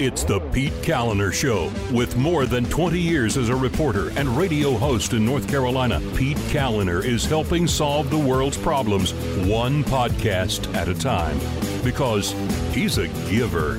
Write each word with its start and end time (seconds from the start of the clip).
It's 0.00 0.22
the 0.22 0.38
Pete 0.52 0.74
Kaliner 0.74 1.32
Show. 1.32 1.72
With 1.92 2.16
more 2.16 2.46
than 2.46 2.66
20 2.66 3.00
years 3.00 3.36
as 3.36 3.48
a 3.48 3.56
reporter 3.56 4.10
and 4.10 4.28
radio 4.28 4.76
host 4.76 5.12
in 5.12 5.24
North 5.24 5.48
Carolina, 5.48 6.00
Pete 6.14 6.36
Kaliner 6.52 7.04
is 7.04 7.24
helping 7.24 7.66
solve 7.66 8.08
the 8.08 8.16
world's 8.16 8.56
problems 8.56 9.12
one 9.48 9.82
podcast 9.82 10.72
at 10.76 10.86
a 10.86 10.94
time 10.94 11.36
because 11.82 12.30
he's 12.72 12.98
a 12.98 13.08
giver. 13.28 13.74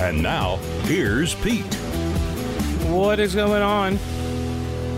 And 0.00 0.20
now, 0.20 0.56
here's 0.86 1.36
Pete. 1.36 1.72
What 2.88 3.20
is 3.20 3.36
going 3.36 3.62
on? 3.62 3.96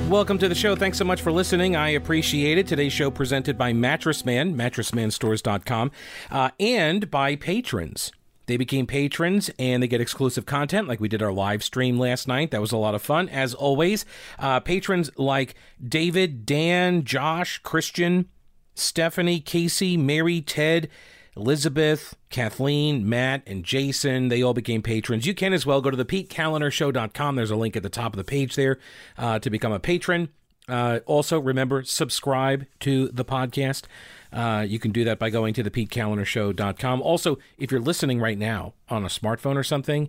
Welcome 0.08 0.38
to 0.38 0.48
the 0.48 0.54
show. 0.54 0.74
Thanks 0.74 0.96
so 0.96 1.04
much 1.04 1.20
for 1.20 1.32
listening. 1.32 1.76
I 1.76 1.90
appreciate 1.90 2.56
it. 2.56 2.66
Today's 2.66 2.94
show 2.94 3.10
presented 3.10 3.58
by 3.58 3.74
Mattress 3.74 4.24
Man, 4.24 4.56
mattressmanstores.com, 4.56 5.90
uh, 6.30 6.48
and 6.58 7.10
by 7.10 7.36
patrons. 7.36 8.10
They 8.52 8.58
became 8.58 8.86
patrons 8.86 9.50
and 9.58 9.82
they 9.82 9.88
get 9.88 10.02
exclusive 10.02 10.44
content, 10.44 10.86
like 10.86 11.00
we 11.00 11.08
did 11.08 11.22
our 11.22 11.32
live 11.32 11.64
stream 11.64 11.98
last 11.98 12.28
night. 12.28 12.50
That 12.50 12.60
was 12.60 12.70
a 12.70 12.76
lot 12.76 12.94
of 12.94 13.00
fun. 13.00 13.30
As 13.30 13.54
always, 13.54 14.04
uh, 14.38 14.60
patrons 14.60 15.10
like 15.16 15.54
David, 15.82 16.44
Dan, 16.44 17.02
Josh, 17.04 17.56
Christian, 17.62 18.28
Stephanie, 18.74 19.40
Casey, 19.40 19.96
Mary, 19.96 20.42
Ted, 20.42 20.90
Elizabeth, 21.34 22.14
Kathleen, 22.28 23.08
Matt, 23.08 23.42
and 23.46 23.64
Jason, 23.64 24.28
they 24.28 24.42
all 24.42 24.52
became 24.52 24.82
patrons. 24.82 25.24
You 25.24 25.32
can 25.32 25.54
as 25.54 25.64
well 25.64 25.80
go 25.80 25.90
to 25.90 25.96
the 25.96 26.04
PeteKalinershow.com. 26.04 27.36
There's 27.36 27.50
a 27.50 27.56
link 27.56 27.74
at 27.74 27.82
the 27.82 27.88
top 27.88 28.12
of 28.12 28.18
the 28.18 28.24
page 28.24 28.54
there 28.54 28.78
uh, 29.16 29.38
to 29.38 29.48
become 29.48 29.72
a 29.72 29.80
patron. 29.80 30.28
Uh, 30.68 31.00
also, 31.06 31.40
remember, 31.40 31.84
subscribe 31.84 32.66
to 32.80 33.08
the 33.08 33.24
podcast. 33.24 33.84
Uh, 34.32 34.64
you 34.66 34.78
can 34.78 34.92
do 34.92 35.04
that 35.04 35.18
by 35.18 35.30
going 35.30 35.52
to 35.54 35.62
the 35.62 35.70
PeteKalinershow.com. 35.70 37.02
Also, 37.02 37.38
if 37.58 37.70
you're 37.70 37.80
listening 37.80 38.20
right 38.20 38.38
now 38.38 38.72
on 38.88 39.04
a 39.04 39.08
smartphone 39.08 39.56
or 39.56 39.62
something, 39.62 40.08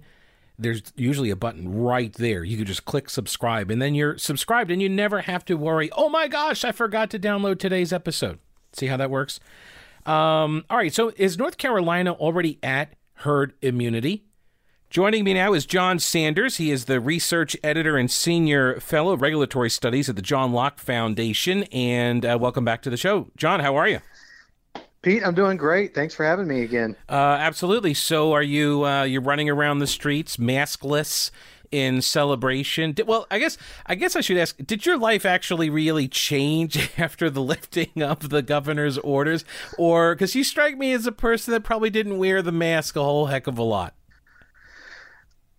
there's 0.57 0.81
usually 0.95 1.29
a 1.29 1.35
button 1.35 1.73
right 1.75 2.13
there. 2.13 2.43
You 2.43 2.57
can 2.57 2.65
just 2.65 2.85
click 2.85 3.09
subscribe, 3.09 3.69
and 3.69 3.81
then 3.81 3.95
you're 3.95 4.17
subscribed, 4.17 4.71
and 4.71 4.81
you 4.81 4.87
never 4.87 5.21
have 5.21 5.43
to 5.45 5.55
worry, 5.55 5.89
oh 5.93 6.09
my 6.09 6.27
gosh, 6.27 6.63
I 6.63 6.71
forgot 6.71 7.09
to 7.11 7.19
download 7.19 7.59
today's 7.59 7.91
episode. 7.91 8.39
See 8.71 8.87
how 8.87 8.97
that 8.97 9.09
works? 9.09 9.39
Um, 10.05 10.65
all 10.69 10.77
right, 10.77 10.93
so 10.93 11.11
is 11.17 11.37
North 11.37 11.57
Carolina 11.57 12.13
already 12.13 12.59
at 12.63 12.93
herd 13.15 13.53
immunity? 13.61 14.23
Joining 14.89 15.23
me 15.23 15.33
now 15.33 15.53
is 15.53 15.65
Jon 15.65 15.97
Sanders. 15.97 16.57
He 16.57 16.69
is 16.69 16.85
the 16.85 16.99
research 16.99 17.57
editor 17.63 17.97
and 17.97 18.11
senior 18.11 18.79
fellow 18.79 19.13
of 19.13 19.23
regulatory 19.23 19.71
studies 19.71 20.07
at 20.07 20.15
the 20.15 20.21
John 20.21 20.53
Locke 20.53 20.77
Foundation. 20.77 21.63
And 21.71 22.23
uh, 22.23 22.37
welcome 22.39 22.63
back 22.63 22.83
to 22.83 22.91
the 22.91 22.97
show. 22.97 23.31
Jon, 23.35 23.59
how 23.59 23.75
are 23.75 23.87
you? 23.87 24.01
Pete, 25.03 25.21
I'm 25.25 25.35
doing 25.35 25.57
great. 25.57 25.93
Thanks 25.93 26.15
for 26.15 26.23
having 26.23 26.47
me 26.47 26.61
again. 26.61 26.95
Uh, 27.09 27.35
absolutely. 27.39 27.93
So, 27.93 28.31
are 28.31 28.41
you 28.41 28.85
uh, 28.85 29.03
you're 29.03 29.21
running 29.21 29.49
around 29.49 29.79
the 29.79 29.87
streets 29.87 30.37
maskless 30.37 31.29
in 31.71 32.01
celebration? 32.01 32.93
Did, 32.93 33.05
well, 33.05 33.27
I 33.29 33.37
guess 33.37 33.57
I 33.85 33.95
guess 33.95 34.15
I 34.15 34.21
should 34.21 34.37
ask: 34.37 34.55
Did 34.65 34.85
your 34.85 34.97
life 34.97 35.25
actually 35.25 35.69
really 35.69 36.07
change 36.07 36.89
after 36.97 37.29
the 37.29 37.41
lifting 37.41 38.01
of 38.01 38.29
the 38.29 38.41
governor's 38.41 38.97
orders, 38.99 39.43
or 39.77 40.15
because 40.15 40.35
you 40.35 40.43
strike 40.45 40.77
me 40.77 40.93
as 40.93 41.05
a 41.05 41.11
person 41.11 41.51
that 41.51 41.65
probably 41.65 41.89
didn't 41.89 42.17
wear 42.17 42.41
the 42.41 42.53
mask 42.53 42.95
a 42.95 43.03
whole 43.03 43.25
heck 43.25 43.45
of 43.45 43.57
a 43.57 43.63
lot? 43.63 43.95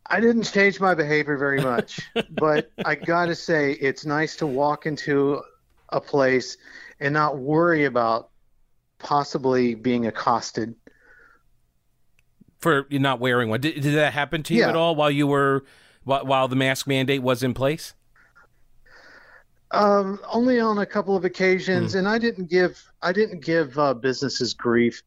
I 0.06 0.20
didn't 0.20 0.45
change 0.45 0.81
my 0.81 0.95
behavior 0.95 1.36
very 1.36 1.61
much, 1.61 2.01
but 2.31 2.70
I 2.86 2.95
got 2.95 3.27
to 3.27 3.34
say, 3.34 3.73
it's 3.73 4.06
nice 4.06 4.36
to 4.36 4.47
walk 4.47 4.86
into 4.86 5.42
a 5.91 6.01
place 6.01 6.56
and 6.98 7.12
not 7.12 7.39
worry 7.39 7.84
about 7.84 8.31
possibly 9.05 9.77
being 9.77 10.07
accosted 10.07 10.75
for 12.59 12.87
not 12.91 13.21
wearing 13.21 13.51
one. 13.51 13.61
Did, 13.61 13.81
did 13.83 13.95
that 13.95 14.15
happen 14.15 14.43
to 14.45 14.55
you 14.55 14.61
Yeah. 14.61 14.71
at 14.71 14.75
all 14.77 14.97
while 14.97 15.11
you 15.11 15.27
were 15.29 15.65
while, 16.03 16.25
while 16.27 16.49
the 16.49 16.57
mask 16.57 16.89
mandate 16.89 17.23
was 17.23 17.43
in 17.45 17.55
place? 17.55 17.95
Um, 19.71 20.19
only 20.33 20.59
on 20.61 20.79
a 20.79 20.87
couple 20.87 21.17
of 21.17 21.25
occasions, 21.25 21.95
and 21.95 22.09
I 22.09 22.19
didn't 22.19 22.48
give 22.48 22.83
I 23.03 23.13
didn't 23.13 23.45
give 23.45 23.79
uh, 23.79 23.95
businesses 23.95 24.55
grief. 24.55 25.03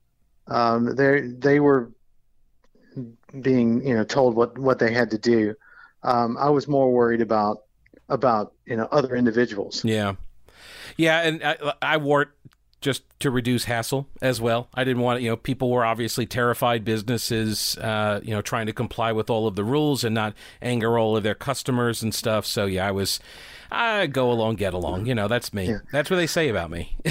Um, 0.47 0.95
they 0.95 1.21
they 1.21 1.59
were 1.59 1.91
being 3.41 3.85
you 3.85 3.95
know 3.95 4.03
told 4.03 4.35
what 4.35 4.57
what 4.57 4.79
they 4.79 4.93
had 4.93 5.09
to 5.11 5.17
do. 5.17 5.55
Um, 6.03 6.37
I 6.37 6.49
was 6.49 6.67
more 6.67 6.91
worried 6.91 7.21
about 7.21 7.63
about 8.09 8.53
you 8.65 8.75
know 8.75 8.87
other 8.91 9.15
individuals. 9.15 9.83
Yeah, 9.85 10.15
yeah, 10.97 11.21
and 11.21 11.43
I, 11.43 11.73
I 11.81 11.97
wore 11.97 12.23
it 12.23 12.29
just 12.81 13.03
to 13.19 13.31
reduce 13.31 13.65
hassle 13.65 14.07
as 14.21 14.39
well. 14.39 14.69
I 14.73 14.83
didn't 14.83 15.01
want 15.01 15.21
you 15.21 15.29
know 15.29 15.37
people 15.37 15.71
were 15.71 15.85
obviously 15.85 16.25
terrified 16.25 16.85
businesses 16.85 17.77
uh, 17.77 18.19
you 18.23 18.31
know 18.31 18.41
trying 18.41 18.67
to 18.67 18.73
comply 18.73 19.11
with 19.11 19.29
all 19.29 19.47
of 19.47 19.55
the 19.55 19.63
rules 19.63 20.03
and 20.03 20.13
not 20.13 20.33
anger 20.61 20.97
all 20.97 21.17
of 21.17 21.23
their 21.23 21.35
customers 21.35 22.03
and 22.03 22.13
stuff. 22.13 22.45
So 22.45 22.65
yeah, 22.65 22.87
I 22.87 22.91
was 22.91 23.19
I 23.71 24.07
go 24.07 24.31
along 24.31 24.55
get 24.55 24.73
along. 24.73 25.07
You 25.07 25.15
know 25.15 25.27
that's 25.27 25.53
me. 25.53 25.69
Yeah. 25.69 25.79
That's 25.91 26.09
what 26.09 26.17
they 26.17 26.27
say 26.27 26.49
about 26.49 26.71
me. 26.71 26.95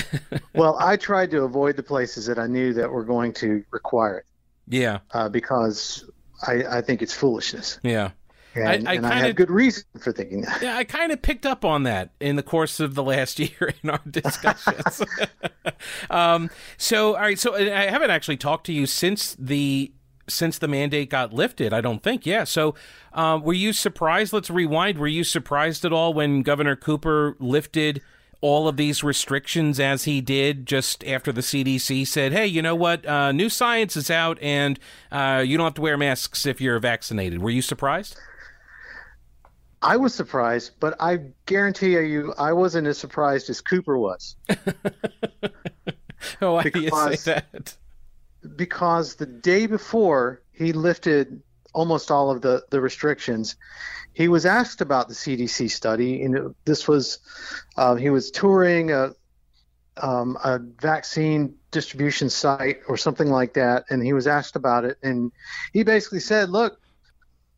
Well, 0.55 0.79
I 0.81 0.97
tried 0.97 1.33
to 1.33 1.43
avoid 1.43 1.77
the 1.77 1.83
places 1.83 2.25
that 2.27 2.39
I 2.39 2.47
knew 2.47 2.73
that 2.73 2.91
were 2.91 3.05
going 3.05 3.35
to 3.35 3.63
require 3.73 4.21
it 4.21 4.25
yeah, 4.69 4.99
uh, 5.13 5.29
because 5.29 6.09
I, 6.47 6.65
I 6.65 6.81
think 6.81 7.03
it's 7.03 7.15
foolishness, 7.15 7.79
yeah. 7.83 8.11
And 8.57 8.89
I 8.89 8.93
I 8.93 8.95
kinda- 8.97 9.15
have 9.15 9.37
good 9.37 9.51
reason 9.51 9.85
for 10.01 10.13
thinking 10.13 10.43
that. 10.43 10.63
Yeah, 10.63 10.77
I 10.77 10.85
kind 10.85 11.13
of 11.13 11.23
picked 11.23 11.47
up 11.47 11.65
on 11.65 11.83
that 11.85 12.11
in 12.21 12.37
the 12.37 12.43
course 12.43 12.81
of 12.81 12.95
the 12.95 13.03
last 13.03 13.39
year 13.39 13.73
in 13.83 13.91
our 13.91 14.01
discussions. 14.11 15.03
um, 16.11 16.51
so, 16.77 17.15
all 17.15 17.21
right, 17.23 17.39
so 17.39 17.55
I 17.55 17.87
haven't 17.91 18.11
actually 18.11 18.37
talked 18.37 18.67
to 18.67 18.73
you 18.73 18.87
since 18.87 19.37
the 19.39 19.93
since 20.29 20.59
the 20.59 20.67
mandate 20.69 21.09
got 21.09 21.33
lifted. 21.33 21.73
I 21.73 21.81
don't 21.81 22.03
think. 22.03 22.27
Yeah. 22.27 22.43
So, 22.45 22.75
um, 23.13 23.43
were 23.43 23.53
you 23.53 23.73
surprised? 23.73 24.33
Let's 24.33 24.51
rewind. 24.51 24.99
Were 24.99 25.07
you 25.07 25.23
surprised 25.23 25.85
at 25.85 25.93
all 25.93 26.13
when 26.15 26.43
Governor 26.43 26.75
Cooper 26.77 27.37
lifted? 27.39 28.03
All 28.43 28.69
of 28.69 28.77
these 28.77 29.03
restrictions, 29.03 29.81
as 29.81 30.05
he 30.05 30.21
did 30.21 30.67
just 30.67 31.03
after 31.05 31.33
the 31.33 31.41
CDC 31.41 32.07
said, 32.07 32.33
"Hey, 32.33 32.47
you 32.47 32.61
know 32.61 32.75
what? 32.75 33.05
Uh, 33.07 33.33
new 33.33 33.49
science 33.49 33.97
is 33.97 34.11
out, 34.11 34.39
and 34.43 34.79
uh, 35.11 35.43
you 35.45 35.57
don't 35.57 35.65
have 35.65 35.75
to 35.75 35.81
wear 35.81 35.97
masks 35.97 36.45
if 36.45 36.61
you're 36.61 36.79
vaccinated." 36.79 37.41
Were 37.41 37.49
you 37.51 37.63
surprised? 37.63 38.15
I 39.83 39.97
was 39.97 40.15
surprised, 40.15 40.73
but 40.81 40.97
I 41.01 41.19
guarantee 41.47 41.93
you, 41.93 42.35
I 42.39 42.53
wasn't 42.53 42.87
as 42.87 42.99
surprised 42.99 43.51
as 43.51 43.61
Cooper 43.61 43.97
was. 43.99 44.37
Oh, 46.41 46.55
why 46.55 46.63
do 46.65 46.81
you 46.81 46.87
Because- 46.87 47.21
say 47.23 47.43
that? 47.53 47.77
because 48.57 49.17
the 49.17 49.27
day 49.27 49.67
before 49.67 50.41
he 50.53 50.73
lifted 50.73 51.43
almost 51.75 52.11
all 52.13 52.31
of 52.31 52.43
the, 52.43 52.63
the 52.71 52.81
restrictions, 52.81 53.57
he 54.13 54.29
was 54.29 54.47
asked 54.47 54.81
about 54.81 55.09
the 55.09 55.15
CDC 55.15 55.69
study. 55.71 56.23
And 56.23 56.55
this 56.65 56.87
was, 56.87 57.19
uh, 57.77 57.97
he 57.97 58.09
was 58.09 58.31
touring 58.31 58.93
a, 58.93 59.11
um, 60.01 60.39
a 60.45 60.61
vaccine 60.81 61.57
distribution 61.73 62.31
site 62.31 62.79
or 62.89 62.97
something 62.97 63.29
like 63.31 63.55
that. 63.55 63.85
And 63.91 64.01
he 64.03 64.13
was 64.13 64.29
asked 64.29 64.55
about 64.55 64.85
it. 64.85 64.97
And 65.03 65.33
he 65.73 65.83
basically 65.83 66.21
said, 66.21 66.49
look, 66.49 66.81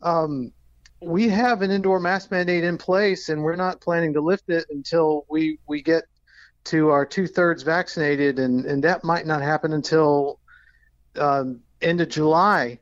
um, 0.01 0.53
we 1.01 1.29
have 1.29 1.63
an 1.63 1.71
indoor 1.71 2.01
mask 2.01 2.31
mandate 2.31 2.65
in 2.65 2.77
place 2.79 3.29
and 3.29 3.43
we're 3.43 3.57
not 3.57 3.81
planning 3.81 4.13
to 4.15 4.21
lift 4.21 4.49
it 4.49 4.67
until 4.71 5.25
we, 5.29 5.59
we 5.69 5.83
get 5.83 6.05
to 6.65 6.91
our 6.91 7.07
two 7.07 7.27
thirds 7.27 7.63
vaccinated. 7.63 8.39
And, 8.39 8.65
and 8.67 8.83
that 8.85 9.05
might 9.05 9.27
not 9.27 9.43
happen 9.43 9.73
until 9.73 10.41
um, 11.17 11.61
end 11.81 12.01
of 12.01 12.09
July 12.09 12.79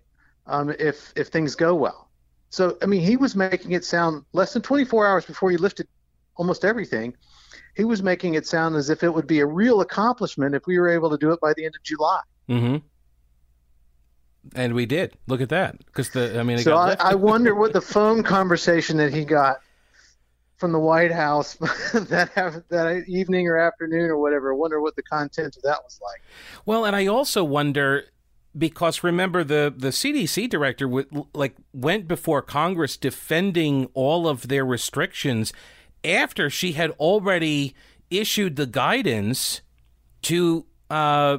um, 0.46 0.74
if 0.78 1.12
if 1.16 1.28
things 1.28 1.54
go 1.54 1.74
well. 1.74 2.08
So 2.50 2.76
I 2.82 2.86
mean, 2.86 3.02
he 3.02 3.16
was 3.16 3.34
making 3.34 3.72
it 3.72 3.84
sound 3.84 4.24
less 4.32 4.52
than 4.52 4.62
24 4.62 5.06
hours 5.06 5.24
before 5.24 5.50
he 5.50 5.56
lifted 5.56 5.88
almost 6.36 6.64
everything. 6.64 7.14
He 7.74 7.84
was 7.84 8.02
making 8.02 8.34
it 8.34 8.46
sound 8.46 8.76
as 8.76 8.88
if 8.88 9.02
it 9.02 9.12
would 9.12 9.26
be 9.26 9.40
a 9.40 9.46
real 9.46 9.80
accomplishment 9.80 10.54
if 10.54 10.66
we 10.66 10.78
were 10.78 10.88
able 10.88 11.10
to 11.10 11.18
do 11.18 11.32
it 11.32 11.40
by 11.40 11.52
the 11.54 11.64
end 11.64 11.74
of 11.74 11.82
July. 11.82 12.20
Mm-hmm. 12.48 12.76
And 14.54 14.74
we 14.74 14.86
did. 14.86 15.16
Look 15.26 15.40
at 15.40 15.48
that. 15.50 15.78
Because 15.86 16.10
the, 16.10 16.38
I 16.38 16.42
mean, 16.42 16.58
it 16.58 16.62
So 16.62 16.72
got 16.72 17.00
I. 17.00 17.12
I 17.12 17.14
wonder 17.14 17.54
what 17.54 17.72
the 17.72 17.80
phone 17.80 18.22
conversation 18.22 18.96
that 18.98 19.12
he 19.12 19.24
got 19.24 19.58
from 20.56 20.72
the 20.72 20.78
White 20.78 21.12
House 21.12 21.54
that 21.94 22.30
have, 22.34 22.62
that 22.68 23.04
evening 23.08 23.46
or 23.48 23.56
afternoon 23.56 24.10
or 24.10 24.18
whatever. 24.18 24.52
I 24.52 24.56
wonder 24.56 24.80
what 24.80 24.96
the 24.96 25.02
content 25.02 25.56
of 25.56 25.62
that 25.62 25.78
was 25.84 26.00
like. 26.02 26.22
Well, 26.64 26.84
and 26.84 26.96
I 26.96 27.06
also 27.06 27.44
wonder 27.44 28.04
because 28.56 29.04
remember 29.04 29.44
the 29.44 29.72
the 29.76 29.88
CDC 29.88 30.48
director 30.48 30.86
w- 30.86 31.26
like 31.34 31.56
went 31.72 32.08
before 32.08 32.42
Congress 32.42 32.96
defending 32.96 33.86
all 33.94 34.26
of 34.26 34.48
their 34.48 34.64
restrictions 34.64 35.52
after 36.04 36.48
she 36.48 36.72
had 36.72 36.90
already 36.92 37.74
issued 38.10 38.56
the 38.56 38.66
guidance 38.66 39.60
to 40.22 40.64
uh 40.88 41.38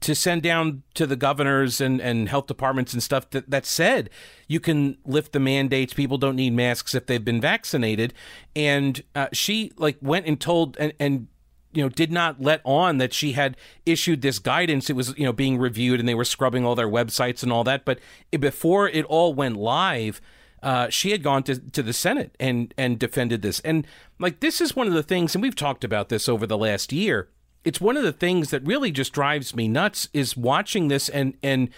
to 0.00 0.14
send 0.14 0.42
down 0.42 0.82
to 0.94 1.06
the 1.06 1.16
governors 1.16 1.80
and, 1.80 2.00
and 2.00 2.28
health 2.28 2.46
departments 2.46 2.92
and 2.92 3.02
stuff 3.02 3.28
that, 3.30 3.50
that 3.50 3.66
said 3.66 4.10
you 4.48 4.58
can 4.58 4.96
lift 5.04 5.32
the 5.32 5.40
mandates. 5.40 5.92
People 5.92 6.18
don't 6.18 6.36
need 6.36 6.54
masks 6.54 6.94
if 6.94 7.06
they've 7.06 7.24
been 7.24 7.40
vaccinated. 7.40 8.14
And 8.56 9.02
uh, 9.14 9.28
she 9.32 9.72
like 9.76 9.98
went 10.00 10.26
and 10.26 10.40
told 10.40 10.76
and, 10.78 10.92
and 10.98 11.28
you 11.72 11.82
know 11.82 11.88
did 11.88 12.10
not 12.10 12.40
let 12.40 12.60
on 12.64 12.98
that 12.98 13.12
she 13.12 13.32
had 13.32 13.56
issued 13.84 14.22
this 14.22 14.38
guidance. 14.38 14.88
It 14.88 14.96
was 14.96 15.16
you 15.18 15.24
know 15.24 15.32
being 15.32 15.58
reviewed 15.58 16.00
and 16.00 16.08
they 16.08 16.14
were 16.14 16.24
scrubbing 16.24 16.64
all 16.64 16.74
their 16.74 16.88
websites 16.88 17.42
and 17.42 17.52
all 17.52 17.64
that. 17.64 17.84
But 17.84 18.00
before 18.38 18.88
it 18.88 19.04
all 19.04 19.34
went 19.34 19.56
live 19.56 20.20
uh, 20.62 20.90
she 20.90 21.10
had 21.10 21.22
gone 21.22 21.42
to, 21.44 21.58
to 21.58 21.82
the 21.82 21.92
Senate 21.92 22.36
and 22.38 22.74
and 22.76 22.98
defended 22.98 23.42
this. 23.42 23.60
And 23.60 23.86
like 24.18 24.40
this 24.40 24.60
is 24.60 24.76
one 24.76 24.86
of 24.86 24.92
the 24.92 25.02
things 25.02 25.34
and 25.34 25.42
we've 25.42 25.54
talked 25.54 25.84
about 25.84 26.08
this 26.08 26.28
over 26.28 26.46
the 26.46 26.58
last 26.58 26.92
year 26.92 27.28
it's 27.64 27.80
one 27.80 27.96
of 27.96 28.02
the 28.02 28.12
things 28.12 28.50
that 28.50 28.64
really 28.64 28.90
just 28.90 29.12
drives 29.12 29.54
me 29.54 29.68
nuts 29.68 30.08
is 30.12 30.36
watching 30.36 30.88
this 30.88 31.08
and 31.08 31.34
and 31.42 31.70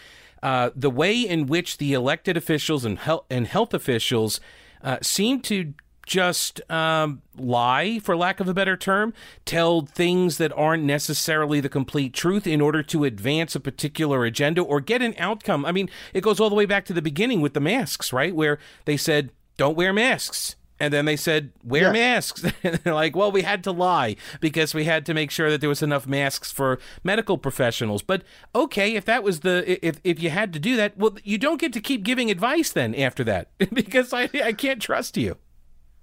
uh, 0.43 0.71
the 0.75 0.91
way 0.91 1.21
in 1.21 1.47
which 1.47 1.79
the 1.79 1.93
elected 1.93 2.37
officials 2.37 2.85
and 2.85 2.99
health 2.99 3.25
and 3.31 3.47
health 3.47 3.73
officials 3.73 4.41
uh, 4.83 4.99
seem 5.01 5.41
to 5.41 5.73
just 6.05 6.61
um, 6.71 7.23
lie, 7.39 8.01
for 8.01 8.17
lack 8.17 8.41
of 8.41 8.49
a 8.49 8.55
better 8.55 8.77
term, 8.77 9.15
tell 9.45 9.83
things 9.83 10.39
that 10.39 10.53
aren't 10.55 10.83
necessarily 10.83 11.61
the 11.61 11.69
complete 11.69 12.13
truth 12.13 12.47
in 12.47 12.61
order 12.61 12.83
to 12.83 13.05
advance 13.05 13.55
a 13.55 13.61
particular 13.61 14.25
agenda 14.25 14.61
or 14.61 14.81
get 14.81 15.01
an 15.01 15.15
outcome. 15.17 15.65
I 15.65 15.71
mean, 15.73 15.89
it 16.13 16.23
goes 16.23 16.41
all 16.41 16.51
the 16.51 16.57
way 16.57 16.67
back 16.67 16.85
to 16.87 16.93
the 16.93 17.03
beginning 17.03 17.41
with 17.41 17.55
the 17.55 17.61
masks, 17.61 18.13
right? 18.13 18.35
Where 18.35 18.59
they 18.85 18.97
said, 18.97 19.31
don't 19.57 19.77
wear 19.77 19.93
masks. 19.93 20.57
And 20.83 20.93
then 20.93 21.05
they 21.05 21.15
said, 21.15 21.53
wear 21.63 21.93
masks. 21.93 22.43
and 22.65 22.75
they're 22.75 22.93
like, 22.93 23.15
well, 23.15 23.31
we 23.31 23.43
had 23.43 23.63
to 23.63 23.71
lie 23.71 24.17
because 24.41 24.75
we 24.75 24.83
had 24.83 25.07
to 25.07 25.15
make 25.15 25.31
sure 25.31 25.49
that 25.49 25.61
there 25.61 25.69
was 25.69 25.81
enough 25.81 26.09
masks 26.09 26.51
for 26.51 26.81
medical 27.05 27.39
professionals. 27.39 28.03
But 28.03 28.25
okay, 28.53 28.97
if 28.97 29.05
that 29.05 29.23
was 29.23 29.41
the, 29.41 29.79
if, 29.87 30.01
if 30.03 30.21
you 30.21 30.31
had 30.31 30.53
to 30.55 30.59
do 30.59 30.75
that, 30.75 30.99
well, 30.99 31.17
you 31.23 31.39
don't 31.39 31.61
get 31.61 31.73
to 31.75 31.81
keep 31.81 32.03
giving 32.03 32.33
advice 32.33 32.73
then 32.73 32.97
after 32.97 33.23
that 33.23 33.51
because 33.73 34.13
I, 34.13 34.29
I 34.43 34.53
can't 34.55 34.83
trust 34.83 35.17
you. 35.17 35.37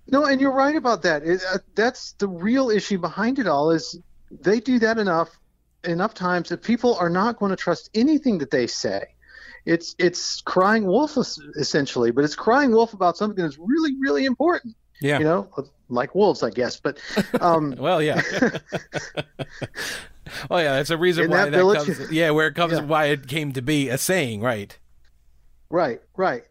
No, 0.08 0.24
and 0.24 0.40
you're 0.40 0.54
right 0.54 0.78
about 0.78 1.02
that. 1.02 1.24
It, 1.24 1.42
uh, 1.52 1.58
that's 1.76 2.14
the 2.14 2.30
real 2.30 2.70
issue 2.70 3.00
behind 3.00 3.38
it 3.38 3.48
all 3.48 3.72
is 3.72 4.00
they 4.32 4.62
do 4.62 4.80
that 4.80 4.98
enough 4.98 5.38
enough 5.84 6.14
times 6.14 6.48
that 6.50 6.64
people 6.64 6.96
are 6.96 7.10
not 7.10 7.38
going 7.38 7.50
to 7.50 7.58
trust 7.58 7.90
anything 7.94 8.38
that 8.38 8.52
they 8.52 8.68
say. 8.68 9.14
It's 9.66 9.96
it's 10.00 10.42
crying 10.42 10.86
wolf 10.86 11.18
essentially, 11.18 12.12
but 12.12 12.24
it's 12.24 12.36
crying 12.36 12.72
wolf 12.72 12.94
about 12.94 13.18
something 13.18 13.44
that's 13.44 13.58
really 13.58 13.96
really 14.00 14.26
important. 14.26 14.76
Yeah, 15.02 15.20
you 15.20 15.26
know, 15.26 15.50
like 15.90 16.14
wolves, 16.16 16.44
I 16.44 16.50
guess. 16.50 16.80
But 16.80 17.00
um, 17.40 17.76
well, 17.80 18.02
yeah. 18.02 18.22
well, 20.50 20.62
yeah, 20.62 20.74
that's 20.74 20.90
a 20.90 20.98
reason 20.98 21.30
why 21.30 21.38
that, 21.38 21.52
that 21.52 21.58
village, 21.58 21.86
comes. 21.86 22.12
Yeah, 22.12 22.32
where 22.32 22.48
it 22.48 22.56
comes, 22.56 22.74
yeah. 22.74 22.82
why 22.82 23.06
it 23.06 23.28
came 23.28 23.54
to 23.54 23.62
be 23.62 23.90
a 23.90 23.98
saying, 23.98 24.42
right? 24.42 24.78
Right, 25.70 26.02
right 26.18 26.44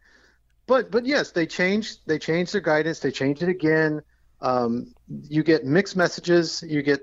but 0.69 0.91
but 0.93 1.05
yes, 1.07 1.33
they 1.33 1.47
changed 1.47 2.01
they 2.07 2.21
changed 2.21 2.53
their 2.53 2.61
guidance. 2.61 3.01
They 3.01 3.11
changed 3.11 3.43
it 3.43 3.49
again. 3.49 4.03
Um, 4.41 4.95
you 5.09 5.43
get 5.43 5.65
mixed 5.65 5.97
messages. 5.97 6.63
You 6.65 6.83
get 6.83 7.01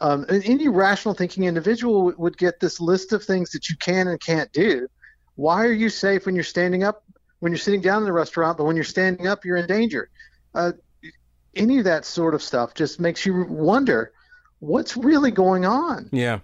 um, 0.00 0.24
any 0.30 0.68
rational 0.68 1.12
thinking 1.12 1.44
individual 1.44 2.14
would 2.16 2.38
get 2.38 2.60
this 2.60 2.80
list 2.80 3.12
of 3.12 3.22
things 3.22 3.50
that 3.50 3.68
you 3.68 3.76
can 3.76 4.08
and 4.08 4.18
can't 4.20 4.50
do. 4.52 4.88
Why 5.38 5.64
are 5.64 5.72
you 5.72 5.88
safe 5.88 6.26
when 6.26 6.34
you're 6.34 6.42
standing 6.42 6.82
up, 6.82 7.04
when 7.38 7.52
you're 7.52 7.60
sitting 7.60 7.80
down 7.80 8.02
in 8.02 8.06
the 8.06 8.12
restaurant, 8.12 8.58
but 8.58 8.64
when 8.64 8.74
you're 8.74 8.84
standing 8.84 9.28
up, 9.28 9.44
you're 9.44 9.56
in 9.56 9.68
danger? 9.68 10.10
Uh, 10.52 10.72
any 11.54 11.78
of 11.78 11.84
that 11.84 12.04
sort 12.04 12.34
of 12.34 12.42
stuff 12.42 12.74
just 12.74 12.98
makes 12.98 13.24
you 13.24 13.44
wonder 13.44 14.12
what's 14.58 14.96
really 14.96 15.30
going 15.30 15.64
on. 15.64 16.08
Yeah. 16.10 16.40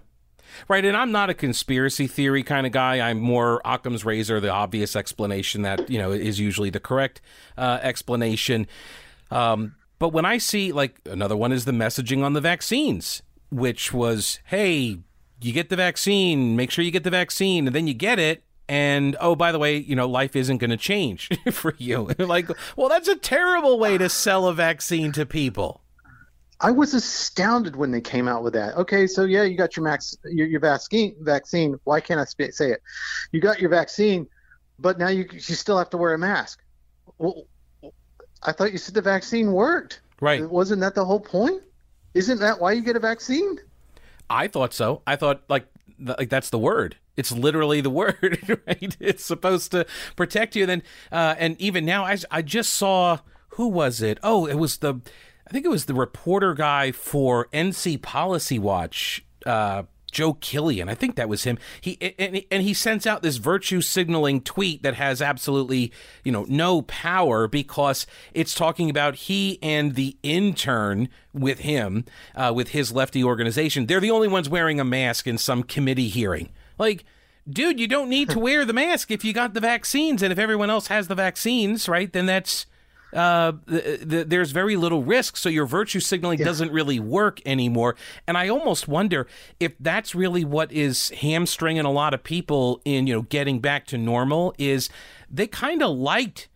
Right, 0.69 0.85
and 0.85 0.95
I'm 0.95 1.11
not 1.11 1.29
a 1.29 1.33
conspiracy 1.33 2.07
theory 2.07 2.41
kind 2.41 2.65
of 2.65 2.71
guy. 2.71 3.01
I'm 3.01 3.19
more 3.19 3.61
Occam's 3.65 4.05
razor, 4.05 4.39
the 4.39 4.49
obvious 4.49 4.95
explanation 4.95 5.63
that 5.63 5.89
you 5.89 5.99
know 5.99 6.13
is 6.13 6.39
usually 6.39 6.69
the 6.69 6.79
correct 6.79 7.19
uh, 7.57 7.79
explanation. 7.81 8.65
Um, 9.29 9.75
but 9.99 10.13
when 10.13 10.23
I 10.23 10.37
see 10.37 10.71
like 10.71 11.01
another 11.05 11.35
one 11.35 11.51
is 11.51 11.65
the 11.65 11.73
messaging 11.73 12.23
on 12.23 12.31
the 12.31 12.39
vaccines, 12.39 13.21
which 13.49 13.91
was, 13.91 14.39
hey, 14.45 14.99
you 15.41 15.51
get 15.51 15.67
the 15.67 15.75
vaccine, 15.75 16.55
make 16.55 16.71
sure 16.71 16.85
you 16.85 16.91
get 16.91 17.03
the 17.03 17.09
vaccine, 17.09 17.67
and 17.67 17.75
then 17.75 17.87
you 17.87 17.93
get 17.93 18.19
it, 18.19 18.44
and 18.67 19.15
oh 19.19 19.35
by 19.35 19.51
the 19.51 19.59
way 19.59 19.77
you 19.77 19.95
know 19.95 20.07
life 20.07 20.35
isn't 20.35 20.57
going 20.57 20.69
to 20.69 20.77
change 20.77 21.29
for 21.51 21.75
you 21.77 22.09
like 22.19 22.49
well 22.75 22.89
that's 22.89 23.07
a 23.07 23.15
terrible 23.15 23.77
way 23.77 23.97
to 23.97 24.09
sell 24.09 24.47
a 24.47 24.53
vaccine 24.53 25.11
to 25.11 25.25
people 25.25 25.81
I 26.61 26.71
was 26.71 26.93
astounded 26.93 27.75
when 27.75 27.91
they 27.91 27.99
came 27.99 28.27
out 28.29 28.41
with 28.41 28.53
that. 28.53 28.75
Okay, 28.77 29.07
so 29.07 29.25
yeah, 29.25 29.43
you 29.43 29.57
got 29.57 29.75
your 29.75 29.83
max, 29.83 30.17
your, 30.23 30.47
your 30.47 30.61
vaccine. 30.61 31.15
Vaccine. 31.19 31.77
Why 31.83 31.99
can't 31.99 32.19
I 32.19 32.23
sp- 32.23 32.51
say 32.51 32.71
it? 32.71 32.81
You 33.33 33.41
got 33.41 33.59
your 33.59 33.69
vaccine, 33.69 34.25
but 34.79 34.97
now 34.97 35.09
you 35.09 35.27
you 35.31 35.39
still 35.39 35.77
have 35.77 35.89
to 35.89 35.97
wear 35.97 36.13
a 36.13 36.17
mask. 36.17 36.61
Well, 37.17 37.45
I 38.43 38.51
thought 38.51 38.71
you 38.71 38.77
said 38.77 38.93
the 38.93 39.01
vaccine 39.01 39.51
worked. 39.51 40.01
Right. 40.21 40.49
Wasn't 40.49 40.79
that 40.81 40.95
the 40.95 41.03
whole 41.03 41.19
point? 41.19 41.61
Isn't 42.13 42.39
that 42.39 42.61
why 42.61 42.71
you 42.71 42.81
get 42.81 42.95
a 42.95 42.99
vaccine? 42.99 43.59
I 44.29 44.47
thought 44.47 44.73
so. 44.73 45.01
I 45.05 45.17
thought 45.17 45.43
like 45.49 45.67
like 45.99 46.29
that's 46.29 46.49
the 46.49 46.59
word. 46.59 46.97
It's 47.17 47.31
literally 47.31 47.81
the 47.81 47.89
word, 48.01 48.61
right? 48.67 48.97
It's 48.99 49.23
supposed 49.23 49.71
to 49.71 49.85
protect 50.15 50.55
you. 50.55 50.65
Then 50.65 50.83
uh, 51.11 51.35
and 51.37 51.59
even 51.59 51.85
now, 51.85 52.05
I 52.05 52.17
I 52.31 52.41
just 52.41 52.73
saw 52.73 53.19
who 53.49 53.67
was 53.67 54.01
it? 54.01 54.19
Oh, 54.23 54.45
it 54.45 54.55
was 54.55 54.77
the 54.77 54.95
I 55.47 55.51
think 55.51 55.65
it 55.65 55.69
was 55.69 55.85
the 55.85 55.93
reporter 55.93 56.53
guy 56.53 56.91
for 56.91 57.47
NC 57.53 58.01
Policy 58.01 58.59
Watch, 58.59 59.23
uh, 59.45 59.83
Joe 60.11 60.33
Killian. 60.33 60.89
I 60.89 60.95
think 60.95 61.15
that 61.15 61.29
was 61.29 61.43
him. 61.43 61.57
He 61.81 61.97
and, 62.17 62.43
and 62.49 62.63
he 62.63 62.73
sends 62.73 63.05
out 63.05 63.21
this 63.21 63.37
virtue 63.37 63.81
signaling 63.81 64.41
tweet 64.41 64.83
that 64.83 64.95
has 64.95 65.21
absolutely, 65.21 65.91
you 66.23 66.31
know, 66.31 66.45
no 66.47 66.83
power 66.83 67.47
because 67.47 68.07
it's 68.33 68.55
talking 68.55 68.89
about 68.89 69.15
he 69.15 69.59
and 69.61 69.95
the 69.95 70.17
intern 70.23 71.09
with 71.33 71.59
him, 71.59 72.05
uh, 72.35 72.53
with 72.55 72.69
his 72.69 72.91
lefty 72.91 73.23
organization. 73.23 73.85
They're 73.85 73.99
the 73.99 74.11
only 74.11 74.27
ones 74.27 74.49
wearing 74.49 74.79
a 74.79 74.85
mask 74.85 75.27
in 75.27 75.37
some 75.37 75.63
committee 75.63 76.07
hearing. 76.07 76.49
Like, 76.77 77.05
dude, 77.49 77.79
you 77.79 77.87
don't 77.87 78.09
need 78.09 78.29
to 78.29 78.39
wear 78.39 78.65
the 78.65 78.73
mask 78.73 79.11
if 79.11 79.23
you 79.25 79.33
got 79.33 79.53
the 79.53 79.59
vaccines, 79.59 80.23
and 80.23 80.31
if 80.31 80.39
everyone 80.39 80.69
else 80.69 80.87
has 80.87 81.07
the 81.07 81.15
vaccines, 81.15 81.89
right? 81.89 82.11
Then 82.11 82.25
that's 82.25 82.65
uh, 83.15 83.53
the, 83.65 83.99
the, 84.03 84.25
there's 84.25 84.51
very 84.51 84.75
little 84.75 85.03
risk, 85.03 85.37
so 85.37 85.47
your 85.47 85.65
virtue 85.65 85.99
signaling 85.99 86.39
yeah. 86.39 86.45
doesn't 86.45 86.71
really 86.71 86.99
work 86.99 87.39
anymore. 87.45 87.95
And 88.27 88.37
I 88.37 88.49
almost 88.49 88.87
wonder 88.87 89.25
if 89.59 89.73
that's 89.79 90.13
really 90.13 90.43
what 90.43 90.71
is 90.71 91.09
hamstringing 91.09 91.85
a 91.85 91.91
lot 91.91 92.13
of 92.13 92.23
people 92.23 92.81
in 92.83 93.07
you 93.07 93.15
know 93.15 93.21
getting 93.23 93.59
back 93.59 93.85
to 93.87 93.97
normal. 93.97 94.53
Is 94.57 94.89
they 95.31 95.47
kind 95.47 95.81
of 95.81 95.95
liked 95.97 96.49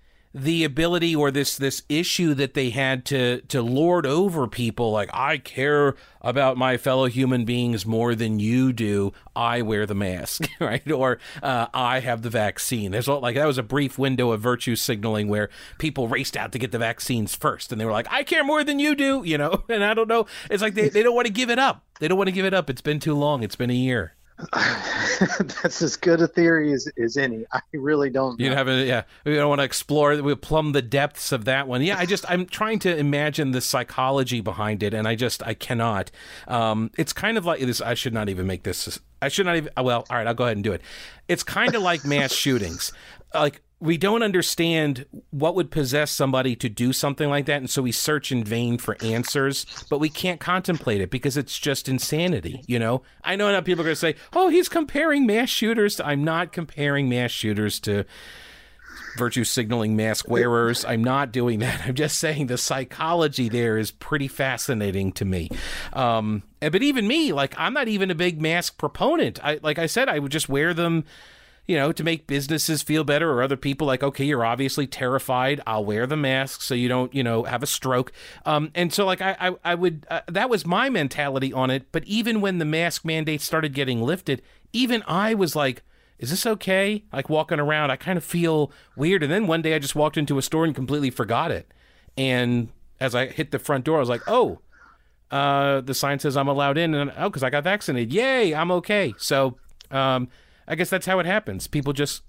the 0.43 0.63
ability 0.63 1.15
or 1.15 1.31
this 1.31 1.57
this 1.57 1.83
issue 1.89 2.33
that 2.33 2.53
they 2.53 2.69
had 2.69 3.05
to 3.05 3.41
to 3.41 3.61
lord 3.61 4.05
over 4.05 4.47
people 4.47 4.91
like 4.91 5.09
I 5.13 5.37
care 5.37 5.95
about 6.21 6.57
my 6.57 6.77
fellow 6.77 7.05
human 7.05 7.45
beings 7.45 7.85
more 7.85 8.15
than 8.15 8.39
you 8.39 8.73
do. 8.73 9.13
I 9.35 9.61
wear 9.61 9.85
the 9.85 9.95
mask, 9.95 10.49
right? 10.59 10.89
Or 10.91 11.19
uh, 11.41 11.67
I 11.73 11.99
have 12.01 12.21
the 12.21 12.29
vaccine. 12.29 12.91
There's 12.91 13.07
like 13.07 13.35
that 13.35 13.45
was 13.45 13.57
a 13.57 13.63
brief 13.63 13.97
window 13.97 14.31
of 14.31 14.41
virtue 14.41 14.75
signaling 14.75 15.27
where 15.27 15.49
people 15.77 16.07
raced 16.07 16.35
out 16.35 16.51
to 16.51 16.59
get 16.59 16.71
the 16.71 16.79
vaccines 16.79 17.35
first, 17.35 17.71
and 17.71 17.79
they 17.79 17.85
were 17.85 17.91
like, 17.91 18.07
"I 18.11 18.23
care 18.23 18.43
more 18.43 18.63
than 18.63 18.79
you 18.79 18.95
do," 18.95 19.23
you 19.23 19.37
know. 19.37 19.63
And 19.69 19.83
I 19.83 19.93
don't 19.93 20.07
know. 20.07 20.25
It's 20.49 20.63
like 20.63 20.73
they, 20.73 20.89
they 20.89 21.03
don't 21.03 21.15
want 21.15 21.27
to 21.27 21.33
give 21.33 21.49
it 21.49 21.59
up. 21.59 21.83
They 21.99 22.07
don't 22.07 22.17
want 22.17 22.27
to 22.27 22.33
give 22.33 22.45
it 22.45 22.53
up. 22.53 22.69
It's 22.69 22.81
been 22.81 22.99
too 22.99 23.13
long. 23.13 23.43
It's 23.43 23.55
been 23.55 23.69
a 23.69 23.73
year. 23.73 24.15
that's 24.53 25.81
as 25.81 25.97
good 25.97 26.21
a 26.21 26.27
theory 26.27 26.71
as, 26.71 26.87
as 26.97 27.17
any. 27.17 27.45
I 27.51 27.59
really 27.73 28.09
don't. 28.09 28.39
Know. 28.39 28.45
You 28.45 28.53
have 28.53 28.69
a 28.69 28.85
yeah. 28.85 29.03
We 29.25 29.35
don't 29.35 29.49
want 29.49 29.59
to 29.59 29.65
explore. 29.65 30.15
We 30.21 30.33
plumb 30.35 30.71
the 30.71 30.81
depths 30.81 31.33
of 31.33 31.45
that 31.45 31.67
one. 31.67 31.81
Yeah, 31.81 31.97
I 31.97 32.05
just 32.05 32.29
I'm 32.29 32.45
trying 32.45 32.79
to 32.79 32.95
imagine 32.95 33.51
the 33.51 33.59
psychology 33.59 34.39
behind 34.39 34.81
it, 34.81 34.93
and 34.93 35.07
I 35.07 35.15
just 35.15 35.45
I 35.45 35.55
cannot. 35.55 36.09
Um, 36.47 36.89
it's 36.97 37.11
kind 37.11 37.37
of 37.37 37.45
like 37.45 37.59
this. 37.59 37.81
I 37.81 37.95
should 37.95 38.13
not 38.13 38.29
even 38.29 38.47
make 38.47 38.63
this. 38.63 38.99
I 39.21 39.27
should 39.27 39.45
not 39.45 39.57
even. 39.57 39.73
Well, 39.77 40.05
all 40.09 40.17
right, 40.17 40.25
I'll 40.25 40.33
go 40.33 40.45
ahead 40.45 40.55
and 40.55 40.63
do 40.63 40.71
it. 40.71 40.81
It's 41.27 41.43
kind 41.43 41.75
of 41.75 41.81
like 41.81 42.05
mass 42.05 42.31
shootings. 42.31 42.93
Like 43.33 43.61
we 43.79 43.97
don't 43.97 44.23
understand 44.23 45.05
what 45.31 45.55
would 45.55 45.71
possess 45.71 46.11
somebody 46.11 46.55
to 46.55 46.67
do 46.69 46.91
something 46.91 47.29
like 47.29 47.45
that 47.45 47.57
and 47.57 47.69
so 47.69 47.81
we 47.81 47.91
search 47.91 48.31
in 48.31 48.43
vain 48.43 48.77
for 48.77 48.97
answers 49.01 49.65
but 49.89 49.99
we 49.99 50.09
can't 50.09 50.39
contemplate 50.39 51.01
it 51.01 51.09
because 51.09 51.37
it's 51.37 51.57
just 51.57 51.87
insanity 51.87 52.63
you 52.67 52.79
know? 52.79 53.01
I 53.23 53.35
know 53.35 53.51
now 53.51 53.61
people 53.61 53.81
are 53.81 53.85
going 53.85 53.93
to 53.93 53.99
say 53.99 54.15
oh 54.33 54.49
he's 54.49 54.69
comparing 54.69 55.25
mass 55.25 55.49
shooters. 55.49 55.95
To, 55.97 56.05
i'm 56.05 56.23
not 56.23 56.51
comparing 56.51 57.09
mass 57.09 57.31
shooters 57.31 57.79
to 57.81 58.05
virtue 59.17 59.43
signaling 59.43 59.95
mask 59.95 60.29
wearers. 60.29 60.85
I'm 60.85 61.03
not 61.03 61.31
doing 61.31 61.59
that. 61.59 61.85
I'm 61.85 61.95
just 61.95 62.17
saying 62.19 62.47
the 62.47 62.57
psychology 62.57 63.49
there 63.49 63.77
is 63.77 63.91
pretty 63.91 64.27
fascinating 64.27 65.11
to 65.13 65.25
me. 65.25 65.49
Um, 65.93 66.43
but 66.59 66.83
even 66.83 67.07
me 67.07 67.33
like 67.33 67.53
i'm 67.57 67.73
not 67.73 67.87
even 67.87 68.11
a 68.11 68.15
big 68.15 68.41
mask 68.41 68.77
proponent. 68.77 69.43
I 69.43 69.59
like 69.63 69.79
i 69.79 69.85
said 69.85 70.09
i 70.09 70.19
would 70.19 70.31
just 70.31 70.49
wear 70.49 70.73
them 70.73 71.05
you 71.69 71.75
know, 71.75 71.91
to 71.91 72.03
make 72.03 72.25
businesses 72.25 72.81
feel 72.81 73.03
better 73.03 73.31
or 73.31 73.43
other 73.43 73.55
people 73.55 73.85
like, 73.85 74.01
okay, 74.01 74.25
you're 74.25 74.43
obviously 74.43 74.87
terrified. 74.87 75.61
I'll 75.67 75.85
wear 75.85 76.07
the 76.07 76.17
mask 76.17 76.63
so 76.63 76.73
you 76.73 76.89
don't, 76.89 77.13
you 77.13 77.21
know, 77.21 77.43
have 77.43 77.61
a 77.61 77.67
stroke. 77.67 78.11
Um, 78.43 78.71
and 78.73 78.91
so, 78.91 79.05
like, 79.05 79.21
I, 79.21 79.37
I, 79.39 79.55
I 79.63 79.75
would, 79.75 80.07
uh, 80.09 80.21
that 80.29 80.49
was 80.49 80.65
my 80.65 80.89
mentality 80.89 81.53
on 81.53 81.69
it. 81.69 81.91
But 81.91 82.05
even 82.05 82.41
when 82.41 82.57
the 82.57 82.65
mask 82.65 83.05
mandate 83.05 83.41
started 83.41 83.75
getting 83.75 84.01
lifted, 84.01 84.41
even 84.73 85.03
I 85.07 85.35
was 85.35 85.55
like, 85.55 85.83
is 86.17 86.31
this 86.31 86.47
okay? 86.47 87.03
Like 87.13 87.29
walking 87.29 87.59
around, 87.59 87.91
I 87.91 87.97
kind 87.97 88.17
of 88.17 88.23
feel 88.23 88.71
weird. 88.95 89.21
And 89.21 89.31
then 89.31 89.45
one 89.45 89.61
day 89.61 89.75
I 89.75 89.79
just 89.79 89.95
walked 89.95 90.17
into 90.17 90.39
a 90.39 90.41
store 90.41 90.65
and 90.65 90.73
completely 90.73 91.11
forgot 91.11 91.51
it. 91.51 91.71
And 92.17 92.69
as 92.99 93.13
I 93.13 93.27
hit 93.27 93.51
the 93.51 93.59
front 93.59 93.85
door, 93.85 93.97
I 93.97 93.99
was 93.99 94.09
like, 94.09 94.23
oh, 94.25 94.57
uh, 95.29 95.81
the 95.81 95.93
sign 95.93 96.17
says 96.17 96.35
I'm 96.35 96.47
allowed 96.47 96.79
in, 96.79 96.95
and 96.95 97.13
oh, 97.15 97.29
because 97.29 97.43
I 97.43 97.51
got 97.51 97.63
vaccinated, 97.63 98.11
yay, 98.11 98.55
I'm 98.55 98.71
okay. 98.71 99.13
So 99.19 99.57
um, 99.91 100.29
I 100.69 100.75
guess 100.75 100.89
that's 100.89 101.07
how 101.07 101.19
it 101.19 101.25
happens. 101.25 101.67
People 101.67 101.91
just 101.91 102.21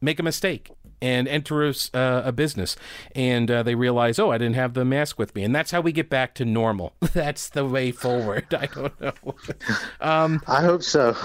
make 0.00 0.18
a 0.18 0.22
mistake 0.22 0.70
and 1.00 1.28
enter 1.28 1.64
a, 1.64 1.74
uh, 1.94 2.22
a 2.26 2.32
business, 2.32 2.76
and 3.14 3.50
uh, 3.50 3.62
they 3.62 3.74
realize, 3.74 4.18
oh, 4.18 4.30
I 4.30 4.38
didn't 4.38 4.56
have 4.56 4.74
the 4.74 4.84
mask 4.84 5.18
with 5.18 5.34
me, 5.34 5.44
and 5.44 5.54
that's 5.54 5.70
how 5.70 5.80
we 5.80 5.92
get 5.92 6.10
back 6.10 6.34
to 6.34 6.44
normal. 6.44 6.94
that's 7.12 7.48
the 7.48 7.64
way 7.64 7.92
forward. 7.92 8.52
I 8.52 8.66
don't 8.66 9.00
know. 9.00 9.34
um, 10.00 10.42
I 10.46 10.62
hope 10.62 10.82
so. 10.82 11.16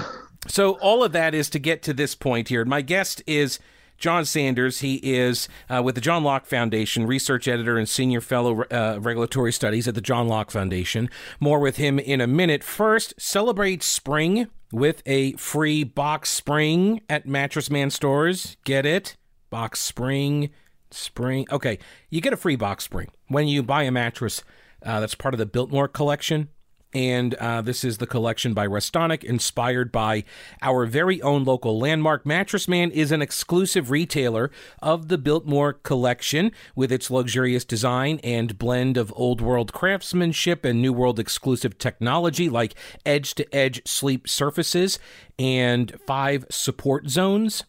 So 0.47 0.77
all 0.79 1.03
of 1.03 1.11
that 1.11 1.33
is 1.33 1.49
to 1.51 1.59
get 1.59 1.81
to 1.83 1.93
this 1.93 2.15
point 2.15 2.47
here. 2.47 2.63
My 2.65 2.81
guest 2.81 3.21
is. 3.27 3.59
Jon 3.99 4.25
Sanders. 4.25 4.79
He 4.79 4.95
is 4.95 5.47
uh, 5.69 5.81
with 5.83 5.95
the 5.95 6.01
John 6.01 6.23
Locke 6.23 6.45
Foundation, 6.45 7.05
research 7.05 7.47
editor 7.47 7.77
and 7.77 7.87
senior 7.87 8.21
fellow 8.21 8.63
uh, 8.63 8.97
regulatory 9.01 9.51
studies 9.51 9.87
at 9.87 9.95
the 9.95 10.01
John 10.01 10.27
Locke 10.27 10.51
Foundation. 10.51 11.09
More 11.39 11.59
with 11.59 11.77
him 11.77 11.99
in 11.99 12.21
a 12.21 12.27
minute. 12.27 12.63
First, 12.63 13.13
celebrate 13.19 13.83
spring 13.83 14.47
with 14.71 15.01
a 15.05 15.33
free 15.33 15.83
box 15.83 16.29
spring 16.29 17.01
at 17.09 17.25
Mattress 17.25 17.69
Man 17.69 17.89
stores. 17.89 18.57
Get 18.63 18.85
it? 18.85 19.17
Box 19.49 19.79
spring, 19.79 20.51
spring. 20.91 21.45
Okay, 21.51 21.79
you 22.09 22.21
get 22.21 22.33
a 22.33 22.37
free 22.37 22.55
box 22.55 22.83
spring 22.83 23.09
when 23.27 23.47
you 23.47 23.63
buy 23.63 23.83
a 23.83 23.91
mattress 23.91 24.43
uh, 24.83 24.99
that's 24.99 25.15
part 25.15 25.33
of 25.33 25.39
the 25.39 25.45
Biltmore 25.45 25.87
collection. 25.87 26.49
And 26.93 27.35
uh, 27.35 27.61
this 27.61 27.83
is 27.83 27.99
the 27.99 28.07
collection 28.07 28.55
by 28.55 28.65
Restonic, 28.65 29.23
inspired 29.23 29.91
by 29.91 30.23
our 30.61 30.87
very 30.87 31.21
own 31.21 31.43
local 31.43 31.77
landmark. 31.77 32.25
Mattress 32.25 32.67
Man 32.67 32.89
is 32.89 33.11
an 33.11 33.21
exclusive 33.21 33.91
retailer 33.91 34.49
of 34.81 35.07
the 35.07 35.19
Biltmore 35.19 35.73
collection 35.73 36.51
with 36.75 36.91
its 36.91 37.11
luxurious 37.11 37.63
design 37.63 38.19
and 38.23 38.57
blend 38.57 38.97
of 38.97 39.13
old 39.15 39.39
world 39.39 39.71
craftsmanship 39.71 40.65
and 40.65 40.81
new 40.81 40.91
world 40.91 41.19
exclusive 41.19 41.77
technology 41.77 42.49
like 42.49 42.73
edge 43.05 43.35
to 43.35 43.55
edge 43.55 43.87
sleep 43.87 44.27
surfaces 44.27 44.97
and 45.37 45.95
five 46.07 46.45
support 46.49 47.07
zones 47.07 47.63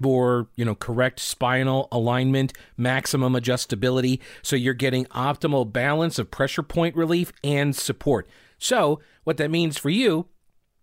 for 0.00 0.48
you 0.56 0.64
know 0.64 0.74
correct 0.74 1.18
spinal 1.20 1.88
alignment 1.90 2.52
maximum 2.76 3.32
adjustability 3.32 4.20
so 4.42 4.54
you're 4.54 4.74
getting 4.74 5.06
optimal 5.06 5.70
balance 5.70 6.18
of 6.18 6.30
pressure 6.30 6.62
point 6.62 6.94
relief 6.94 7.32
and 7.42 7.74
support 7.74 8.28
so 8.66 9.00
what 9.24 9.36
that 9.38 9.50
means 9.50 9.78
for 9.78 9.90
you 9.90 10.26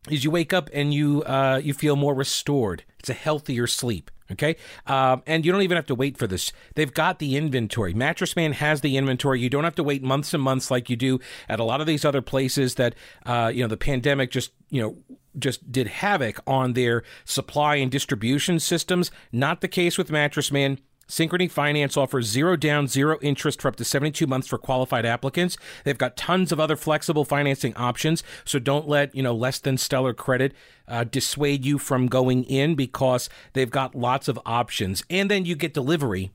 is 0.09 0.23
you 0.23 0.31
wake 0.31 0.53
up 0.53 0.69
and 0.73 0.93
you 0.93 1.23
uh, 1.23 1.61
you 1.63 1.73
feel 1.73 1.95
more 1.95 2.13
restored. 2.13 2.83
It's 2.99 3.09
a 3.09 3.13
healthier 3.13 3.67
sleep. 3.67 4.09
Okay, 4.31 4.55
um, 4.87 5.21
and 5.27 5.45
you 5.45 5.51
don't 5.51 5.61
even 5.61 5.75
have 5.75 5.85
to 5.87 5.95
wait 5.95 6.17
for 6.17 6.27
this. 6.27 6.51
They've 6.75 6.93
got 6.93 7.19
the 7.19 7.35
inventory. 7.35 7.93
Mattress 7.93 8.35
Man 8.35 8.53
has 8.53 8.81
the 8.81 8.97
inventory. 8.97 9.39
You 9.39 9.49
don't 9.49 9.65
have 9.65 9.75
to 9.75 9.83
wait 9.83 10.01
months 10.01 10.33
and 10.33 10.41
months 10.41 10.71
like 10.71 10.89
you 10.89 10.95
do 10.95 11.19
at 11.49 11.59
a 11.59 11.63
lot 11.63 11.81
of 11.81 11.87
these 11.87 12.05
other 12.05 12.21
places 12.21 12.75
that 12.75 12.95
uh, 13.25 13.51
you 13.53 13.61
know 13.61 13.67
the 13.67 13.77
pandemic 13.77 14.31
just 14.31 14.51
you 14.69 14.81
know 14.81 14.97
just 15.37 15.71
did 15.71 15.87
havoc 15.87 16.39
on 16.47 16.73
their 16.73 17.03
supply 17.25 17.75
and 17.75 17.91
distribution 17.91 18.59
systems. 18.59 19.11
Not 19.31 19.61
the 19.61 19.67
case 19.67 19.97
with 19.97 20.11
Mattress 20.11 20.51
Man. 20.51 20.79
Synchrony 21.07 21.49
Finance 21.49 21.97
offers 21.97 22.25
zero 22.25 22.55
down, 22.55 22.87
zero 22.87 23.17
interest 23.21 23.61
for 23.61 23.67
up 23.67 23.75
to 23.75 23.85
72 23.85 24.25
months 24.25 24.47
for 24.47 24.57
qualified 24.57 25.05
applicants. 25.05 25.57
They've 25.83 25.97
got 25.97 26.17
tons 26.17 26.51
of 26.51 26.59
other 26.59 26.75
flexible 26.75 27.25
financing 27.25 27.75
options, 27.75 28.23
so 28.45 28.59
don't 28.59 28.87
let, 28.87 29.13
you 29.15 29.23
know, 29.23 29.35
less 29.35 29.59
than 29.59 29.77
stellar 29.77 30.13
credit 30.13 30.53
uh, 30.87 31.03
dissuade 31.03 31.65
you 31.65 31.77
from 31.77 32.07
going 32.07 32.43
in 32.45 32.75
because 32.75 33.29
they've 33.53 33.69
got 33.69 33.95
lots 33.95 34.27
of 34.27 34.39
options. 34.45 35.03
And 35.09 35.29
then 35.29 35.45
you 35.45 35.55
get 35.55 35.73
delivery 35.73 36.31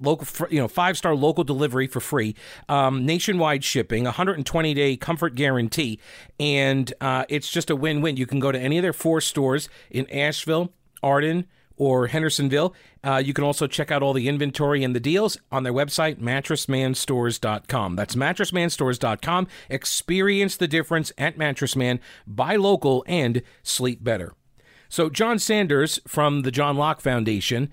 local 0.00 0.46
you 0.48 0.60
know 0.60 0.68
five 0.68 0.96
star 0.96 1.14
local 1.14 1.44
delivery 1.44 1.86
for 1.86 2.00
free 2.00 2.34
um, 2.68 3.04
nationwide 3.04 3.64
shipping 3.64 4.04
120 4.04 4.74
day 4.74 4.96
comfort 4.96 5.34
guarantee 5.34 5.98
and 6.38 6.92
uh, 7.00 7.24
it's 7.28 7.50
just 7.50 7.68
a 7.68 7.76
win-win 7.76 8.16
you 8.16 8.26
can 8.26 8.38
go 8.38 8.52
to 8.52 8.58
any 8.58 8.78
of 8.78 8.82
their 8.82 8.92
four 8.92 9.20
stores 9.20 9.68
in 9.90 10.08
asheville 10.10 10.72
arden 11.02 11.46
or 11.78 12.08
Hendersonville. 12.08 12.74
Uh, 13.02 13.22
you 13.24 13.32
can 13.32 13.44
also 13.44 13.66
check 13.66 13.90
out 13.90 14.02
all 14.02 14.12
the 14.12 14.28
inventory 14.28 14.84
and 14.84 14.94
the 14.94 15.00
deals 15.00 15.38
on 15.50 15.62
their 15.62 15.72
website, 15.72 16.20
mattressmanstores.com. 16.20 17.96
That's 17.96 18.14
mattressmanstores.com. 18.14 19.46
Experience 19.70 20.56
the 20.56 20.68
difference 20.68 21.12
at 21.16 21.38
Mattress 21.38 21.74
Man. 21.74 22.00
Buy 22.26 22.56
local 22.56 23.04
and 23.06 23.42
sleep 23.62 24.04
better. 24.04 24.34
So, 24.88 25.10
Jon 25.10 25.38
Sanders 25.38 26.00
from 26.06 26.42
the 26.42 26.50
John 26.50 26.76
Locke 26.76 27.00
Foundation, 27.00 27.70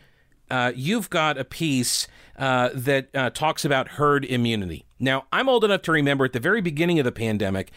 uh, 0.50 0.74
you've 0.76 1.10
got 1.10 1.38
a 1.38 1.46
piece 1.46 2.08
uh, 2.38 2.70
that 2.74 3.08
uh, 3.16 3.30
talks 3.30 3.64
about 3.64 3.90
herd 3.90 4.26
immunity. 4.26 4.86
Now, 5.00 5.26
I'm 5.32 5.50
old 5.50 5.64
enough 5.64 5.82
to 5.84 5.92
remember 5.92 6.26
at 6.26 6.34
the 6.34 6.40
very 6.40 6.62
beginning 6.62 7.00
of 7.00 7.06
the 7.06 7.12
pandemic, 7.12 7.72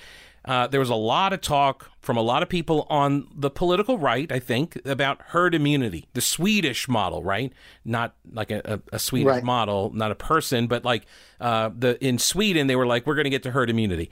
uh, 0.48 0.66
there 0.66 0.80
was 0.80 0.88
a 0.88 0.94
lot 0.94 1.34
of 1.34 1.42
talk 1.42 1.90
from 2.00 2.16
a 2.16 2.22
lot 2.22 2.42
of 2.42 2.48
people 2.48 2.86
on 2.88 3.28
the 3.34 3.50
political 3.50 3.98
right, 3.98 4.32
I 4.32 4.38
think, 4.38 4.78
about 4.86 5.20
herd 5.26 5.54
immunity, 5.54 6.08
the 6.14 6.22
Swedish 6.22 6.88
model, 6.88 7.22
right? 7.22 7.52
Not 7.84 8.14
like 8.32 8.50
a, 8.50 8.80
a, 8.90 8.98
Swedish 8.98 9.28
right. 9.28 9.44
model, 9.44 9.92
not 9.94 10.10
a 10.10 10.14
person, 10.14 10.66
but 10.66 10.86
like 10.86 11.04
uh, 11.38 11.68
the 11.76 12.02
in 12.02 12.18
Sweden, 12.18 12.66
they 12.66 12.76
were 12.76 12.86
like, 12.86 13.06
we're 13.06 13.14
going 13.14 13.24
to 13.24 13.30
get 13.30 13.42
to 13.42 13.50
herd 13.50 13.68
immunity. 13.68 14.10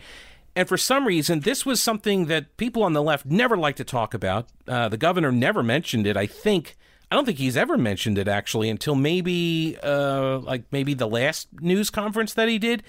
And 0.55 0.69
for 0.69 0.76
some 0.76 1.07
reason, 1.07 1.40
this 1.40 1.64
was 1.64 1.83
something 1.83 2.26
that 2.26 2.59
people 2.59 2.83
on 2.83 2.93
the 2.93 3.02
left 3.02 3.25
never 3.25 3.57
like 3.57 3.76
to 3.76 3.85
talk 3.85 4.12
about. 4.12 4.47
Uh, 4.69 4.90
the 4.90 4.99
governor 4.99 5.33
never 5.33 5.62
mentioned 5.62 6.07
it. 6.07 6.19
I 6.19 6.26
think 6.26 6.76
I 7.11 7.14
don't 7.14 7.25
think 7.25 7.38
he's 7.38 7.57
ever 7.57 7.78
mentioned 7.78 8.19
it 8.19 8.28
actually 8.28 8.69
until 8.69 8.95
maybe 8.95 9.78
uh, 9.83 10.40
like 10.40 10.64
maybe 10.71 10.93
the 10.93 11.09
last 11.09 11.49
news 11.61 11.88
conference 11.88 12.35
that 12.35 12.49
he 12.49 12.59
did. 12.59 12.83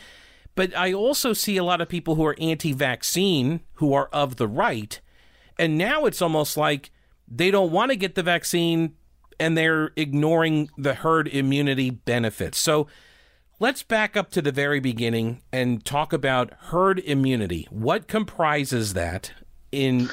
But 0.58 0.76
I 0.76 0.92
also 0.92 1.34
see 1.34 1.56
a 1.56 1.64
lot 1.64 1.82
of 1.82 1.88
people 1.88 2.16
who 2.16 2.26
are 2.26 2.36
anti 2.40 2.74
vaccine 2.74 3.62
who 3.76 3.94
are 3.94 4.10
of 4.12 4.38
the 4.38 4.48
right. 4.48 5.00
And 5.60 5.78
now 5.78 6.06
it's 6.06 6.20
almost 6.20 6.58
like 6.58 6.90
they 7.28 7.52
don't 7.52 7.72
want 7.72 7.92
to 7.92 7.96
get 7.96 8.16
the 8.16 8.24
vaccine 8.24 8.96
and 9.40 9.56
they're 9.56 9.92
ignoring 9.96 10.72
the 10.76 10.96
herd 10.96 11.28
immunity 11.28 11.92
benefits. 11.92 12.58
So 12.58 12.88
let's 13.60 13.84
back 13.84 14.18
up 14.18 14.32
to 14.32 14.42
the 14.42 14.52
very 14.52 14.80
beginning 14.80 15.44
and 15.54 15.86
talk 15.86 16.12
about 16.12 16.52
herd 16.58 16.98
immunity. 17.00 17.68
What 17.70 18.08
comprises 18.08 18.94
that? 18.94 19.34
In, 19.72 20.10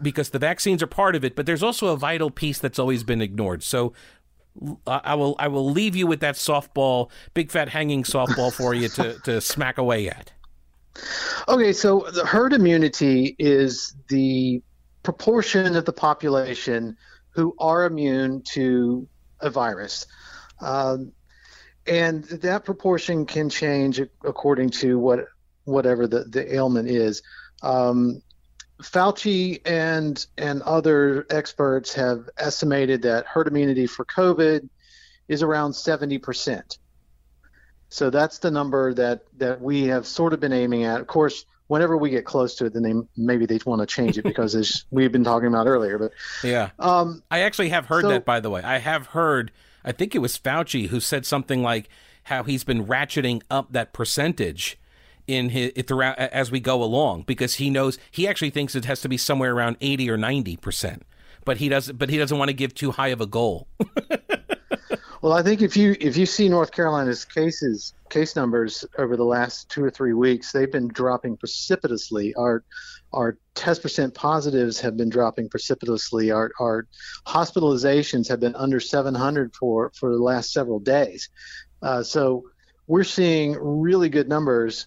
because 0.00 0.30
the 0.30 0.38
vaccines 0.38 0.82
are 0.82 0.86
part 0.86 1.14
of 1.14 1.22
it, 1.22 1.36
but 1.36 1.44
there's 1.44 1.62
also 1.62 1.88
a 1.88 1.98
vital 1.98 2.30
piece 2.30 2.58
that's 2.58 2.78
always 2.78 3.04
been 3.04 3.20
ignored. 3.20 3.62
So, 3.62 3.92
I 4.86 5.14
will 5.14 5.36
I 5.38 5.48
will 5.48 5.70
leave 5.70 5.96
you 5.96 6.06
with 6.06 6.20
that 6.20 6.34
softball, 6.34 7.10
big 7.34 7.50
fat 7.50 7.68
hanging 7.68 8.02
softball 8.02 8.52
for 8.52 8.74
you 8.74 8.88
to, 8.90 9.18
to 9.20 9.40
smack 9.40 9.78
away 9.78 10.08
at. 10.08 10.32
Okay, 11.48 11.72
so 11.72 12.06
the 12.12 12.26
herd 12.26 12.52
immunity 12.52 13.36
is 13.38 13.94
the 14.08 14.62
proportion 15.02 15.76
of 15.76 15.84
the 15.84 15.92
population 15.92 16.96
who 17.30 17.54
are 17.58 17.84
immune 17.84 18.42
to 18.42 19.08
a 19.40 19.50
virus. 19.50 20.06
Um, 20.60 21.12
and 21.86 22.24
that 22.24 22.64
proportion 22.64 23.24
can 23.24 23.48
change 23.48 24.00
according 24.24 24.70
to 24.70 24.98
what 24.98 25.20
whatever 25.64 26.06
the, 26.06 26.24
the 26.24 26.54
ailment 26.54 26.88
is. 26.88 27.22
Um, 27.62 28.22
Fauci 28.82 29.60
and 29.64 30.24
and 30.36 30.62
other 30.62 31.26
experts 31.30 31.94
have 31.94 32.28
estimated 32.38 33.02
that 33.02 33.26
herd 33.26 33.48
immunity 33.48 33.86
for 33.86 34.04
COVID 34.04 34.68
is 35.28 35.42
around 35.42 35.72
70%. 35.72 36.78
So 37.88 38.10
that's 38.10 38.38
the 38.38 38.50
number 38.50 38.94
that 38.94 39.22
that 39.38 39.60
we 39.60 39.84
have 39.84 40.06
sort 40.06 40.32
of 40.32 40.40
been 40.40 40.52
aiming 40.52 40.84
at. 40.84 41.00
Of 41.00 41.06
course, 41.06 41.44
whenever 41.66 41.96
we 41.96 42.10
get 42.10 42.24
close 42.24 42.56
to 42.56 42.66
it, 42.66 42.72
then 42.72 42.82
they 42.82 42.94
maybe 43.16 43.46
they 43.46 43.58
want 43.66 43.80
to 43.80 43.86
change 43.86 44.18
it 44.18 44.22
because 44.22 44.54
as 44.54 44.84
we've 44.90 45.12
been 45.12 45.24
talking 45.24 45.48
about 45.48 45.66
earlier. 45.66 45.98
But 45.98 46.12
yeah, 46.42 46.70
um, 46.78 47.22
I 47.30 47.40
actually 47.40 47.70
have 47.70 47.86
heard 47.86 48.02
so, 48.02 48.08
that. 48.08 48.24
By 48.24 48.40
the 48.40 48.50
way, 48.50 48.62
I 48.62 48.78
have 48.78 49.08
heard. 49.08 49.52
I 49.84 49.92
think 49.92 50.14
it 50.14 50.18
was 50.18 50.38
Fauci 50.38 50.88
who 50.88 51.00
said 51.00 51.24
something 51.24 51.62
like 51.62 51.88
how 52.24 52.42
he's 52.42 52.64
been 52.64 52.86
ratcheting 52.86 53.42
up 53.50 53.72
that 53.72 53.92
percentage 53.92 54.78
in 55.26 55.50
his 55.50 55.72
throughout 55.86 56.18
as 56.18 56.50
we 56.50 56.60
go 56.60 56.82
along 56.82 57.22
because 57.22 57.56
he 57.56 57.70
knows 57.70 57.98
he 58.10 58.26
actually 58.26 58.50
thinks 58.50 58.74
it 58.74 58.84
has 58.84 59.00
to 59.02 59.08
be 59.08 59.16
somewhere 59.16 59.54
around 59.54 59.76
80 59.80 60.10
or 60.10 60.16
90 60.16 60.56
percent. 60.56 61.02
But 61.44 61.58
he 61.58 61.68
doesn't 61.68 61.98
but 61.98 62.10
he 62.10 62.18
doesn't 62.18 62.36
want 62.36 62.48
to 62.48 62.54
give 62.54 62.74
too 62.74 62.90
high 62.92 63.08
of 63.08 63.20
a 63.20 63.26
goal. 63.26 63.68
Well 65.22 65.34
i 65.34 65.42
think 65.42 65.60
if 65.60 65.76
you 65.76 65.94
if 66.00 66.16
you 66.16 66.24
see 66.24 66.48
north 66.48 66.72
carolina's 66.72 67.26
cases 67.26 67.92
case 68.08 68.36
numbers 68.36 68.84
over 68.98 69.16
the 69.16 69.24
last 69.24 69.68
two 69.68 69.84
or 69.84 69.90
three 69.90 70.12
weeks 70.12 70.52
they've 70.52 70.70
been 70.70 70.88
dropping 70.88 71.36
precipitously. 71.36 72.34
Our 72.34 72.64
our 73.12 73.38
test 73.54 73.82
percent 73.82 74.14
positives 74.14 74.80
have 74.80 74.96
been 74.96 75.08
dropping 75.08 75.48
precipitously. 75.48 76.30
Our 76.30 76.52
our 76.60 76.86
hospitalizations 77.26 78.28
have 78.28 78.40
been 78.40 78.54
under 78.54 78.80
700 78.80 79.54
for 79.54 79.90
for 79.94 80.10
the 80.10 80.22
last 80.22 80.52
several 80.52 80.80
days. 80.80 81.28
Uh, 81.82 82.02
so 82.02 82.44
we're 82.86 83.04
seeing 83.04 83.56
really 83.60 84.08
good 84.08 84.28
numbers 84.28 84.86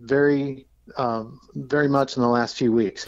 very 0.00 0.66
um, 0.96 1.40
very 1.54 1.88
much 1.88 2.16
in 2.16 2.22
the 2.22 2.28
last 2.28 2.56
few 2.56 2.72
weeks. 2.72 3.06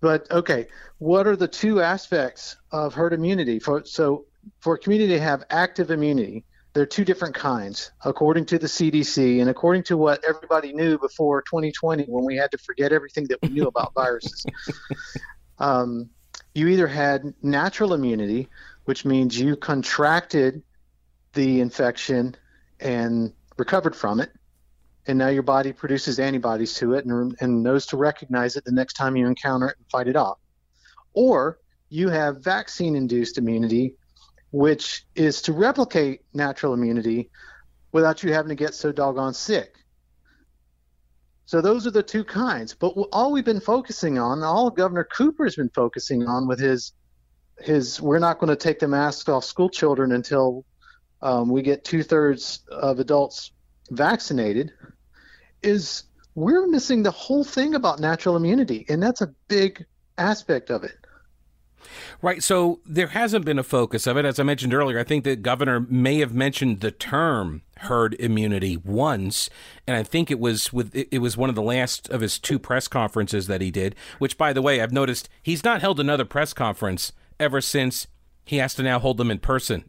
But 0.00 0.30
okay, 0.30 0.66
what 0.98 1.26
are 1.26 1.36
the 1.36 1.48
two 1.48 1.80
aspects 1.80 2.56
of 2.72 2.94
herd 2.94 3.12
immunity? 3.12 3.58
For, 3.58 3.84
so 3.84 4.24
for 4.60 4.74
a 4.74 4.78
community 4.78 5.14
to 5.14 5.20
have 5.20 5.44
active 5.50 5.90
immunity, 5.90 6.44
there 6.72 6.82
are 6.82 6.86
two 6.86 7.04
different 7.04 7.34
kinds, 7.34 7.90
according 8.04 8.46
to 8.46 8.58
the 8.58 8.66
CDC 8.66 9.40
and 9.40 9.50
according 9.50 9.82
to 9.84 9.96
what 9.96 10.24
everybody 10.26 10.72
knew 10.72 10.98
before 10.98 11.42
2020 11.42 12.04
when 12.04 12.24
we 12.24 12.36
had 12.36 12.50
to 12.52 12.58
forget 12.58 12.92
everything 12.92 13.26
that 13.28 13.38
we 13.42 13.48
knew 13.48 13.66
about 13.66 13.92
viruses. 13.94 14.46
Um, 15.58 16.08
you 16.54 16.68
either 16.68 16.86
had 16.86 17.34
natural 17.42 17.92
immunity, 17.92 18.48
which 18.84 19.04
means 19.04 19.38
you 19.38 19.56
contracted 19.56 20.62
the 21.32 21.60
infection 21.60 22.36
and 22.78 23.32
recovered 23.56 23.94
from 23.94 24.20
it, 24.20 24.30
and 25.10 25.18
now 25.18 25.26
your 25.26 25.42
body 25.42 25.72
produces 25.72 26.20
antibodies 26.20 26.74
to 26.74 26.94
it 26.94 27.04
and, 27.04 27.36
and 27.40 27.64
knows 27.64 27.84
to 27.84 27.96
recognize 27.96 28.56
it 28.56 28.64
the 28.64 28.70
next 28.70 28.92
time 28.94 29.16
you 29.16 29.26
encounter 29.26 29.68
it 29.68 29.76
and 29.76 29.90
fight 29.90 30.06
it 30.06 30.14
off. 30.14 30.38
Or 31.14 31.58
you 31.88 32.08
have 32.10 32.44
vaccine 32.44 32.94
induced 32.94 33.36
immunity, 33.36 33.96
which 34.52 35.04
is 35.16 35.42
to 35.42 35.52
replicate 35.52 36.20
natural 36.32 36.74
immunity 36.74 37.28
without 37.90 38.22
you 38.22 38.32
having 38.32 38.50
to 38.50 38.54
get 38.54 38.72
so 38.72 38.92
doggone 38.92 39.34
sick. 39.34 39.74
So 41.46 41.60
those 41.60 41.88
are 41.88 41.90
the 41.90 42.04
two 42.04 42.22
kinds. 42.22 42.74
But 42.74 42.90
all 43.12 43.32
we've 43.32 43.44
been 43.44 43.60
focusing 43.60 44.16
on, 44.16 44.44
all 44.44 44.70
Governor 44.70 45.02
Cooper 45.02 45.42
has 45.42 45.56
been 45.56 45.70
focusing 45.70 46.24
on 46.24 46.46
with 46.46 46.60
his 46.60 46.92
his 47.58 48.00
we're 48.00 48.20
not 48.20 48.38
going 48.38 48.48
to 48.48 48.56
take 48.56 48.78
the 48.78 48.88
masks 48.88 49.28
off 49.28 49.44
school 49.44 49.68
children 49.68 50.12
until 50.12 50.64
um, 51.20 51.50
we 51.50 51.60
get 51.62 51.84
two 51.84 52.04
thirds 52.04 52.60
of 52.70 53.00
adults 53.00 53.50
vaccinated, 53.90 54.72
is 55.62 56.04
we're 56.34 56.66
missing 56.66 57.02
the 57.02 57.10
whole 57.10 57.44
thing 57.44 57.74
about 57.74 58.00
natural 58.00 58.36
immunity, 58.36 58.86
and 58.88 59.02
that's 59.02 59.20
a 59.20 59.34
big 59.48 59.84
aspect 60.18 60.70
of 60.70 60.84
it. 60.84 60.96
Right. 62.22 62.42
So 62.42 62.80
there 62.84 63.08
hasn't 63.08 63.44
been 63.44 63.58
a 63.58 63.62
focus 63.62 64.06
of 64.06 64.16
it. 64.16 64.24
As 64.24 64.38
I 64.38 64.42
mentioned 64.42 64.74
earlier, 64.74 64.98
I 64.98 65.04
think 65.04 65.24
the 65.24 65.36
governor 65.36 65.80
may 65.88 66.18
have 66.18 66.34
mentioned 66.34 66.80
the 66.80 66.90
term 66.90 67.62
herd 67.78 68.14
immunity 68.14 68.76
once, 68.76 69.48
and 69.86 69.96
I 69.96 70.02
think 70.02 70.30
it 70.30 70.38
was 70.38 70.72
with 70.72 70.94
it 70.94 71.18
was 71.18 71.36
one 71.36 71.48
of 71.48 71.54
the 71.54 71.62
last 71.62 72.08
of 72.10 72.20
his 72.20 72.38
two 72.38 72.58
press 72.58 72.88
conferences 72.88 73.46
that 73.46 73.60
he 73.60 73.70
did. 73.70 73.94
Which, 74.18 74.36
by 74.36 74.52
the 74.52 74.62
way, 74.62 74.80
I've 74.80 74.92
noticed 74.92 75.28
he's 75.42 75.64
not 75.64 75.80
held 75.80 75.98
another 75.98 76.24
press 76.24 76.52
conference 76.52 77.12
ever 77.38 77.60
since 77.60 78.06
he 78.50 78.56
has 78.56 78.74
to 78.74 78.82
now 78.82 78.98
hold 78.98 79.16
them 79.16 79.30
in 79.30 79.38
person. 79.38 79.84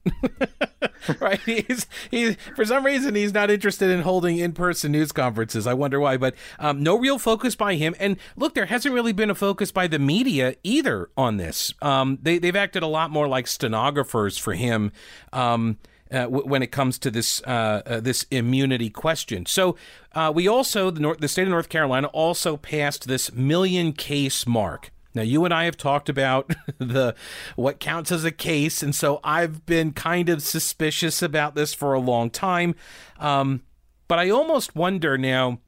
right? 1.19 1.39
He's 1.39 1.87
he 2.11 2.33
for 2.55 2.63
some 2.63 2.85
reason 2.85 3.15
he's 3.15 3.33
not 3.33 3.49
interested 3.49 3.89
in 3.89 4.01
holding 4.01 4.37
in-person 4.37 4.91
news 4.91 5.11
conferences. 5.11 5.65
I 5.65 5.73
wonder 5.73 5.99
why, 5.99 6.17
but 6.17 6.35
um, 6.59 6.83
no 6.83 6.95
real 6.95 7.17
focus 7.17 7.55
by 7.55 7.73
him. 7.73 7.95
And 7.99 8.17
look, 8.35 8.53
there 8.53 8.67
hasn't 8.67 8.93
really 8.93 9.13
been 9.13 9.31
a 9.31 9.35
focus 9.35 9.71
by 9.71 9.87
the 9.87 9.97
media 9.97 10.53
either 10.63 11.09
on 11.17 11.37
this. 11.37 11.73
Um, 11.81 12.19
they 12.21 12.37
they've 12.37 12.55
acted 12.55 12.83
a 12.83 12.87
lot 12.87 13.09
more 13.09 13.27
like 13.27 13.47
stenographers 13.47 14.37
for 14.37 14.53
him. 14.53 14.91
Um, 15.33 15.79
uh, 16.11 16.23
w- 16.23 16.45
when 16.45 16.61
it 16.61 16.71
comes 16.71 16.99
to 16.99 17.09
this 17.09 17.41
uh, 17.47 17.81
uh, 17.83 17.99
this 17.99 18.27
immunity 18.29 18.91
question. 18.91 19.47
So 19.47 19.75
uh, 20.13 20.31
we 20.35 20.47
also 20.47 20.91
the, 20.91 20.99
North, 20.99 21.17
the 21.19 21.27
state 21.27 21.43
of 21.43 21.49
North 21.49 21.69
Carolina 21.69 22.07
also 22.07 22.57
passed 22.57 23.07
this 23.07 23.33
million 23.33 23.91
case 23.93 24.45
mark. 24.45 24.91
Now 25.13 25.21
you 25.21 25.45
and 25.45 25.53
I 25.53 25.65
have 25.65 25.77
talked 25.77 26.09
about 26.09 26.53
the 26.77 27.15
what 27.55 27.79
counts 27.79 28.11
as 28.11 28.23
a 28.23 28.31
case, 28.31 28.81
and 28.81 28.95
so 28.95 29.19
I've 29.23 29.65
been 29.65 29.91
kind 29.91 30.29
of 30.29 30.41
suspicious 30.41 31.21
about 31.21 31.55
this 31.55 31.73
for 31.73 31.93
a 31.93 31.99
long 31.99 32.29
time. 32.29 32.75
Um, 33.19 33.63
but 34.07 34.19
I 34.19 34.29
almost 34.29 34.75
wonder 34.75 35.17
now 35.17 35.59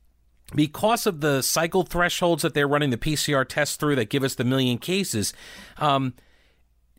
because 0.56 1.08
of 1.08 1.22
the 1.22 1.42
cycle 1.42 1.84
thresholds 1.84 2.44
that 2.44 2.54
they're 2.54 2.68
running 2.68 2.90
the 2.90 2.98
PCR 2.98 3.48
tests 3.48 3.76
through 3.76 3.96
that 3.96 4.10
give 4.10 4.24
us 4.24 4.36
the 4.36 4.44
million 4.44 4.78
cases. 4.78 5.34
Um, 5.78 6.14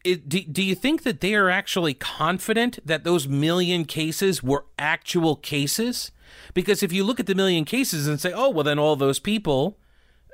it, 0.04 0.28
do, 0.28 0.40
do 0.42 0.62
you 0.62 0.74
think 0.74 1.02
that 1.02 1.20
they 1.20 1.34
are 1.34 1.48
actually 1.48 1.94
confident 1.94 2.78
that 2.84 3.04
those 3.04 3.26
million 3.26 3.84
cases 3.84 4.42
were 4.42 4.66
actual 4.78 5.36
cases? 5.36 6.12
Because 6.52 6.82
if 6.82 6.92
you 6.92 7.04
look 7.04 7.20
at 7.20 7.26
the 7.26 7.34
million 7.34 7.64
cases 7.64 8.06
and 8.06 8.20
say, 8.20 8.32
oh, 8.32 8.50
well, 8.50 8.64
then 8.64 8.78
all 8.78 8.96
those 8.96 9.18
people, 9.18 9.78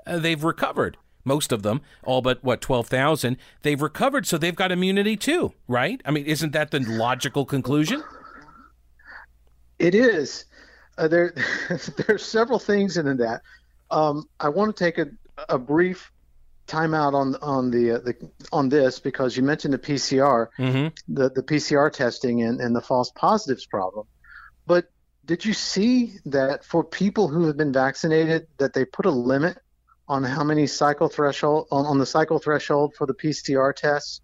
uh, 0.07 0.19
they've 0.19 0.43
recovered. 0.43 0.97
Most 1.25 1.53
of 1.53 1.62
them, 1.62 1.83
all 2.03 2.23
but 2.23 2.43
what, 2.43 2.61
12,000, 2.61 3.37
they've 3.62 3.81
recovered, 3.81 4.27
so 4.27 4.39
they've 4.39 4.55
got 4.55 4.73
immunity 4.73 5.17
too, 5.17 5.53
right? 5.69 6.00
I 6.05 6.11
mean, 6.11 6.25
isn't 6.25 6.53
that 6.53 6.71
the 6.71 6.81
logical 6.81 7.45
conclusion? 7.45 8.03
It 9.79 9.95
is. 9.95 10.45
Uh, 10.99 11.09
there, 11.09 11.35
there 11.69 12.17
are 12.17 12.19
several 12.19 12.59
things 12.59 12.97
in 12.97 13.17
that. 13.19 13.43
Um, 13.91 14.28
I 14.39 14.49
want 14.49 14.75
to 14.76 14.85
take 14.85 14.99
a, 14.99 15.06
a 15.49 15.59
brief 15.59 16.13
timeout 16.67 17.15
on 17.15 17.35
on 17.43 17.71
the, 17.71 17.93
uh, 17.93 17.99
the 17.99 18.30
on 18.52 18.69
this 18.69 19.00
because 19.00 19.37
you 19.37 19.43
mentioned 19.43 19.75
the 19.75 19.78
PCR, 19.78 20.49
mm-hmm. 20.59 20.89
the 21.13 21.30
the 21.30 21.43
PCR 21.43 21.93
testing 21.93 22.43
and, 22.43 22.61
and 22.61 22.75
the 22.75 22.80
false 22.80 23.11
positives 23.15 23.67
problem. 23.67 24.06
But 24.67 24.87
did 25.25 25.45
you 25.45 25.52
see 25.52 26.15
that 26.26 26.65
for 26.65 26.85
people 26.85 27.28
who 27.28 27.47
have 27.47 27.56
been 27.56 27.73
vaccinated, 27.73 28.47
that 28.59 28.73
they 28.73 28.85
put 28.85 29.06
a 29.06 29.11
limit 29.11 29.59
on 30.10 30.25
how 30.25 30.42
many 30.42 30.66
cycle 30.66 31.08
threshold 31.08 31.68
on, 31.70 31.86
on 31.86 31.99
the 31.99 32.04
cycle 32.04 32.40
threshold 32.40 32.94
for 32.96 33.06
the 33.06 33.14
PCR 33.14 33.75
tests 33.75 34.20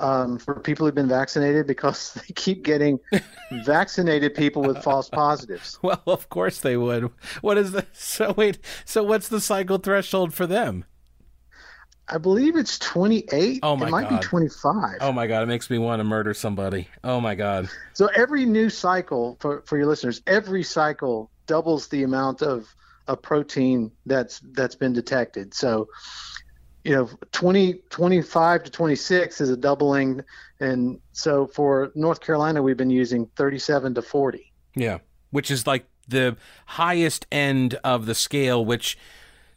um, 0.00 0.36
for 0.36 0.58
people 0.58 0.84
who've 0.84 0.94
been 0.94 1.08
vaccinated 1.08 1.66
because 1.66 2.14
they 2.28 2.34
keep 2.34 2.64
getting 2.64 2.98
vaccinated 3.64 4.34
people 4.34 4.62
with 4.62 4.82
false 4.82 5.08
positives. 5.08 5.78
Well, 5.82 6.02
of 6.06 6.28
course 6.28 6.58
they 6.58 6.76
would. 6.76 7.10
What 7.40 7.56
is 7.56 7.70
the 7.70 7.86
so 7.92 8.34
wait? 8.36 8.58
So 8.84 9.04
what's 9.04 9.28
the 9.28 9.40
cycle 9.40 9.78
threshold 9.78 10.34
for 10.34 10.46
them? 10.46 10.84
I 12.08 12.18
believe 12.18 12.56
it's 12.56 12.78
28. 12.80 13.60
Oh 13.62 13.76
my 13.76 13.86
it 13.86 13.90
might 13.90 14.10
God. 14.10 14.20
be 14.20 14.26
25. 14.26 14.98
Oh 15.00 15.12
my 15.12 15.28
God, 15.28 15.44
it 15.44 15.46
makes 15.46 15.70
me 15.70 15.78
want 15.78 16.00
to 16.00 16.04
murder 16.04 16.34
somebody. 16.34 16.88
Oh 17.04 17.20
my 17.20 17.36
God. 17.36 17.68
So 17.92 18.08
every 18.16 18.44
new 18.44 18.70
cycle 18.70 19.36
for, 19.40 19.62
for 19.66 19.78
your 19.78 19.86
listeners, 19.86 20.20
every 20.26 20.64
cycle 20.64 21.30
doubles 21.46 21.88
the 21.88 22.02
amount 22.02 22.42
of, 22.42 22.74
of 23.08 23.22
protein 23.22 23.90
that's 24.06 24.40
that's 24.52 24.74
been 24.74 24.92
detected. 24.92 25.54
So, 25.54 25.88
you 26.84 26.94
know, 26.94 27.10
20 27.32 27.82
25 27.90 28.64
to 28.64 28.70
26 28.70 29.40
is 29.40 29.50
a 29.50 29.56
doubling 29.56 30.22
and 30.60 31.00
so 31.12 31.46
for 31.46 31.92
North 31.94 32.20
Carolina 32.20 32.62
we've 32.62 32.76
been 32.76 32.90
using 32.90 33.26
37 33.36 33.94
to 33.94 34.02
40. 34.02 34.52
Yeah, 34.74 34.98
which 35.30 35.50
is 35.50 35.66
like 35.66 35.86
the 36.08 36.36
highest 36.66 37.26
end 37.30 37.74
of 37.84 38.06
the 38.06 38.14
scale 38.14 38.64
which 38.64 38.98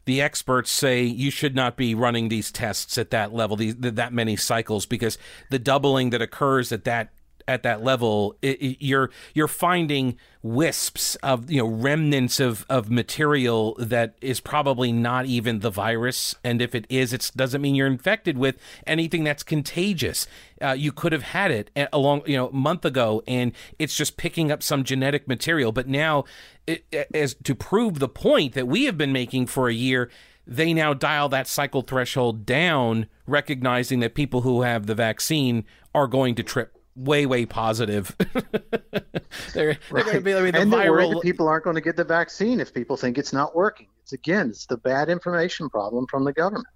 the 0.05 0.21
experts 0.21 0.71
say 0.71 1.03
you 1.03 1.31
should 1.31 1.55
not 1.55 1.75
be 1.75 1.95
running 1.95 2.29
these 2.29 2.51
tests 2.51 2.97
at 2.97 3.09
that 3.09 3.33
level, 3.33 3.57
these, 3.57 3.75
that 3.75 4.13
many 4.13 4.35
cycles, 4.35 4.85
because 4.85 5.17
the 5.49 5.59
doubling 5.59 6.11
that 6.11 6.21
occurs 6.21 6.71
at 6.71 6.83
that 6.83 7.09
at 7.47 7.63
that 7.63 7.83
level, 7.83 8.35
it, 8.41 8.61
it, 8.61 8.85
you're 8.85 9.11
you're 9.33 9.47
finding 9.47 10.17
wisps 10.41 11.15
of 11.17 11.49
you 11.49 11.59
know 11.59 11.67
remnants 11.67 12.39
of 12.39 12.65
of 12.69 12.89
material 12.89 13.75
that 13.79 14.15
is 14.21 14.39
probably 14.39 14.91
not 14.91 15.25
even 15.25 15.59
the 15.59 15.69
virus, 15.69 16.35
and 16.43 16.61
if 16.61 16.73
it 16.73 16.85
is, 16.89 17.13
it 17.13 17.31
doesn't 17.35 17.61
mean 17.61 17.75
you're 17.75 17.87
infected 17.87 18.37
with 18.37 18.57
anything 18.87 19.23
that's 19.23 19.43
contagious. 19.43 20.27
Uh, 20.61 20.71
you 20.71 20.91
could 20.91 21.11
have 21.11 21.23
had 21.23 21.51
it 21.51 21.69
a 21.93 21.97
long 21.97 22.21
you 22.25 22.37
know 22.37 22.49
month 22.51 22.85
ago, 22.85 23.21
and 23.27 23.51
it's 23.77 23.95
just 23.95 24.17
picking 24.17 24.51
up 24.51 24.63
some 24.63 24.83
genetic 24.83 25.27
material. 25.27 25.71
But 25.71 25.87
now, 25.87 26.25
it, 26.65 26.85
as 27.13 27.35
to 27.43 27.53
prove 27.53 27.99
the 27.99 28.09
point 28.09 28.53
that 28.53 28.67
we 28.67 28.85
have 28.85 28.97
been 28.97 29.13
making 29.13 29.47
for 29.47 29.69
a 29.69 29.73
year 29.73 30.09
they 30.47 30.73
now 30.75 30.93
dial 30.93 31.27
that 31.29 31.47
cycle 31.47 31.81
threshold 31.81 32.45
down, 32.45 33.07
recognizing 33.25 33.99
that 34.01 34.13
people 34.13 34.41
who 34.41 34.61
have 34.61 34.85
the 34.85 34.93
vaccine 34.93 35.65
are 35.95 36.05
going 36.05 36.35
to 36.35 36.43
trip 36.43 36.77
way 36.95 37.25
way 37.25 37.45
positive. 37.45 38.15
they're, 39.53 39.77
they're 39.91 40.03
going 40.03 40.15
to 40.15 40.21
be 40.21 40.33
I 40.33 40.41
mean, 40.41 40.53
the 40.53 40.61
and 40.61 40.71
viral 40.71 41.21
people 41.21 41.47
aren't 41.47 41.63
going 41.63 41.75
to 41.75 41.81
get 41.81 41.95
the 41.95 42.03
vaccine 42.03 42.59
if 42.59 42.73
people 42.73 42.97
think 42.97 43.17
it's 43.17 43.33
not 43.33 43.55
working. 43.55 43.87
It's 44.01 44.13
again, 44.13 44.49
it's 44.49 44.65
the 44.65 44.77
bad 44.77 45.09
information 45.09 45.69
problem 45.69 46.07
from 46.07 46.23
the 46.23 46.33
government. 46.33 46.67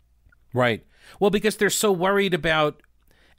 Right. 0.53 0.85
Well, 1.19 1.29
because 1.29 1.57
they're 1.57 1.69
so 1.69 1.91
worried 1.91 2.33
about. 2.33 2.81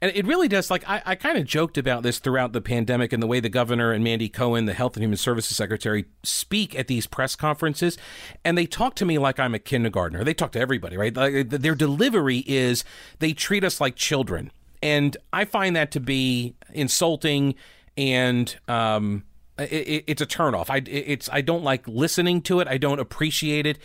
And 0.03 0.11
it 0.15 0.25
really 0.25 0.47
does. 0.47 0.71
Like, 0.71 0.83
I, 0.89 1.03
I 1.05 1.13
kind 1.13 1.37
of 1.37 1.45
joked 1.45 1.77
about 1.77 2.01
this 2.01 2.17
throughout 2.17 2.53
the 2.53 2.61
pandemic 2.61 3.13
and 3.13 3.21
the 3.21 3.27
way 3.27 3.39
the 3.39 3.49
governor 3.49 3.91
and 3.91 4.03
Mandy 4.03 4.29
Cohen, 4.29 4.65
the 4.65 4.73
Health 4.73 4.95
and 4.95 5.03
Human 5.03 5.17
Services 5.17 5.55
Secretary, 5.55 6.05
speak 6.23 6.73
at 6.73 6.87
these 6.87 7.05
press 7.05 7.35
conferences. 7.35 7.99
And 8.43 8.57
they 8.57 8.65
talk 8.65 8.95
to 8.95 9.05
me 9.05 9.19
like 9.19 9.39
I'm 9.39 9.53
a 9.53 9.59
kindergartner. 9.59 10.23
They 10.23 10.33
talk 10.33 10.53
to 10.53 10.59
everybody, 10.59 10.97
right? 10.97 11.15
Like, 11.15 11.49
their 11.51 11.75
delivery 11.75 12.43
is 12.47 12.83
they 13.19 13.33
treat 13.33 13.63
us 13.63 13.79
like 13.79 13.95
children 13.95 14.51
and 14.81 15.15
I 15.31 15.45
find 15.45 15.75
that 15.75 15.91
to 15.91 15.99
be 15.99 16.55
insulting 16.73 17.55
and 17.97 18.55
um, 18.67 19.23
it, 19.57 20.05
it's 20.07 20.21
a 20.21 20.25
turnoff. 20.25 20.69
I 20.69 20.77
it's 20.89 21.29
I 21.31 21.41
don't 21.41 21.63
like 21.63 21.87
listening 21.87 22.41
to 22.43 22.59
it. 22.59 22.67
I 22.67 22.77
don't 22.77 22.99
appreciate 22.99 23.65
it, 23.65 23.77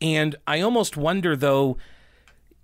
and 0.00 0.36
I 0.46 0.60
almost 0.60 0.96
wonder 0.96 1.36
though 1.36 1.76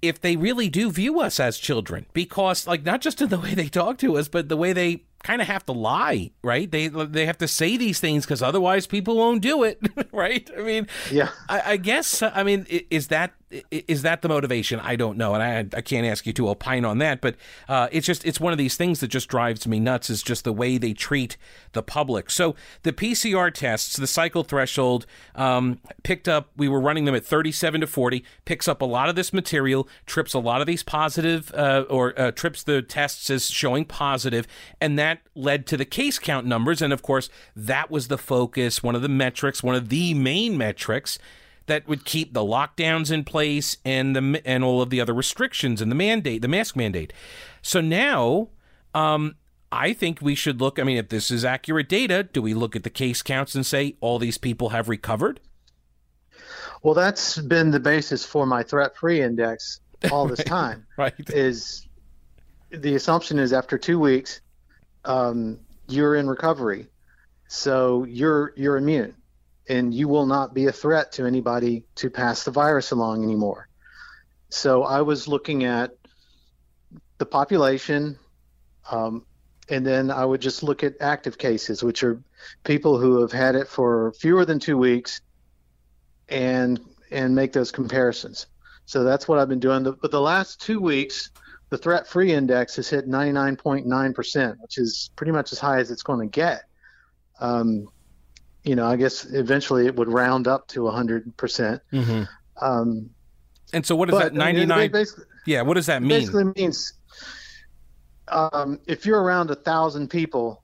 if 0.03 0.21
they 0.21 0.37
really 0.37 0.69
do 0.69 0.91
view 0.91 1.21
us 1.21 1.41
as 1.41 1.57
children 1.59 2.05
because 2.13 2.67
like 2.67 2.85
not 2.85 3.01
just 3.01 3.23
in 3.23 3.29
the 3.29 3.39
way 3.39 3.55
they 3.55 3.69
talk 3.69 3.99
to 3.99 4.19
us, 4.19 4.29
but 4.29 4.49
the 4.49 4.57
way 4.57 4.73
they 4.73 5.03
kind 5.23 5.41
of 5.41 5.49
have 5.49 5.65
to 5.67 5.73
lie, 5.73 6.31
right? 6.43 6.71
They 6.71 6.89
they 6.89 7.27
have 7.27 7.39
to 7.39 7.49
say 7.49 7.77
these 7.77 7.99
things 7.99 8.25
because 8.25 8.43
otherwise 8.43 8.87
people 8.87 9.17
won't 9.17 9.43
do 9.43 9.65
it, 9.65 9.81
right? 10.13 10.49
I 10.57 10.63
mean, 10.63 10.87
yeah. 11.11 11.31
I, 11.49 11.73
I, 11.73 11.77
guess. 11.79 12.23
I 12.23 12.43
mean, 12.43 12.67
is 12.69 13.09
that 13.09 13.33
is 13.71 14.03
that 14.03 14.23
the 14.23 14.29
motivation? 14.29 14.81
I 14.81 14.97
don't 14.97 15.17
know, 15.17 15.35
and 15.35 15.43
I 15.43 15.79
I 15.79 15.81
can't 15.81 16.07
ask 16.07 16.27
you 16.27 16.33
to 16.35 16.49
opine 16.49 16.85
on 16.85 16.99
that. 16.99 17.21
But 17.21 17.37
uh, 17.69 17.89
it's 17.93 18.07
just 18.07 18.25
it's 18.25 18.41
one 18.41 18.53
of 18.53 18.59
these 18.59 18.77
things 18.77 19.01
that 19.01 19.09
just 19.09 19.29
drives 19.29 19.67
me 19.67 19.81
nuts. 19.81 20.11
Is 20.11 20.23
just 20.23 20.45
the 20.45 20.53
way 20.53 20.79
they 20.79 20.93
treat 20.93 21.37
the 21.73 21.83
public. 21.83 22.31
So 22.31 22.55
the 22.83 22.93
PCR 22.93 23.53
tests, 23.53 23.97
the 23.97 24.07
cycle 24.07 24.45
threshold, 24.45 25.07
um, 25.35 25.81
picked 26.03 26.29
up. 26.29 26.51
We 26.57 26.69
were 26.69 26.81
running 26.81 27.05
them 27.05 27.15
at 27.15 27.25
thirty-seven 27.25 27.81
to 27.81 27.87
forty. 27.87 28.25
Picks 28.45 28.69
up 28.69 28.83
a 28.83 28.87
lot 28.87 29.09
of 29.09 29.17
this 29.17 29.33
material, 29.33 29.89
trips 30.07 30.35
a 30.35 30.39
lot 30.39 30.61
of 30.61 30.67
these 30.67 30.83
positive, 30.83 31.53
uh, 31.55 31.85
or 31.89 32.19
uh, 32.19 32.31
trips 32.33 32.63
the 32.63 32.83
tests 32.83 33.31
as 33.31 33.51
showing 33.51 33.85
positive, 33.85 34.47
and 34.81 34.99
that 34.99 35.21
led 35.35 35.67
to 35.67 35.77
the 35.77 35.85
case 35.85 36.19
count 36.19 36.47
numbers. 36.47 36.83
And 36.83 36.93
of 36.93 37.03
course, 37.03 37.29
that 37.55 37.91
was 37.91 38.09
the 38.09 38.19
focus, 38.19 38.83
one 38.83 38.95
of 38.95 39.03
the 39.03 39.09
metrics, 39.09 39.63
one 39.63 39.75
of 39.75 39.89
the 39.89 40.15
main 40.15 40.57
metrics 40.59 41.19
that 41.67 41.89
would 41.89 42.05
keep 42.05 42.35
the 42.35 42.41
lockdowns 42.41 43.11
in 43.11 43.25
place 43.25 43.77
and 43.85 44.15
the 44.15 44.43
and 44.45 44.63
all 44.63 44.83
of 44.83 44.91
the 44.91 45.01
other 45.01 45.15
restrictions 45.15 45.81
and 45.81 45.91
the 45.91 45.97
mandate, 45.97 46.43
the 46.43 46.49
mask 46.49 46.77
mandate. 46.77 47.13
So 47.63 47.81
now, 47.81 48.49
um, 48.95 49.37
I 49.73 49.93
think 49.93 50.21
we 50.21 50.35
should 50.35 50.61
look. 50.61 50.79
I 50.79 50.83
mean, 50.83 50.99
if 50.99 51.09
this 51.09 51.31
is 51.31 51.45
accurate 51.45 51.89
data, 51.89 52.23
do 52.25 52.43
we 52.43 52.55
look 52.55 52.77
at 52.77 52.83
the 52.83 52.91
case 52.91 53.23
counts 53.23 53.55
and 53.55 53.65
say 53.65 53.97
all 54.01 54.19
these 54.19 54.39
people 54.39 54.71
have 54.71 54.89
recovered? 54.89 55.41
Well, 56.83 56.95
that's 56.95 57.39
been 57.39 57.71
the 57.71 57.81
basis 57.81 58.27
for 58.27 58.45
my 58.45 58.63
threat-free 58.63 59.23
index 59.23 59.81
all 60.13 60.29
this 60.29 60.45
time. 60.45 60.87
right. 60.99 61.15
Is 61.31 61.89
the 62.71 62.95
assumption 62.95 63.39
is 63.39 63.55
after 63.55 63.79
two 63.79 63.99
weeks, 63.99 64.43
um, 65.07 65.59
you're 65.89 66.15
in 66.15 66.29
recovery, 66.29 66.89
so 67.49 68.05
you're 68.05 68.53
you're 68.57 68.77
immune 68.77 69.15
and 69.69 69.95
you 69.95 70.09
will 70.09 70.27
not 70.27 70.55
be 70.55 70.67
a 70.67 70.73
threat 70.73 71.13
to 71.13 71.27
anybody 71.27 71.85
to 71.97 72.11
pass 72.11 72.45
the 72.45 72.51
virus 72.51 72.91
along 72.91 73.25
anymore. 73.25 73.69
So 74.51 74.85
I 74.85 75.01
was 75.03 75.27
looking 75.27 75.65
at 75.65 75.93
the 77.19 77.27
population, 77.27 78.19
um, 78.91 79.25
and 79.69 79.87
then 79.87 80.11
I 80.11 80.25
would 80.25 80.41
just 80.41 80.63
look 80.63 80.85
at 80.85 80.95
active 81.01 81.39
cases, 81.39 81.83
which 81.83 82.03
are 82.03 82.23
people 82.65 82.99
who 82.99 83.21
have 83.21 83.33
had 83.33 83.55
it 83.55 83.69
for 83.69 84.13
fewer 84.21 84.45
than 84.45 84.59
two 84.59 84.77
weeks, 84.77 85.21
and 86.29 86.81
and 87.11 87.35
make 87.35 87.53
those 87.53 87.71
comparisons. 87.71 88.47
So 88.87 89.05
that's 89.05 89.27
what 89.27 89.39
I've 89.39 89.49
been 89.49 89.61
doing. 89.61 89.85
But 89.85 90.11
the 90.11 90.21
last 90.21 90.61
two 90.61 90.81
weeks, 90.81 91.31
the 91.71 91.79
threat-free 91.79 92.33
index 92.33 92.77
has 92.77 92.89
hit 92.89 93.09
99.9%, 93.09 94.57
which 94.61 94.79
is 94.79 95.11
pretty 95.17 95.33
much 95.33 95.53
as 95.53 95.59
high 95.59 95.79
as 95.79 95.91
it's 95.91 96.03
going 96.03 96.21
to 96.21 96.31
get. 96.31 96.65
Um, 97.41 97.89
you 98.65 98.75
know, 98.75 98.87
I 98.87 98.97
guess 98.97 99.25
eventually 99.27 99.87
it 99.87 99.95
would 99.97 100.09
round 100.09 100.49
up 100.49 100.67
to 100.69 100.81
100%. 100.81 101.37
percent 101.37 101.83
mm-hmm. 101.93 102.25
um, 102.65 103.11
and 103.73 103.85
so 103.85 103.97
what 103.97 104.09
does 104.09 104.19
that 104.19 104.35
99? 104.35 104.93
yeah, 105.47 105.63
what 105.63 105.75
does 105.75 105.87
that 105.87 106.01
mean? 106.01 106.11
Basically 106.11 106.45
means 106.57 106.93
um, 108.29 108.79
if 108.87 109.05
you're 109.05 109.21
around 109.21 109.51
a 109.51 109.55
thousand 109.55 110.09
people, 110.09 110.63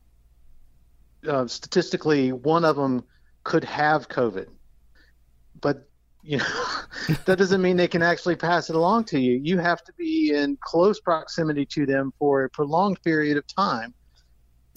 uh, 1.29 1.47
statistically, 1.47 2.33
one 2.33 2.65
of 2.65 2.77
them 2.77 3.05
could 3.45 3.65
have 3.65 4.09
COVID. 4.09 4.47
But 5.61 5.89
you 6.23 6.39
know, 6.39 6.45
that 7.25 7.37
doesn't 7.37 7.61
mean 7.61 7.77
they 7.77 7.89
can 7.89 8.03
actually 8.03 8.37
pass 8.37 8.71
it 8.71 8.77
along 8.77 9.05
to 9.07 9.19
you. 9.19 9.41
You 9.43 9.59
have 9.59 9.83
to 9.85 9.93
be 9.95 10.33
in 10.35 10.57
close 10.63 11.01
proximity 11.01 11.67
to 11.67 11.87
them 11.87 12.13
for 12.19 12.45
a 12.45 12.51
prolonged 12.51 13.03
period 13.03 13.37
of 13.37 13.47
time 13.47 13.93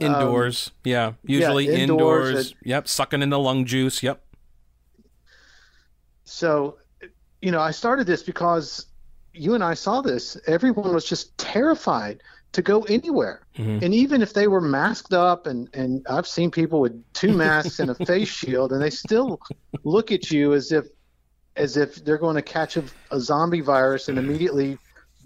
Indoors, 0.03 0.67
um, 0.67 0.73
yeah. 0.83 1.13
Usually 1.25 1.65
yeah, 1.67 1.73
indoors. 1.73 2.29
indoors 2.29 2.51
at, 2.51 2.67
yep, 2.67 2.87
sucking 2.87 3.21
in 3.21 3.29
the 3.29 3.39
lung 3.39 3.65
juice. 3.65 4.03
Yep. 4.03 4.23
So, 6.25 6.77
you 7.41 7.51
know, 7.51 7.59
I 7.59 7.71
started 7.71 8.07
this 8.07 8.23
because 8.23 8.87
you 9.33 9.55
and 9.55 9.63
I 9.63 9.73
saw 9.73 10.01
this. 10.01 10.37
Everyone 10.47 10.93
was 10.93 11.05
just 11.05 11.37
terrified 11.37 12.21
to 12.53 12.61
go 12.61 12.83
anywhere. 12.83 13.41
Mm-hmm. 13.57 13.83
And 13.83 13.93
even 13.93 14.21
if 14.21 14.33
they 14.33 14.47
were 14.47 14.61
masked 14.61 15.13
up, 15.13 15.47
and, 15.47 15.69
and 15.73 16.05
I've 16.09 16.27
seen 16.27 16.51
people 16.51 16.79
with 16.79 17.03
two 17.13 17.33
masks 17.37 17.79
and 17.79 17.89
a 17.89 17.95
face 18.05 18.29
shield, 18.29 18.71
and 18.71 18.81
they 18.81 18.89
still 18.89 19.39
look 19.83 20.11
at 20.11 20.31
you 20.31 20.53
as 20.53 20.71
if 20.71 20.85
as 21.55 21.77
if 21.77 22.03
they're 22.03 22.17
going 22.17 22.35
to 22.35 22.41
catch 22.41 22.77
a, 22.77 22.83
a 23.11 23.19
zombie 23.19 23.61
virus 23.61 24.07
and 24.07 24.17
immediately 24.17 24.75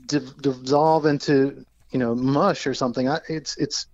di- 0.07 0.19
dissolve 0.41 1.05
into 1.05 1.65
you 1.91 1.99
know 1.99 2.15
mush 2.15 2.67
or 2.67 2.73
something. 2.73 3.07
I, 3.07 3.19
it's 3.29 3.57
it's 3.57 3.87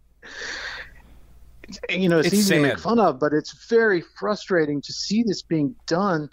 you 1.89 2.09
know, 2.09 2.19
it's, 2.19 2.27
it's 2.27 2.35
easy 2.37 2.49
sad. 2.49 2.55
to 2.55 2.61
make 2.61 2.79
fun 2.79 2.99
of, 2.99 3.19
but 3.19 3.33
it's 3.33 3.67
very 3.67 4.03
frustrating 4.19 4.81
to 4.81 4.93
see 4.93 5.23
this 5.23 5.41
being 5.41 5.75
done 5.87 6.29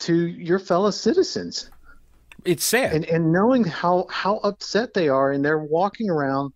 to 0.00 0.14
your 0.14 0.58
fellow 0.58 0.90
citizens. 0.90 1.70
It's 2.44 2.64
sad, 2.64 2.94
and 2.94 3.04
and 3.04 3.32
knowing 3.32 3.64
how 3.64 4.06
how 4.08 4.38
upset 4.38 4.94
they 4.94 5.08
are, 5.08 5.32
and 5.32 5.44
they're 5.44 5.58
walking 5.58 6.08
around 6.08 6.52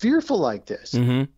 fearful 0.00 0.38
like 0.38 0.66
this. 0.66 0.92
Mm-hmm. 0.92 1.30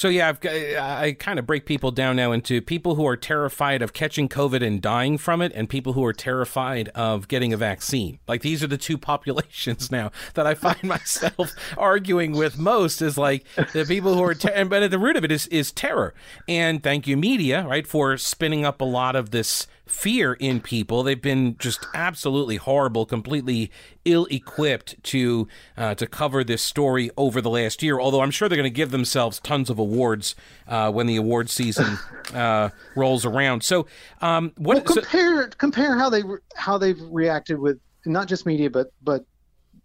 So 0.00 0.08
yeah, 0.08 0.30
I've, 0.30 0.42
I 0.42 1.12
kind 1.12 1.38
of 1.38 1.46
break 1.46 1.66
people 1.66 1.90
down 1.90 2.16
now 2.16 2.32
into 2.32 2.62
people 2.62 2.94
who 2.94 3.06
are 3.06 3.18
terrified 3.18 3.82
of 3.82 3.92
catching 3.92 4.30
COVID 4.30 4.66
and 4.66 4.80
dying 4.80 5.18
from 5.18 5.42
it, 5.42 5.52
and 5.54 5.68
people 5.68 5.92
who 5.92 6.02
are 6.06 6.14
terrified 6.14 6.88
of 6.94 7.28
getting 7.28 7.52
a 7.52 7.58
vaccine. 7.58 8.18
Like 8.26 8.40
these 8.40 8.64
are 8.64 8.66
the 8.66 8.78
two 8.78 8.96
populations 9.10 9.90
now 9.90 10.10
that 10.32 10.46
I 10.46 10.54
find 10.54 10.82
myself 10.84 11.52
arguing 11.76 12.32
with 12.32 12.56
most. 12.56 13.02
Is 13.02 13.18
like 13.18 13.44
the 13.74 13.84
people 13.84 14.14
who 14.14 14.22
are, 14.22 14.34
ter- 14.34 14.64
but 14.64 14.82
at 14.82 14.90
the 14.90 14.98
root 14.98 15.16
of 15.16 15.24
it 15.24 15.30
is 15.30 15.46
is 15.48 15.70
terror. 15.70 16.14
And 16.48 16.82
thank 16.82 17.06
you, 17.06 17.18
media, 17.18 17.66
right, 17.66 17.86
for 17.86 18.16
spinning 18.16 18.64
up 18.64 18.80
a 18.80 18.84
lot 18.84 19.14
of 19.14 19.32
this 19.32 19.66
fear 19.90 20.34
in 20.34 20.60
people. 20.60 21.02
They've 21.02 21.20
been 21.20 21.56
just 21.58 21.86
absolutely 21.92 22.56
horrible, 22.56 23.04
completely 23.04 23.70
ill-equipped 24.04 25.02
to 25.04 25.48
uh, 25.76 25.94
to 25.96 26.06
cover 26.06 26.42
this 26.44 26.62
story 26.62 27.10
over 27.16 27.40
the 27.40 27.50
last 27.50 27.82
year. 27.82 28.00
Although 28.00 28.22
I'm 28.22 28.30
sure 28.30 28.48
they're 28.48 28.56
going 28.56 28.64
to 28.64 28.70
give 28.70 28.90
themselves 28.90 29.40
tons 29.40 29.68
of 29.68 29.78
awards 29.78 30.34
uh, 30.66 30.90
when 30.90 31.06
the 31.06 31.16
award 31.16 31.50
season 31.50 31.98
uh, 32.34 32.70
rolls 32.94 33.26
around. 33.26 33.62
So, 33.62 33.86
um, 34.20 34.52
what 34.56 34.76
well, 34.76 34.96
compare 34.96 35.42
so, 35.42 35.56
compare 35.58 35.98
how 35.98 36.08
they 36.08 36.22
how 36.54 36.78
they've 36.78 37.00
reacted 37.00 37.58
with 37.58 37.78
not 38.06 38.28
just 38.28 38.46
media, 38.46 38.70
but 38.70 38.92
but 39.02 39.24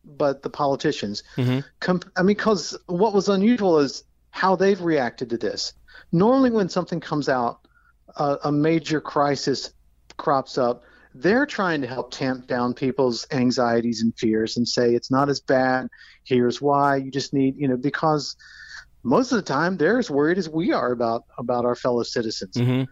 but 0.06 0.44
the 0.44 0.50
politicians. 0.50 1.24
Mm-hmm. 1.36 1.60
Com- 1.80 2.02
I 2.16 2.22
mean, 2.22 2.38
because 2.38 2.78
what 2.86 3.14
was 3.14 3.28
unusual 3.28 3.80
is 3.80 4.04
how 4.30 4.56
they've 4.56 4.80
reacted 4.80 5.32
to 5.32 5.38
this. 5.38 5.74
Normally, 6.12 6.52
when 6.52 6.70
something 6.70 7.00
comes 7.00 7.28
out, 7.28 7.60
uh, 8.18 8.38
a 8.44 8.52
major 8.52 9.02
crisis 9.02 9.74
crops 10.18 10.58
up, 10.58 10.84
they're 11.14 11.46
trying 11.46 11.82
to 11.82 11.88
help 11.88 12.12
tamp 12.12 12.46
down 12.46 12.74
people's 12.74 13.26
anxieties 13.32 14.02
and 14.02 14.14
fears 14.18 14.58
and 14.58 14.68
say 14.68 14.94
it's 14.94 15.10
not 15.10 15.30
as 15.30 15.40
bad. 15.40 15.88
Here's 16.24 16.62
why. 16.62 16.98
You 16.98 17.10
just 17.10 17.34
need, 17.34 17.56
you 17.58 17.68
know, 17.68 17.78
because 17.78 18.36
most 19.02 19.32
of 19.32 19.38
the 19.38 19.54
time 19.54 19.78
they're 19.78 20.00
as 20.00 20.10
worried 20.10 20.38
as 20.38 20.50
we 20.50 20.74
are 20.74 20.92
about 20.92 21.24
about 21.38 21.64
our 21.64 21.76
fellow 21.76 22.04
citizens. 22.04 22.56
Mm-hmm. 22.56 22.84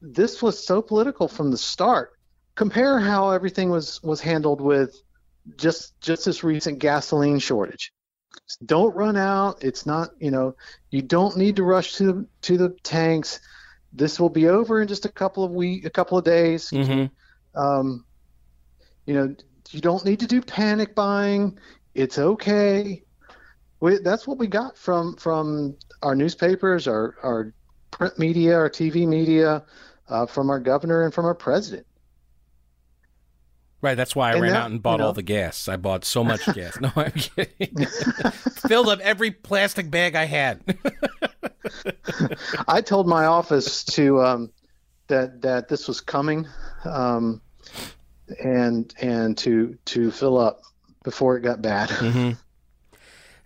This 0.00 0.42
was 0.42 0.64
so 0.64 0.82
political 0.82 1.28
from 1.28 1.50
the 1.50 1.58
start. 1.58 2.12
Compare 2.56 2.98
how 2.98 3.30
everything 3.30 3.70
was 3.70 4.02
was 4.02 4.20
handled 4.20 4.60
with 4.60 5.00
just 5.56 6.00
just 6.00 6.24
this 6.24 6.42
recent 6.42 6.80
gasoline 6.80 7.38
shortage. 7.38 7.92
Don't 8.64 8.96
run 8.96 9.16
out. 9.16 9.62
It's 9.62 9.86
not, 9.86 10.10
you 10.18 10.30
know, 10.30 10.56
you 10.90 11.02
don't 11.02 11.36
need 11.36 11.56
to 11.56 11.62
rush 11.62 11.94
to 11.96 12.26
to 12.42 12.56
the 12.56 12.70
tanks 12.82 13.38
this 13.94 14.18
will 14.18 14.28
be 14.28 14.48
over 14.48 14.82
in 14.82 14.88
just 14.88 15.04
a 15.04 15.08
couple 15.08 15.44
of 15.44 15.52
week, 15.52 15.84
a 15.84 15.90
couple 15.90 16.18
of 16.18 16.24
days. 16.24 16.70
Mm-hmm. 16.70 17.58
Um, 17.58 18.04
you 19.06 19.14
know, 19.14 19.34
you 19.70 19.80
don't 19.80 20.04
need 20.04 20.20
to 20.20 20.26
do 20.26 20.42
panic 20.42 20.94
buying. 20.94 21.58
It's 21.94 22.18
okay. 22.18 23.02
We, 23.80 23.98
that's 23.98 24.26
what 24.26 24.38
we 24.38 24.46
got 24.46 24.76
from 24.76 25.16
from 25.16 25.76
our 26.02 26.14
newspapers, 26.14 26.88
our 26.88 27.14
our 27.22 27.54
print 27.90 28.18
media, 28.18 28.56
our 28.56 28.70
TV 28.70 29.06
media, 29.06 29.62
uh, 30.08 30.26
from 30.26 30.50
our 30.50 30.58
governor 30.58 31.04
and 31.04 31.14
from 31.14 31.24
our 31.24 31.34
president. 31.34 31.86
Right, 33.80 33.96
that's 33.96 34.16
why 34.16 34.30
I 34.30 34.32
and 34.32 34.42
ran 34.42 34.52
that, 34.52 34.62
out 34.62 34.70
and 34.70 34.82
bought 34.82 34.92
you 34.92 34.98
know, 34.98 35.06
all 35.08 35.12
the 35.12 35.22
gas. 35.22 35.68
I 35.68 35.76
bought 35.76 36.06
so 36.06 36.24
much 36.24 36.46
gas. 36.54 36.80
No, 36.80 36.90
I'm 36.96 37.12
kidding. 37.12 37.86
Filled 38.66 38.88
up 38.88 39.00
every 39.00 39.30
plastic 39.30 39.90
bag 39.90 40.14
I 40.16 40.24
had. 40.24 40.62
I 42.68 42.80
told 42.80 43.06
my 43.06 43.26
office 43.26 43.84
to 43.84 44.20
um, 44.22 44.50
that 45.08 45.42
that 45.42 45.68
this 45.68 45.88
was 45.88 46.00
coming, 46.00 46.46
um, 46.84 47.40
and 48.42 48.92
and 49.00 49.36
to 49.38 49.76
to 49.86 50.10
fill 50.10 50.38
up 50.38 50.62
before 51.02 51.36
it 51.36 51.42
got 51.42 51.62
bad. 51.62 51.90
Mm-hmm. 52.04 52.32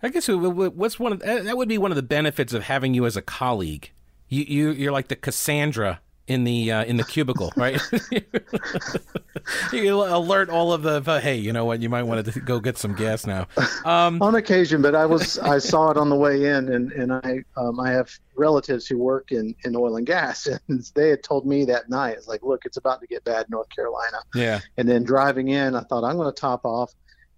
I 0.01 0.07
guess 0.07 0.29
what's 0.29 0.97
one 0.97 1.11
of 1.11 1.19
that 1.19 1.57
would 1.57 1.67
be 1.67 1.77
one 1.77 1.91
of 1.91 1.97
the 1.97 2.01
benefits 2.01 2.53
of 2.53 2.63
having 2.63 2.93
you 2.93 3.05
as 3.05 3.17
a 3.17 3.21
colleague. 3.21 3.91
You 4.29 4.43
you 4.43 4.71
you're 4.71 4.93
like 4.93 5.09
the 5.09 5.17
Cassandra 5.17 5.99
in 6.29 6.43
the 6.43 6.71
uh, 6.71 6.83
in 6.85 6.97
the 6.97 7.03
cubicle, 7.03 7.51
right? 7.57 7.81
you 9.73 9.93
alert 9.95 10.49
all 10.49 10.71
of 10.71 10.83
the 10.83 11.19
hey, 11.19 11.35
you 11.35 11.51
know 11.51 11.65
what? 11.65 11.81
You 11.81 11.89
might 11.89 12.03
want 12.03 12.23
to 12.23 12.39
go 12.39 12.59
get 12.59 12.77
some 12.77 12.93
gas 12.93 13.25
now. 13.25 13.47
Um, 13.83 14.21
on 14.21 14.35
occasion, 14.35 14.81
but 14.83 14.93
I 14.93 15.07
was 15.07 15.39
I 15.39 15.57
saw 15.57 15.89
it 15.89 15.97
on 15.97 16.09
the 16.09 16.15
way 16.15 16.45
in, 16.45 16.69
and 16.71 16.91
and 16.91 17.11
I 17.11 17.43
um, 17.57 17.79
I 17.79 17.89
have 17.89 18.11
relatives 18.35 18.85
who 18.87 18.99
work 18.99 19.31
in 19.31 19.55
in 19.65 19.75
oil 19.75 19.97
and 19.97 20.05
gas, 20.05 20.47
and 20.67 20.89
they 20.93 21.09
had 21.09 21.23
told 21.23 21.47
me 21.47 21.65
that 21.65 21.89
night, 21.89 22.17
it's 22.17 22.27
like, 22.27 22.43
look, 22.43 22.63
it's 22.63 22.77
about 22.77 23.01
to 23.01 23.07
get 23.07 23.23
bad 23.23 23.47
in 23.47 23.51
North 23.51 23.69
Carolina. 23.69 24.19
Yeah. 24.35 24.59
And 24.77 24.87
then 24.87 25.03
driving 25.03 25.49
in, 25.49 25.75
I 25.75 25.81
thought 25.81 26.03
I'm 26.03 26.15
going 26.15 26.31
to 26.31 26.39
top 26.39 26.63
off, 26.63 26.93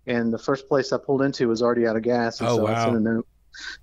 and 0.05 0.33
the 0.33 0.39
first 0.39 0.67
place 0.67 0.91
I 0.91 0.97
pulled 0.97 1.21
into 1.21 1.47
was 1.47 1.61
already 1.61 1.87
out 1.87 1.95
of 1.95 2.03
gas. 2.03 2.41
And 2.41 2.49
oh 2.49 2.57
so 2.57 2.63
wow. 2.65 2.73
I 2.73 2.83
sent 2.83 2.97
a 2.97 2.99
note. 2.99 3.27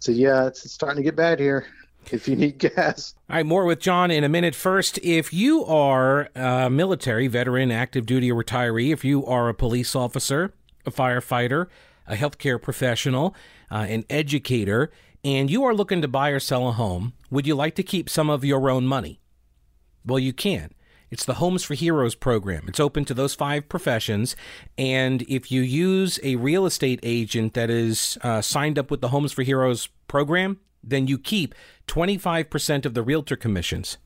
So 0.01 0.13
yeah, 0.13 0.47
it's 0.47 0.71
starting 0.71 0.97
to 0.99 1.03
get 1.03 1.17
bad 1.17 1.41
here 1.41 1.67
if 2.13 2.29
you 2.29 2.37
need 2.37 2.59
gas. 2.59 3.15
All 3.29 3.37
right, 3.37 3.47
more 3.47 3.65
with 3.65 3.81
Jon 3.81 4.11
in 4.11 4.25
a 4.25 4.29
minute. 4.29 4.55
First, 4.55 4.99
if 5.03 5.33
you 5.33 5.65
are 5.65 6.31
a 6.35 6.71
military, 6.71 7.27
veteran, 7.29 7.71
active 7.71 8.07
duty, 8.07 8.31
or 8.33 8.43
retiree, 8.43 8.93
if 8.93 9.05
you 9.05 9.25
are 9.27 9.49
a 9.49 9.55
police 9.55 9.95
officer, 9.95 10.53
a 10.87 10.91
firefighter, 10.91 11.67
a 12.07 12.17
healthcare 12.17 12.61
professional, 12.61 13.35
uh, 13.71 13.87
an 13.89 14.05
educator, 14.09 14.91
and 15.25 15.51
you 15.51 15.65
are 15.65 15.75
looking 15.75 16.01
to 16.01 16.09
buy 16.09 16.31
or 16.31 16.41
sell 16.41 16.69
a 16.69 16.73
home, 16.73 17.13
would 17.31 17.47
you 17.47 17.55
like 17.55 17.75
to 17.75 17.83
keep 17.83 18.09
some 18.09 18.31
of 18.31 18.45
your 18.45 18.71
own 18.71 18.87
money? 18.87 19.21
Well, 20.05 20.19
you 20.19 20.33
can. 20.33 20.73
It's 21.11 21.25
the 21.25 21.35
Homes 21.35 21.65
for 21.65 21.75
Heroes 21.75 22.15
program. 22.15 22.65
It's 22.69 22.81
open 22.81 23.05
to 23.07 23.15
those 23.15 23.35
five 23.35 23.69
professions. 23.69 24.37
And 24.77 25.23
if 25.23 25.51
you 25.51 25.63
use 25.63 26.21
a 26.23 26.37
real 26.37 26.67
estate 26.67 27.01
agent 27.03 27.55
that 27.55 27.71
is 27.71 28.19
uh, 28.23 28.43
signed 28.43 28.79
up 28.79 28.91
with 28.91 29.01
the 29.01 29.09
Homes 29.09 29.33
for 29.33 29.43
Heroes 29.43 29.89
program, 30.07 30.61
then 30.83 31.07
you 31.07 31.19
keep 31.19 31.55
25% 31.87 32.85
of 32.85 32.95
the 32.95 33.03
realtor 33.03 33.37
commissions. 33.37 33.99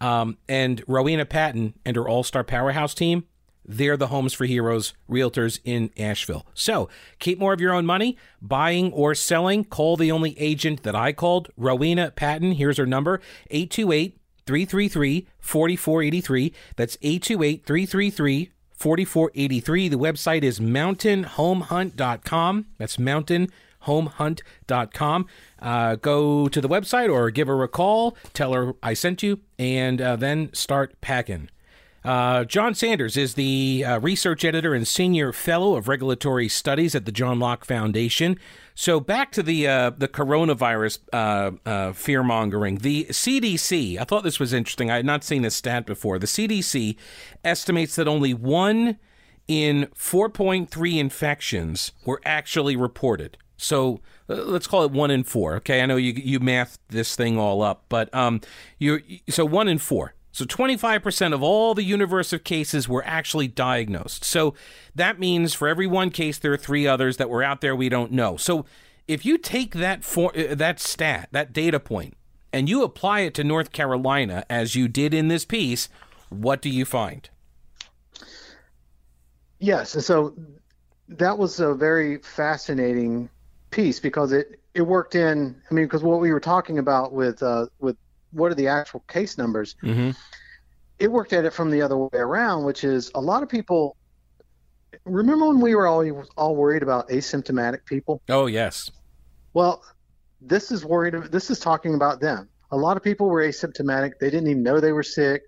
Um, 0.00 0.38
and 0.48 0.82
Rowena 0.86 1.26
Patton 1.26 1.74
and 1.84 1.96
her 1.96 2.08
All 2.08 2.22
Star 2.22 2.44
Powerhouse 2.44 2.94
team, 2.94 3.24
they're 3.66 3.96
the 3.96 4.08
Homes 4.08 4.34
for 4.34 4.44
Heroes 4.44 4.92
realtors 5.08 5.58
in 5.64 5.90
Asheville. 5.96 6.46
So 6.54 6.88
keep 7.18 7.38
more 7.38 7.52
of 7.52 7.60
your 7.60 7.72
own 7.72 7.86
money, 7.86 8.18
buying 8.42 8.92
or 8.92 9.14
selling. 9.14 9.64
Call 9.64 9.96
the 9.96 10.12
only 10.12 10.38
agent 10.38 10.82
that 10.82 10.94
I 10.94 11.12
called, 11.12 11.48
Rowena 11.56 12.10
Patton. 12.10 12.52
Here's 12.52 12.76
her 12.76 12.86
number 12.86 13.20
828 13.50 14.18
333 14.46 15.26
4483. 15.38 16.52
That's 16.76 16.98
828 17.00 17.64
333 17.64 18.50
4483. 18.72 19.88
The 19.88 19.96
website 19.96 20.42
is 20.42 20.60
mountainhomehunt.com. 20.60 22.66
That's 22.76 22.98
mountainhomehunt.com. 23.84 25.26
Uh, 25.60 25.96
go 25.96 26.48
to 26.48 26.60
the 26.60 26.68
website 26.68 27.12
or 27.12 27.30
give 27.30 27.48
her 27.48 27.62
a 27.62 27.68
call, 27.68 28.16
tell 28.32 28.52
her 28.52 28.74
I 28.82 28.94
sent 28.94 29.22
you, 29.22 29.40
and 29.58 30.00
uh, 30.00 30.16
then 30.16 30.52
start 30.52 31.00
packing. 31.00 31.48
Uh, 32.04 32.44
Jon 32.44 32.74
Sanders 32.74 33.16
is 33.16 33.32
the 33.32 33.82
uh, 33.86 33.98
research 33.98 34.44
editor 34.44 34.74
and 34.74 34.86
senior 34.86 35.32
fellow 35.32 35.74
of 35.74 35.88
regulatory 35.88 36.48
studies 36.48 36.94
at 36.94 37.06
the 37.06 37.12
John 37.12 37.38
Locke 37.38 37.64
Foundation. 37.64 38.38
So 38.74 39.00
back 39.00 39.32
to 39.32 39.42
the 39.42 39.66
uh, 39.66 39.90
the 39.90 40.08
coronavirus 40.08 40.98
uh, 41.14 41.52
uh, 41.64 41.92
fear 41.92 42.22
mongering. 42.22 42.78
The 42.78 43.06
CDC. 43.06 43.98
I 43.98 44.04
thought 44.04 44.22
this 44.22 44.38
was 44.38 44.52
interesting. 44.52 44.90
I 44.90 44.96
had 44.96 45.06
not 45.06 45.24
seen 45.24 45.42
this 45.42 45.56
stat 45.56 45.86
before. 45.86 46.18
The 46.18 46.26
CDC 46.26 46.96
estimates 47.42 47.96
that 47.96 48.06
only 48.06 48.34
one 48.34 48.98
in 49.48 49.86
4.3 49.96 50.98
infections 50.98 51.92
were 52.04 52.20
actually 52.24 52.76
reported. 52.76 53.38
So 53.64 54.00
uh, 54.28 54.34
let's 54.34 54.66
call 54.66 54.84
it 54.84 54.92
one 54.92 55.10
in 55.10 55.24
four. 55.24 55.56
Okay, 55.56 55.80
I 55.80 55.86
know 55.86 55.96
you 55.96 56.12
you 56.12 56.40
math 56.40 56.78
this 56.88 57.16
thing 57.16 57.38
all 57.38 57.62
up, 57.62 57.84
but 57.88 58.14
um, 58.14 58.40
you 58.78 59.00
so 59.28 59.44
one 59.44 59.68
in 59.68 59.78
four. 59.78 60.14
So 60.32 60.44
25% 60.44 61.32
of 61.32 61.44
all 61.44 61.74
the 61.74 61.84
universe 61.84 62.32
of 62.32 62.42
cases 62.42 62.88
were 62.88 63.04
actually 63.06 63.46
diagnosed. 63.46 64.24
So 64.24 64.54
that 64.92 65.20
means 65.20 65.54
for 65.54 65.68
every 65.68 65.86
one 65.86 66.10
case, 66.10 66.38
there 66.38 66.52
are 66.52 66.56
three 66.56 66.88
others 66.88 67.18
that 67.18 67.30
were 67.30 67.44
out 67.44 67.60
there 67.60 67.76
we 67.76 67.88
don't 67.88 68.10
know. 68.10 68.36
So 68.36 68.66
if 69.06 69.24
you 69.24 69.38
take 69.38 69.74
that 69.74 70.02
for, 70.02 70.36
uh, 70.36 70.56
that 70.56 70.80
stat, 70.80 71.28
that 71.30 71.52
data 71.52 71.78
point, 71.78 72.16
and 72.52 72.68
you 72.68 72.82
apply 72.82 73.20
it 73.20 73.34
to 73.34 73.44
North 73.44 73.70
Carolina 73.70 74.44
as 74.50 74.74
you 74.74 74.88
did 74.88 75.14
in 75.14 75.28
this 75.28 75.44
piece, 75.44 75.88
what 76.30 76.60
do 76.60 76.68
you 76.68 76.84
find? 76.84 77.30
Yes, 79.60 80.04
so 80.04 80.34
that 81.08 81.38
was 81.38 81.60
a 81.60 81.74
very 81.74 82.18
fascinating 82.18 83.30
piece 83.74 83.98
because 83.98 84.32
it 84.32 84.60
it 84.72 84.82
worked 84.82 85.14
in. 85.14 85.60
I 85.70 85.74
mean, 85.74 85.84
because 85.84 86.02
what 86.02 86.20
we 86.20 86.32
were 86.32 86.40
talking 86.40 86.78
about 86.78 87.12
with 87.12 87.42
uh, 87.42 87.66
with 87.80 87.96
what 88.30 88.50
are 88.50 88.54
the 88.54 88.68
actual 88.68 89.00
case 89.00 89.36
numbers? 89.36 89.76
Mm-hmm. 89.82 90.10
It 90.98 91.10
worked 91.10 91.32
at 91.32 91.44
it 91.44 91.52
from 91.52 91.70
the 91.70 91.82
other 91.82 91.98
way 91.98 92.08
around, 92.14 92.64
which 92.64 92.84
is 92.84 93.10
a 93.14 93.20
lot 93.20 93.42
of 93.42 93.48
people. 93.48 93.96
Remember 95.04 95.48
when 95.48 95.60
we 95.60 95.74
were 95.74 95.86
all 95.86 96.24
all 96.36 96.56
worried 96.56 96.82
about 96.82 97.08
asymptomatic 97.08 97.84
people? 97.84 98.22
Oh 98.28 98.46
yes. 98.46 98.90
Well, 99.52 99.82
this 100.40 100.70
is 100.70 100.84
worried. 100.84 101.14
This 101.30 101.50
is 101.50 101.58
talking 101.58 101.94
about 101.94 102.20
them. 102.20 102.48
A 102.70 102.76
lot 102.76 102.96
of 102.96 103.02
people 103.02 103.28
were 103.28 103.42
asymptomatic. 103.42 104.12
They 104.20 104.30
didn't 104.30 104.48
even 104.48 104.62
know 104.62 104.80
they 104.80 104.92
were 104.92 105.02
sick, 105.02 105.42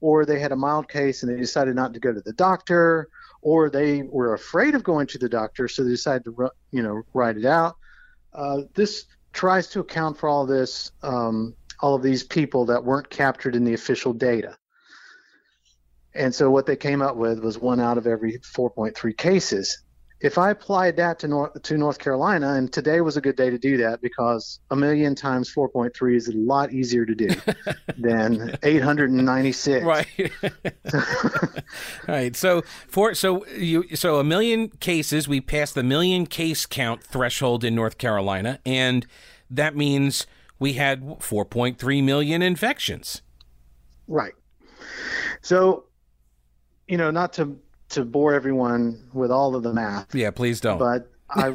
or 0.00 0.24
they 0.24 0.38
had 0.38 0.52
a 0.52 0.56
mild 0.56 0.88
case 0.88 1.22
and 1.22 1.32
they 1.32 1.40
decided 1.40 1.74
not 1.74 1.94
to 1.94 2.00
go 2.00 2.12
to 2.12 2.20
the 2.20 2.32
doctor, 2.32 3.08
or 3.42 3.68
they 3.68 4.02
were 4.02 4.34
afraid 4.34 4.74
of 4.74 4.84
going 4.84 5.06
to 5.08 5.18
the 5.18 5.28
doctor, 5.28 5.68
so 5.68 5.82
they 5.82 5.90
decided 5.90 6.24
to, 6.24 6.50
you 6.70 6.82
know, 6.82 7.02
write 7.12 7.36
it 7.36 7.44
out. 7.44 7.76
Uh, 8.32 8.62
this 8.74 9.04
tries 9.32 9.66
to 9.68 9.80
account 9.80 10.16
for 10.16 10.28
all 10.28 10.46
this, 10.46 10.92
um, 11.02 11.54
all 11.80 11.94
of 11.96 12.02
these 12.02 12.22
people 12.22 12.66
that 12.66 12.84
weren't 12.84 13.10
captured 13.10 13.56
in 13.56 13.64
the 13.64 13.74
official 13.74 14.12
data. 14.12 14.56
And 16.14 16.34
so 16.34 16.50
what 16.50 16.66
they 16.66 16.76
came 16.76 17.02
up 17.02 17.16
with 17.16 17.40
was 17.40 17.58
one 17.58 17.80
out 17.80 17.98
of 17.98 18.06
every 18.06 18.38
4.3 18.38 19.16
cases. 19.16 19.82
If 20.22 20.38
I 20.38 20.50
applied 20.50 20.96
that 20.96 21.18
to 21.20 21.28
North, 21.28 21.62
to 21.62 21.76
North 21.76 21.98
Carolina, 21.98 22.54
and 22.54 22.72
today 22.72 23.00
was 23.00 23.16
a 23.16 23.20
good 23.20 23.34
day 23.34 23.50
to 23.50 23.58
do 23.58 23.76
that 23.78 24.00
because 24.00 24.60
a 24.70 24.76
million 24.76 25.16
times 25.16 25.52
4.3 25.52 26.16
is 26.16 26.28
a 26.28 26.32
lot 26.32 26.72
easier 26.72 27.04
to 27.04 27.14
do 27.14 27.28
than 27.98 28.56
896. 28.62 29.84
Right. 29.84 30.06
right. 32.08 32.36
So 32.36 32.62
for 32.86 33.14
so 33.14 33.44
you 33.48 33.96
so 33.96 34.20
a 34.20 34.24
million 34.24 34.68
cases, 34.68 35.26
we 35.26 35.40
passed 35.40 35.74
the 35.74 35.82
million 35.82 36.26
case 36.26 36.66
count 36.66 37.02
threshold 37.02 37.64
in 37.64 37.74
North 37.74 37.98
Carolina, 37.98 38.60
and 38.64 39.06
that 39.50 39.74
means 39.74 40.26
we 40.60 40.74
had 40.74 41.02
4.3 41.02 42.04
million 42.04 42.42
infections. 42.42 43.22
Right. 44.06 44.34
So, 45.40 45.86
you 46.86 46.96
know, 46.96 47.10
not 47.10 47.32
to 47.34 47.58
to 47.92 48.04
bore 48.04 48.34
everyone 48.34 49.08
with 49.12 49.30
all 49.30 49.54
of 49.54 49.62
the 49.62 49.72
math. 49.72 50.14
Yeah, 50.14 50.30
please 50.30 50.60
don't. 50.60 50.78
But 50.78 51.10
I, 51.30 51.48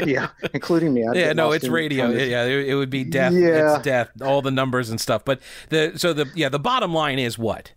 yeah, 0.04 0.28
including 0.54 0.94
me. 0.94 1.06
I'd 1.06 1.16
yeah, 1.16 1.32
no, 1.32 1.52
it's 1.52 1.68
radio. 1.68 2.10
Yeah, 2.10 2.44
it, 2.44 2.68
it 2.68 2.74
would 2.74 2.90
be 2.90 3.04
death. 3.04 3.32
Yeah. 3.32 3.76
It's 3.76 3.84
death. 3.84 4.10
All 4.22 4.42
the 4.42 4.50
numbers 4.50 4.90
and 4.90 5.00
stuff. 5.00 5.24
But 5.24 5.40
the 5.68 5.92
so 5.96 6.12
the 6.12 6.30
yeah 6.34 6.48
the 6.48 6.58
bottom 6.58 6.94
line 6.94 7.18
is 7.18 7.38
what? 7.38 7.72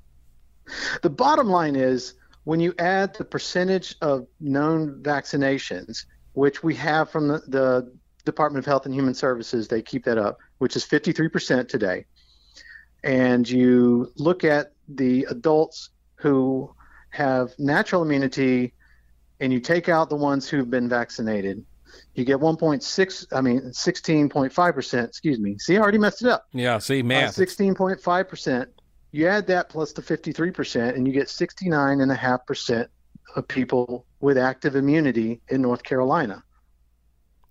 The 1.02 1.10
bottom 1.10 1.48
line 1.48 1.76
is 1.76 2.14
when 2.44 2.60
you 2.60 2.74
add 2.80 3.16
the 3.16 3.26
percentage 3.26 3.96
of 4.02 4.28
known 4.40 5.02
vaccinations, 5.02 6.06
which 6.34 6.64
we 6.64 6.76
have 6.76 7.10
from 7.10 7.28
the, 7.28 7.42
the 7.48 7.92
Department 8.26 8.64
of 8.64 8.66
Health 8.66 8.86
and 8.86 8.94
Human 8.94 9.14
Services, 9.14 9.68
they 9.68 9.82
keep 9.82 10.06
that 10.06 10.18
up, 10.18 10.38
which 10.60 10.76
is 10.76 10.86
53% 10.86 11.68
today. 11.68 12.06
And 13.04 13.50
you 13.50 14.12
look 14.18 14.44
at 14.44 14.74
the 14.88 15.26
adults 15.30 15.90
who 16.16 16.74
have 17.12 17.54
natural 17.58 18.02
immunity 18.04 18.74
and 19.40 19.54
you 19.54 19.60
take 19.60 19.90
out 19.90 20.10
the 20.10 20.16
ones 20.16 20.50
who've 20.50 20.70
been 20.70 20.90
vaccinated, 20.90 21.64
you 22.14 22.26
get 22.26 22.38
1.6, 22.38 23.26
I 23.32 23.42
mean, 23.42 23.62
16.5%, 23.62 25.04
excuse 25.04 25.40
me. 25.40 25.58
See, 25.58 25.78
I 25.78 25.80
already 25.80 25.98
messed 25.98 26.22
it 26.22 26.28
up. 26.28 26.48
Yeah, 26.52 26.78
see 26.78 27.02
Uh, 27.26 27.32
16.5%. 27.32 28.68
You 29.12 29.28
add 29.28 29.48
that 29.48 29.70
plus 29.70 29.94
the 29.94 30.02
53%, 30.02 30.96
and 30.96 31.08
you 31.08 31.14
get 31.14 31.28
69.5% 31.28 32.88
of 33.36 33.48
people 33.48 34.06
with 34.20 34.38
active 34.38 34.76
immunity 34.76 35.42
in 35.50 35.62
North 35.62 35.84
Carolina. 35.84 36.44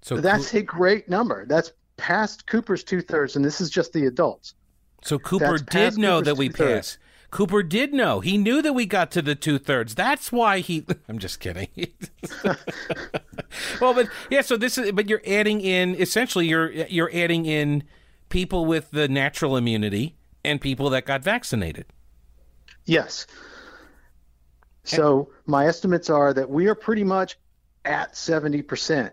so 0.03 0.21
That's 0.21 0.55
a 0.55 0.63
great 0.63 1.09
number. 1.09 1.47
That's 1.47 1.73
past 1.97 2.47
Cooper's 2.47 2.85
two 2.85 3.01
thirds, 3.01 3.37
and 3.37 3.45
this 3.45 3.61
is 3.61 3.71
just 3.71 3.93
the 3.93 4.07
adults. 4.07 4.55
So 5.03 5.19
Cooper 5.19 5.59
That's 5.59 5.63
did 5.63 5.99
know 5.99 6.19
Cooper's 6.19 6.27
that 6.27 6.37
we 6.37 6.49
passed. 6.49 6.99
Cooper 7.31 7.63
did 7.63 7.93
know. 7.93 8.21
He 8.21 8.39
knew 8.39 8.63
that 8.63 8.73
we 8.73 8.87
got 8.87 9.11
to 9.13 9.23
the 9.23 9.35
two 9.35 9.59
thirds. 9.59 9.95
That's 9.95 10.33
why 10.33 10.61
he. 10.61 10.85
I'm 11.09 11.19
just 11.19 11.41
kidding. 11.41 11.69
well, 13.81 13.95
but 13.95 14.09
yeah. 14.31 14.41
So 14.41 14.57
this 14.57 14.79
is. 14.79 14.93
But 14.93 15.09
you're 15.09 15.23
adding 15.27 15.61
in 15.61 15.95
essentially. 15.95 16.47
You're 16.47 16.71
you're 16.71 17.11
adding 17.13 17.45
in 17.45 17.85
people 18.29 18.67
with 18.67 18.91
the 18.91 19.09
natural 19.09 19.57
immunity 19.57 20.17
and 20.45 20.61
people 20.61 20.91
that 20.91 21.05
got 21.05 21.23
vaccinated. 21.23 21.87
Yes. 22.85 23.27
So 24.85 25.31
my 25.47 25.67
estimates 25.67 26.09
are 26.09 26.33
that 26.33 26.49
we 26.49 26.67
are 26.69 26.75
pretty 26.75 27.05
much 27.05 27.37
at 27.85 28.15
70%. 28.15 29.11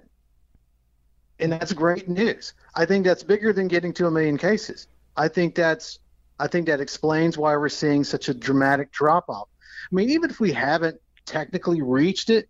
And 1.40 1.52
that's 1.52 1.74
great 1.74 2.08
news. 2.08 2.54
I 2.76 2.86
think 2.86 3.06
that's 3.06 3.24
bigger 3.24 3.52
than 3.52 3.68
getting 3.68 3.94
to 3.94 4.08
a 4.08 4.12
million 4.12 4.38
cases. 4.38 4.88
I 5.18 5.28
think 5.28 5.56
that's 5.56 6.00
I 6.40 6.48
think 6.48 6.68
that 6.68 6.82
explains 6.82 7.38
why 7.38 7.56
we're 7.56 7.70
seeing 7.70 8.04
such 8.04 8.30
a 8.30 8.34
dramatic 8.34 8.92
drop 8.92 9.30
off. 9.30 9.48
I 9.92 9.96
mean, 9.96 10.10
even 10.10 10.30
if 10.30 10.40
we 10.40 10.52
haven't 10.52 11.00
technically 11.26 11.82
reached 11.82 12.30
it, 12.30 12.50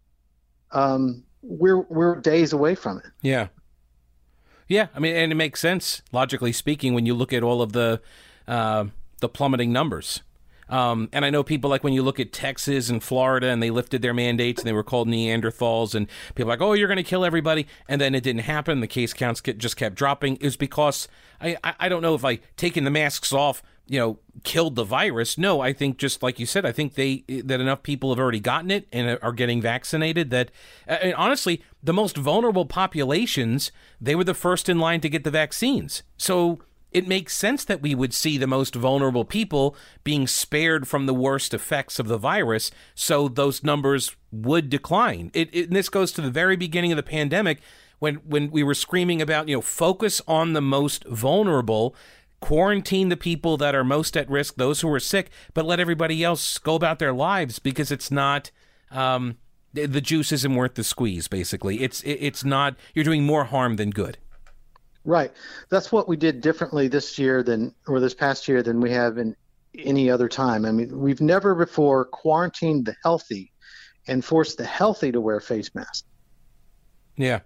um, 0.71 1.23
we're 1.41 1.81
we're 1.81 2.15
days 2.15 2.53
away 2.53 2.75
from 2.75 2.97
it. 2.97 3.05
Yeah. 3.21 3.47
Yeah, 4.67 4.87
I 4.95 4.99
mean, 4.99 5.15
and 5.15 5.31
it 5.31 5.35
makes 5.35 5.59
sense 5.59 6.01
logically 6.11 6.51
speaking 6.51 6.95
when 6.95 7.05
you 7.05 7.13
look 7.13 7.31
at 7.31 7.43
all 7.43 7.61
of 7.61 7.73
the 7.73 8.01
uh, 8.47 8.85
the 9.19 9.29
plummeting 9.29 9.71
numbers. 9.71 10.21
Um, 10.69 11.09
and 11.13 11.23
I 11.23 11.29
know 11.29 11.43
people 11.43 11.69
like 11.69 11.83
when 11.83 11.93
you 11.93 12.01
look 12.01 12.19
at 12.19 12.33
Texas 12.33 12.89
and 12.89 13.03
Florida 13.03 13.47
and 13.47 13.61
they 13.61 13.69
lifted 13.69 14.01
their 14.01 14.13
mandates 14.13 14.61
and 14.61 14.67
they 14.67 14.73
were 14.73 14.83
called 14.83 15.07
Neanderthals 15.07 15.93
and 15.93 16.07
people 16.33 16.49
like, 16.49 16.61
oh, 16.61 16.73
you're 16.73 16.87
going 16.87 16.97
to 16.97 17.03
kill 17.03 17.23
everybody. 17.23 17.67
And 17.87 18.01
then 18.01 18.15
it 18.15 18.23
didn't 18.23 18.41
happen. 18.41 18.79
The 18.79 18.87
case 18.87 19.13
counts 19.13 19.41
just 19.41 19.77
kept 19.77 19.95
dropping. 19.95 20.37
Is 20.37 20.57
because 20.57 21.07
I, 21.39 21.57
I, 21.63 21.73
I 21.81 21.89
don't 21.89 22.01
know 22.01 22.15
if 22.15 22.23
like 22.23 22.41
taking 22.57 22.83
the 22.83 22.91
masks 22.91 23.31
off, 23.31 23.61
you 23.87 23.99
know, 23.99 24.19
killed 24.43 24.75
the 24.75 24.83
virus. 24.83 25.37
No, 25.37 25.61
I 25.61 25.71
think 25.71 25.97
just 25.97 26.23
like 26.23 26.39
you 26.39 26.45
said, 26.45 26.65
I 26.65 26.71
think 26.71 26.95
they 26.95 27.23
that 27.27 27.61
enough 27.61 27.83
people 27.83 28.09
have 28.09 28.19
already 28.19 28.39
gotten 28.39 28.71
it 28.71 28.87
and 28.91 29.19
are 29.21 29.31
getting 29.31 29.61
vaccinated 29.61 30.31
that 30.31 30.49
and 30.87 31.13
honestly, 31.13 31.61
the 31.83 31.93
most 31.93 32.17
vulnerable 32.17 32.65
populations, 32.65 33.71
they 34.01 34.15
were 34.15 34.23
the 34.23 34.33
first 34.33 34.69
in 34.69 34.79
line 34.79 35.01
to 35.01 35.09
get 35.09 35.23
the 35.23 35.31
vaccines. 35.31 36.01
So 36.17 36.59
it 36.95 37.09
makes 37.09 37.35
sense 37.35 37.65
that 37.65 37.81
we 37.81 37.93
would 37.93 38.13
see 38.13 38.37
the 38.37 38.47
most 38.47 38.73
vulnerable 38.73 39.25
people 39.25 39.75
being 40.05 40.27
spared 40.27 40.87
from 40.87 41.07
the 41.07 41.13
worst 41.13 41.53
effects 41.53 41.99
of 41.99 42.07
the 42.07 42.17
virus, 42.17 42.71
so 42.95 43.27
those 43.27 43.65
numbers 43.65 44.15
would 44.31 44.69
decline. 44.69 45.29
It, 45.33 45.53
it, 45.53 45.67
and 45.67 45.75
this 45.75 45.89
goes 45.89 46.13
to 46.13 46.21
the 46.21 46.31
very 46.31 46.55
beginning 46.55 46.93
of 46.93 46.95
the 46.95 47.03
pandemic 47.03 47.59
when 47.99 48.15
when 48.15 48.49
we 48.49 48.63
were 48.63 48.73
screaming 48.73 49.21
about 49.21 49.49
you 49.49 49.57
know 49.57 49.61
focus 49.61 50.21
on 50.25 50.53
the 50.53 50.61
most 50.61 51.03
vulnerable 51.05 51.93
quarantine 52.39 53.09
the 53.09 53.17
people 53.17 53.57
that 53.57 53.75
are 53.75 53.83
most 53.83 54.15
at 54.15 54.29
risk 54.29 54.55
those 54.55 54.79
who 54.79 54.89
are 54.89 54.99
sick 54.99 55.29
but 55.53 55.65
let 55.65 55.81
everybody 55.81 56.23
else 56.23 56.57
go 56.59 56.75
about 56.75 56.99
their 56.99 57.13
lives 57.13 57.59
because 57.59 57.91
it's 57.91 58.11
not 58.11 58.51
um, 58.91 59.37
the 59.73 60.01
juice 60.01 60.31
isn't 60.31 60.55
worth 60.55 60.75
the 60.75 60.83
squeeze 60.83 61.27
basically 61.27 61.81
it's 61.81 62.01
it's 62.03 62.43
not 62.43 62.75
you're 62.93 63.05
doing 63.05 63.25
more 63.25 63.45
harm 63.45 63.77
than 63.77 63.89
good 63.89 64.17
Right. 65.05 65.31
That's 65.69 65.91
what 65.91 66.07
we 66.07 66.17
did 66.17 66.41
differently 66.41 66.87
this 66.87 67.17
year 67.19 67.43
than, 67.43 67.73
or 67.87 67.99
this 67.99 68.15
past 68.15 68.47
year 68.47 68.63
than 68.63 68.81
we 68.81 68.91
have 68.91 69.19
in 69.19 69.35
any 69.77 70.09
other 70.09 70.27
time. 70.27 70.65
I 70.65 70.71
mean, 70.71 70.99
we've 70.99 71.21
never 71.21 71.53
before 71.53 72.05
quarantined 72.05 72.85
the 72.85 72.95
healthy 73.03 73.51
and 74.07 74.25
forced 74.25 74.57
the 74.57 74.65
healthy 74.65 75.11
to 75.11 75.21
wear 75.21 75.39
face 75.39 75.73
masks. 75.75 76.03
Yeah. 77.15 77.39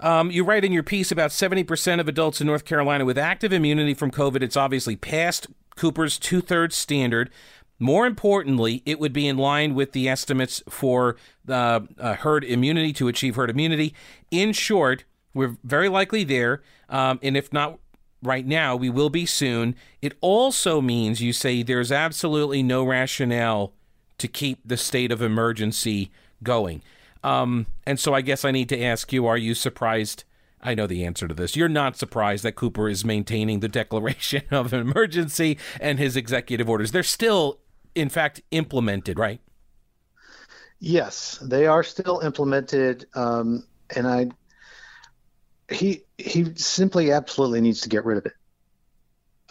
Um, 0.00 0.30
you 0.30 0.44
write 0.44 0.64
in 0.64 0.72
your 0.72 0.82
piece 0.82 1.10
about 1.10 1.30
70% 1.30 2.00
of 2.00 2.08
adults 2.08 2.40
in 2.40 2.46
North 2.46 2.64
Carolina 2.64 3.04
with 3.04 3.16
active 3.16 3.52
immunity 3.52 3.94
from 3.94 4.10
COVID. 4.10 4.42
It's 4.42 4.56
obviously 4.56 4.96
past 4.96 5.46
Cooper's 5.76 6.18
two 6.18 6.40
thirds 6.40 6.76
standard. 6.76 7.30
More 7.78 8.06
importantly, 8.06 8.82
it 8.84 9.00
would 9.00 9.12
be 9.12 9.26
in 9.26 9.36
line 9.36 9.74
with 9.74 9.92
the 9.92 10.08
estimates 10.08 10.62
for 10.68 11.16
uh, 11.48 11.80
herd 11.98 12.44
immunity 12.44 12.92
to 12.94 13.08
achieve 13.08 13.36
herd 13.36 13.50
immunity. 13.50 13.94
In 14.30 14.52
short, 14.52 15.04
we're 15.34 15.56
very 15.64 15.88
likely 15.88 16.24
there. 16.24 16.62
Um, 16.88 17.18
and 17.22 17.36
if 17.36 17.52
not 17.52 17.78
right 18.22 18.46
now, 18.46 18.74
we 18.76 18.88
will 18.88 19.10
be 19.10 19.26
soon. 19.26 19.76
It 20.00 20.14
also 20.20 20.80
means 20.80 21.20
you 21.20 21.32
say 21.32 21.62
there's 21.62 21.92
absolutely 21.92 22.62
no 22.62 22.84
rationale 22.84 23.74
to 24.18 24.28
keep 24.28 24.60
the 24.64 24.76
state 24.76 25.12
of 25.12 25.20
emergency 25.20 26.10
going. 26.42 26.82
Um, 27.22 27.66
and 27.86 27.98
so 27.98 28.14
I 28.14 28.20
guess 28.20 28.44
I 28.44 28.50
need 28.50 28.68
to 28.68 28.82
ask 28.82 29.12
you 29.12 29.26
are 29.26 29.36
you 29.36 29.54
surprised? 29.54 30.24
I 30.62 30.74
know 30.74 30.86
the 30.86 31.04
answer 31.04 31.28
to 31.28 31.34
this. 31.34 31.56
You're 31.56 31.68
not 31.68 31.96
surprised 31.96 32.42
that 32.44 32.52
Cooper 32.54 32.88
is 32.88 33.04
maintaining 33.04 33.60
the 33.60 33.68
declaration 33.68 34.42
of 34.50 34.72
an 34.72 34.80
emergency 34.80 35.58
and 35.80 35.98
his 35.98 36.16
executive 36.16 36.68
orders. 36.68 36.92
They're 36.92 37.02
still, 37.02 37.58
in 37.94 38.08
fact, 38.08 38.40
implemented, 38.50 39.18
right? 39.18 39.40
Yes, 40.80 41.38
they 41.42 41.66
are 41.66 41.82
still 41.82 42.20
implemented. 42.20 43.06
Um, 43.14 43.66
and 43.94 44.06
I 44.06 44.28
he 45.70 46.04
he 46.18 46.54
simply 46.56 47.12
absolutely 47.12 47.60
needs 47.60 47.82
to 47.82 47.88
get 47.88 48.04
rid 48.04 48.18
of 48.18 48.26
it. 48.26 48.32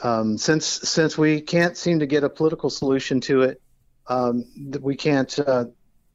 Um, 0.01 0.37
since 0.37 0.65
since 0.65 1.17
we 1.17 1.41
can't 1.41 1.77
seem 1.77 1.99
to 1.99 2.05
get 2.05 2.23
a 2.23 2.29
political 2.29 2.69
solution 2.69 3.21
to 3.21 3.43
it, 3.43 3.61
um, 4.07 4.45
we 4.81 4.95
can't 4.95 5.37
uh, 5.39 5.65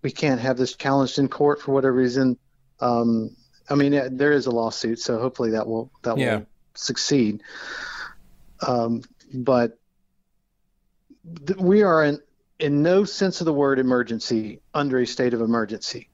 we 0.03 0.11
can't 0.11 0.41
have 0.41 0.57
this 0.57 0.75
challenged 0.75 1.19
in 1.19 1.29
court 1.29 1.61
for 1.61 1.73
whatever 1.73 1.95
reason. 1.95 2.39
Um, 2.81 3.37
I 3.69 3.75
mean, 3.75 4.17
there 4.17 4.33
is 4.33 4.47
a 4.47 4.51
lawsuit, 4.51 4.99
so 4.99 5.19
hopefully 5.19 5.51
that 5.51 5.67
will 5.67 5.91
that 6.03 6.19
yeah. 6.19 6.37
will 6.37 6.47
succeed. 6.75 7.43
Um, 8.67 9.03
but 9.33 9.79
th- 11.47 11.59
we 11.59 11.83
are 11.83 12.05
in 12.05 12.21
in 12.59 12.83
no 12.83 13.05
sense 13.05 13.41
of 13.41 13.45
the 13.45 13.53
word 13.53 13.79
emergency 13.79 14.61
under 14.75 14.99
a 14.99 15.07
state 15.07 15.35
of 15.35 15.41
emergency. 15.41 16.09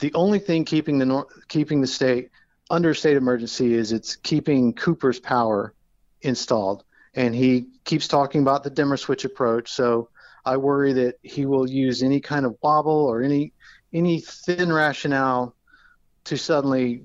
The 0.00 0.12
only 0.14 0.38
thing 0.38 0.64
keeping 0.64 0.98
the 0.98 1.06
nor- 1.06 1.26
keeping 1.48 1.80
the 1.80 1.86
state 1.86 2.30
under 2.70 2.94
state 2.94 3.16
emergency 3.16 3.74
is 3.74 3.92
it's 3.92 4.16
keeping 4.16 4.72
Cooper's 4.72 5.20
power 5.20 5.74
installed. 6.22 6.84
And 7.14 7.34
he 7.34 7.66
keeps 7.84 8.06
talking 8.06 8.42
about 8.42 8.64
the 8.64 8.70
dimmer 8.70 8.96
switch 8.96 9.24
approach. 9.24 9.70
So 9.70 10.10
I 10.44 10.56
worry 10.56 10.92
that 10.94 11.16
he 11.22 11.46
will 11.46 11.68
use 11.68 12.02
any 12.02 12.20
kind 12.20 12.46
of 12.46 12.56
wobble 12.62 13.06
or 13.06 13.22
any 13.22 13.52
any 13.92 14.20
thin 14.20 14.70
rationale 14.70 15.54
to 16.24 16.36
suddenly, 16.36 17.02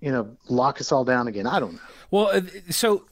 you 0.00 0.10
know, 0.10 0.36
lock 0.48 0.80
us 0.80 0.90
all 0.90 1.04
down 1.04 1.28
again. 1.28 1.46
I 1.46 1.60
don't 1.60 1.74
know. 1.74 1.80
Well, 2.10 2.26
uh, 2.28 2.40
so 2.70 3.04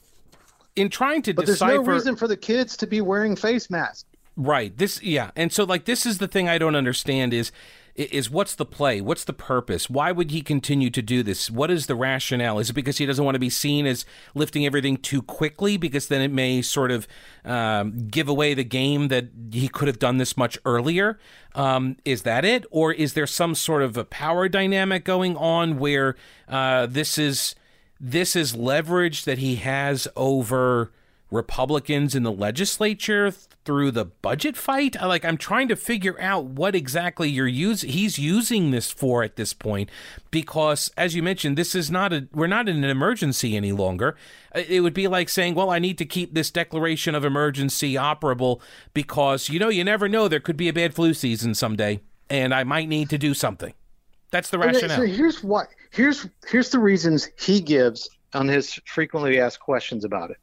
in 0.75 0.89
trying 0.89 1.21
to 1.23 1.33
but 1.33 1.45
decipher, 1.45 1.71
there's 1.71 1.87
no 1.87 1.93
reason 1.93 2.15
for 2.17 2.27
the 2.27 2.37
kids 2.37 2.75
to 2.77 2.87
be 2.87 2.99
wearing 2.99 3.35
face 3.35 3.69
masks. 3.69 4.05
Right. 4.35 4.77
This, 4.77 5.01
yeah, 5.01 5.31
and 5.37 5.51
so 5.51 5.63
like 5.63 5.85
this 5.85 6.05
is 6.05 6.17
the 6.17 6.27
thing 6.27 6.49
I 6.49 6.57
don't 6.57 6.75
understand 6.75 7.33
is 7.33 7.51
is 7.95 8.29
what's 8.29 8.55
the 8.55 8.65
play? 8.65 8.99
What's 8.99 9.23
the 9.23 9.33
purpose? 9.33 9.89
Why 9.89 10.11
would 10.11 10.31
he 10.31 10.41
continue 10.41 10.89
to 10.89 11.01
do 11.01 11.23
this? 11.23 11.49
What 11.49 11.71
is 11.71 11.87
the 11.87 11.95
rationale? 11.95 12.59
Is 12.59 12.69
it 12.69 12.73
because 12.73 12.97
he 12.97 13.05
doesn't 13.05 13.23
want 13.23 13.35
to 13.35 13.39
be 13.39 13.49
seen 13.49 13.85
as 13.85 14.05
lifting 14.33 14.65
everything 14.65 14.97
too 14.97 15.21
quickly 15.21 15.77
because 15.77 16.07
then 16.07 16.21
it 16.21 16.31
may 16.31 16.61
sort 16.61 16.91
of 16.91 17.07
um, 17.45 18.07
give 18.07 18.27
away 18.27 18.53
the 18.53 18.65
game 18.65 19.07
that 19.07 19.27
he 19.51 19.69
could 19.69 19.87
have 19.87 19.99
done 19.99 20.17
this 20.17 20.35
much 20.35 20.57
earlier? 20.65 21.17
Um, 21.53 21.95
is 22.03 22.23
that 22.23 22.43
it? 22.43 22.65
Or 22.69 22.91
is 22.91 23.13
there 23.13 23.27
some 23.27 23.55
sort 23.55 23.81
of 23.81 23.95
a 23.95 24.03
power 24.03 24.49
dynamic 24.49 25.05
going 25.05 25.37
on 25.37 25.79
where 25.79 26.17
uh, 26.49 26.87
this 26.87 27.17
is 27.17 27.55
this 27.97 28.35
is 28.35 28.55
leverage 28.55 29.23
that 29.23 29.37
he 29.37 29.55
has 29.55 30.05
over 30.17 30.91
Republicans 31.31 32.15
in 32.15 32.23
the 32.23 32.31
legislature 32.31 33.31
through 33.31 33.91
the 33.91 34.05
budget 34.05 34.55
fight? 34.55 34.95
Like 35.01 35.25
I'm 35.25 35.37
trying 35.37 35.67
to 35.69 35.75
figure 35.75 36.19
out 36.19 36.45
what 36.45 36.75
exactly 36.75 37.29
you're 37.29 37.47
using 37.47 37.89
he's 37.89 38.17
using 38.19 38.71
this 38.71 38.91
for 38.91 39.23
at 39.23 39.35
this 39.35 39.53
point 39.53 39.89
because 40.31 40.91
as 40.97 41.15
you 41.15 41.23
mentioned 41.23 41.57
this 41.57 41.75
is 41.75 41.89
not 41.89 42.13
a 42.13 42.27
we're 42.33 42.47
not 42.47 42.69
in 42.69 42.83
an 42.83 42.89
emergency 42.89 43.55
any 43.55 43.71
longer. 43.71 44.15
It 44.53 44.81
would 44.81 44.93
be 44.93 45.07
like 45.07 45.29
saying, 45.29 45.55
"Well, 45.55 45.69
I 45.69 45.79
need 45.79 45.97
to 45.97 46.05
keep 46.05 46.33
this 46.33 46.49
declaration 46.49 47.15
of 47.15 47.25
emergency 47.25 47.95
operable 47.95 48.61
because 48.93 49.49
you 49.49 49.59
know, 49.59 49.69
you 49.69 49.83
never 49.83 50.07
know 50.07 50.27
there 50.27 50.39
could 50.39 50.57
be 50.57 50.69
a 50.69 50.73
bad 50.73 50.93
flu 50.93 51.13
season 51.13 51.55
someday 51.55 51.99
and 52.29 52.53
I 52.53 52.63
might 52.63 52.87
need 52.87 53.09
to 53.09 53.17
do 53.17 53.33
something." 53.33 53.73
That's 54.31 54.49
the 54.49 54.59
rationale. 54.59 54.97
So 54.97 55.03
here's 55.03 55.43
what 55.43 55.69
here's 55.91 56.27
here's 56.47 56.69
the 56.69 56.79
reasons 56.79 57.29
he 57.39 57.61
gives 57.61 58.09
on 58.33 58.47
his 58.47 58.79
frequently 58.85 59.39
asked 59.39 59.61
questions 59.61 60.03
about 60.03 60.29
it. 60.31 60.37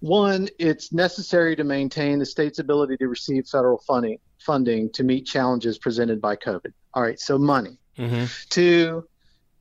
One, 0.00 0.48
it's 0.58 0.92
necessary 0.92 1.56
to 1.56 1.64
maintain 1.64 2.18
the 2.18 2.26
state's 2.26 2.58
ability 2.58 2.96
to 2.98 3.08
receive 3.08 3.46
federal 3.46 3.78
funding 3.78 4.18
funding 4.38 4.90
to 4.90 5.04
meet 5.04 5.26
challenges 5.26 5.78
presented 5.78 6.20
by 6.20 6.36
COVID. 6.36 6.72
All 6.94 7.02
right, 7.02 7.18
so 7.20 7.38
money. 7.38 7.78
Mm-hmm. 7.98 8.24
Two, 8.48 9.06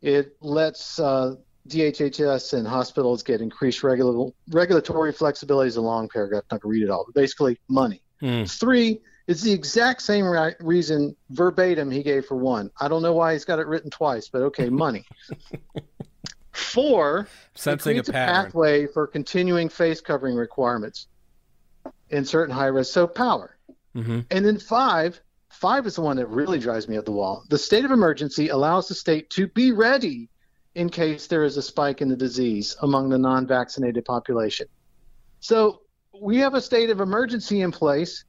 it 0.02 0.38
lets 0.42 1.00
uh, 1.00 1.36
DHHS 1.68 2.54
and 2.54 2.68
hospitals 2.68 3.24
get 3.24 3.42
increased 3.42 3.84
regula- 3.84 4.32
regulatory 4.50 5.12
flexibility. 5.12 5.68
Is 5.68 5.78
a 5.78 5.82
long 5.82 6.08
paragraph. 6.08 6.44
I'm 6.44 6.56
not 6.56 6.62
going 6.62 6.74
to 6.74 6.80
read 6.80 6.84
it 6.84 6.90
all, 6.90 7.06
but 7.06 7.16
basically 7.16 7.60
money. 7.68 8.02
Mm. 8.22 8.50
Three, 8.50 9.02
it's 9.28 9.42
the 9.42 9.52
exact 9.52 10.02
same 10.02 10.26
right 10.26 10.56
reason 10.60 11.16
verbatim 11.32 11.92
he 11.92 12.04
gave 12.04 12.26
for 12.26 12.38
one. 12.38 12.72
I 12.80 12.88
don't 12.88 13.02
know 13.02 13.14
why 13.14 13.34
he's 13.34 13.46
got 13.46 13.60
it 13.60 13.68
written 13.68 13.90
twice, 13.90 14.30
but 14.30 14.42
okay, 14.44 14.70
money. 14.70 15.06
Four, 16.58 17.28
Sensing 17.54 17.98
a, 17.98 18.02
a 18.02 18.04
pathway 18.04 18.88
for 18.88 19.06
continuing 19.06 19.70
face 19.70 20.02
covering 20.02 20.36
requirements 20.36 21.08
in 22.10 22.26
certain 22.26 22.54
high 22.54 22.68
risk. 22.68 22.94
So 22.94 23.06
power. 23.06 23.58
Mm-hmm. 23.96 24.22
And 24.32 24.46
then 24.46 24.58
five, 24.58 25.22
five 25.50 25.86
is 25.86 25.96
the 25.96 26.02
one 26.02 26.18
that 26.18 26.28
really 26.28 26.58
drives 26.58 26.88
me 26.88 26.98
up 26.98 27.06
the 27.06 27.12
wall. 27.12 27.44
The 27.50 27.60
state 27.60 27.86
of 27.86 27.92
emergency 27.92 28.50
allows 28.50 28.88
the 28.88 28.96
state 28.96 29.30
to 29.32 29.48
be 29.48 29.72
ready 29.72 30.30
in 30.74 30.90
case 30.90 31.28
there 31.28 31.44
is 31.44 31.58
a 31.58 31.62
spike 31.62 32.02
in 32.02 32.10
the 32.10 32.16
disease 32.16 32.76
among 32.82 33.10
the 33.10 33.18
non 33.18 33.46
vaccinated 33.46 34.06
population. 34.06 34.68
So 35.40 35.82
we 36.20 36.38
have 36.38 36.56
a 36.56 36.62
state 36.62 36.90
of 36.90 37.02
emergency 37.02 37.62
in 37.62 37.72
place 37.72 38.26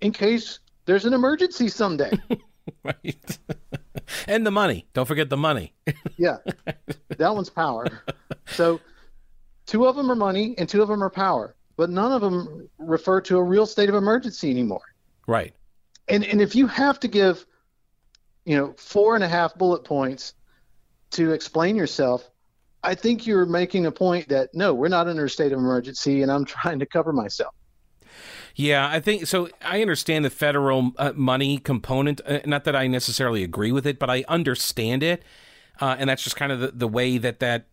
in 0.00 0.12
case 0.12 0.58
there's 0.86 1.04
an 1.04 1.14
emergency 1.14 1.68
someday. 1.68 2.10
right. 2.82 3.38
and 4.26 4.46
the 4.46 4.50
money. 4.50 4.86
Don't 4.92 5.06
forget 5.06 5.28
the 5.28 5.36
money. 5.36 5.72
yeah, 6.16 6.38
that 7.16 7.34
one's 7.34 7.50
power. 7.50 7.86
So 8.46 8.80
Two 9.70 9.86
of 9.86 9.94
them 9.94 10.10
are 10.10 10.16
money, 10.16 10.56
and 10.58 10.68
two 10.68 10.82
of 10.82 10.88
them 10.88 11.00
are 11.00 11.08
power. 11.08 11.54
But 11.76 11.90
none 11.90 12.10
of 12.10 12.20
them 12.20 12.68
refer 12.76 13.20
to 13.20 13.38
a 13.38 13.42
real 13.44 13.66
state 13.66 13.88
of 13.88 13.94
emergency 13.94 14.50
anymore. 14.50 14.82
Right. 15.28 15.54
And 16.08 16.24
and 16.24 16.40
if 16.42 16.56
you 16.56 16.66
have 16.66 16.98
to 16.98 17.06
give, 17.06 17.46
you 18.44 18.56
know, 18.56 18.74
four 18.76 19.14
and 19.14 19.22
a 19.22 19.28
half 19.28 19.54
bullet 19.54 19.84
points 19.84 20.34
to 21.12 21.30
explain 21.30 21.76
yourself, 21.76 22.28
I 22.82 22.96
think 22.96 23.28
you're 23.28 23.46
making 23.46 23.86
a 23.86 23.92
point 23.92 24.28
that 24.30 24.52
no, 24.54 24.74
we're 24.74 24.88
not 24.88 25.06
under 25.06 25.26
a 25.26 25.30
state 25.30 25.52
of 25.52 25.60
emergency, 25.60 26.22
and 26.22 26.32
I'm 26.32 26.44
trying 26.44 26.80
to 26.80 26.86
cover 26.86 27.12
myself. 27.12 27.54
Yeah, 28.54 28.88
I 28.88 29.00
think 29.00 29.26
so. 29.26 29.48
I 29.62 29.80
understand 29.80 30.24
the 30.24 30.30
federal 30.30 30.92
uh, 30.98 31.12
money 31.14 31.58
component. 31.58 32.20
Uh, 32.26 32.40
not 32.44 32.64
that 32.64 32.76
I 32.76 32.86
necessarily 32.86 33.42
agree 33.42 33.72
with 33.72 33.86
it, 33.86 33.98
but 33.98 34.10
I 34.10 34.24
understand 34.28 35.02
it, 35.02 35.22
uh, 35.80 35.96
and 35.98 36.10
that's 36.10 36.22
just 36.22 36.36
kind 36.36 36.52
of 36.52 36.60
the, 36.60 36.68
the 36.72 36.88
way 36.88 37.18
that 37.18 37.40
that 37.40 37.66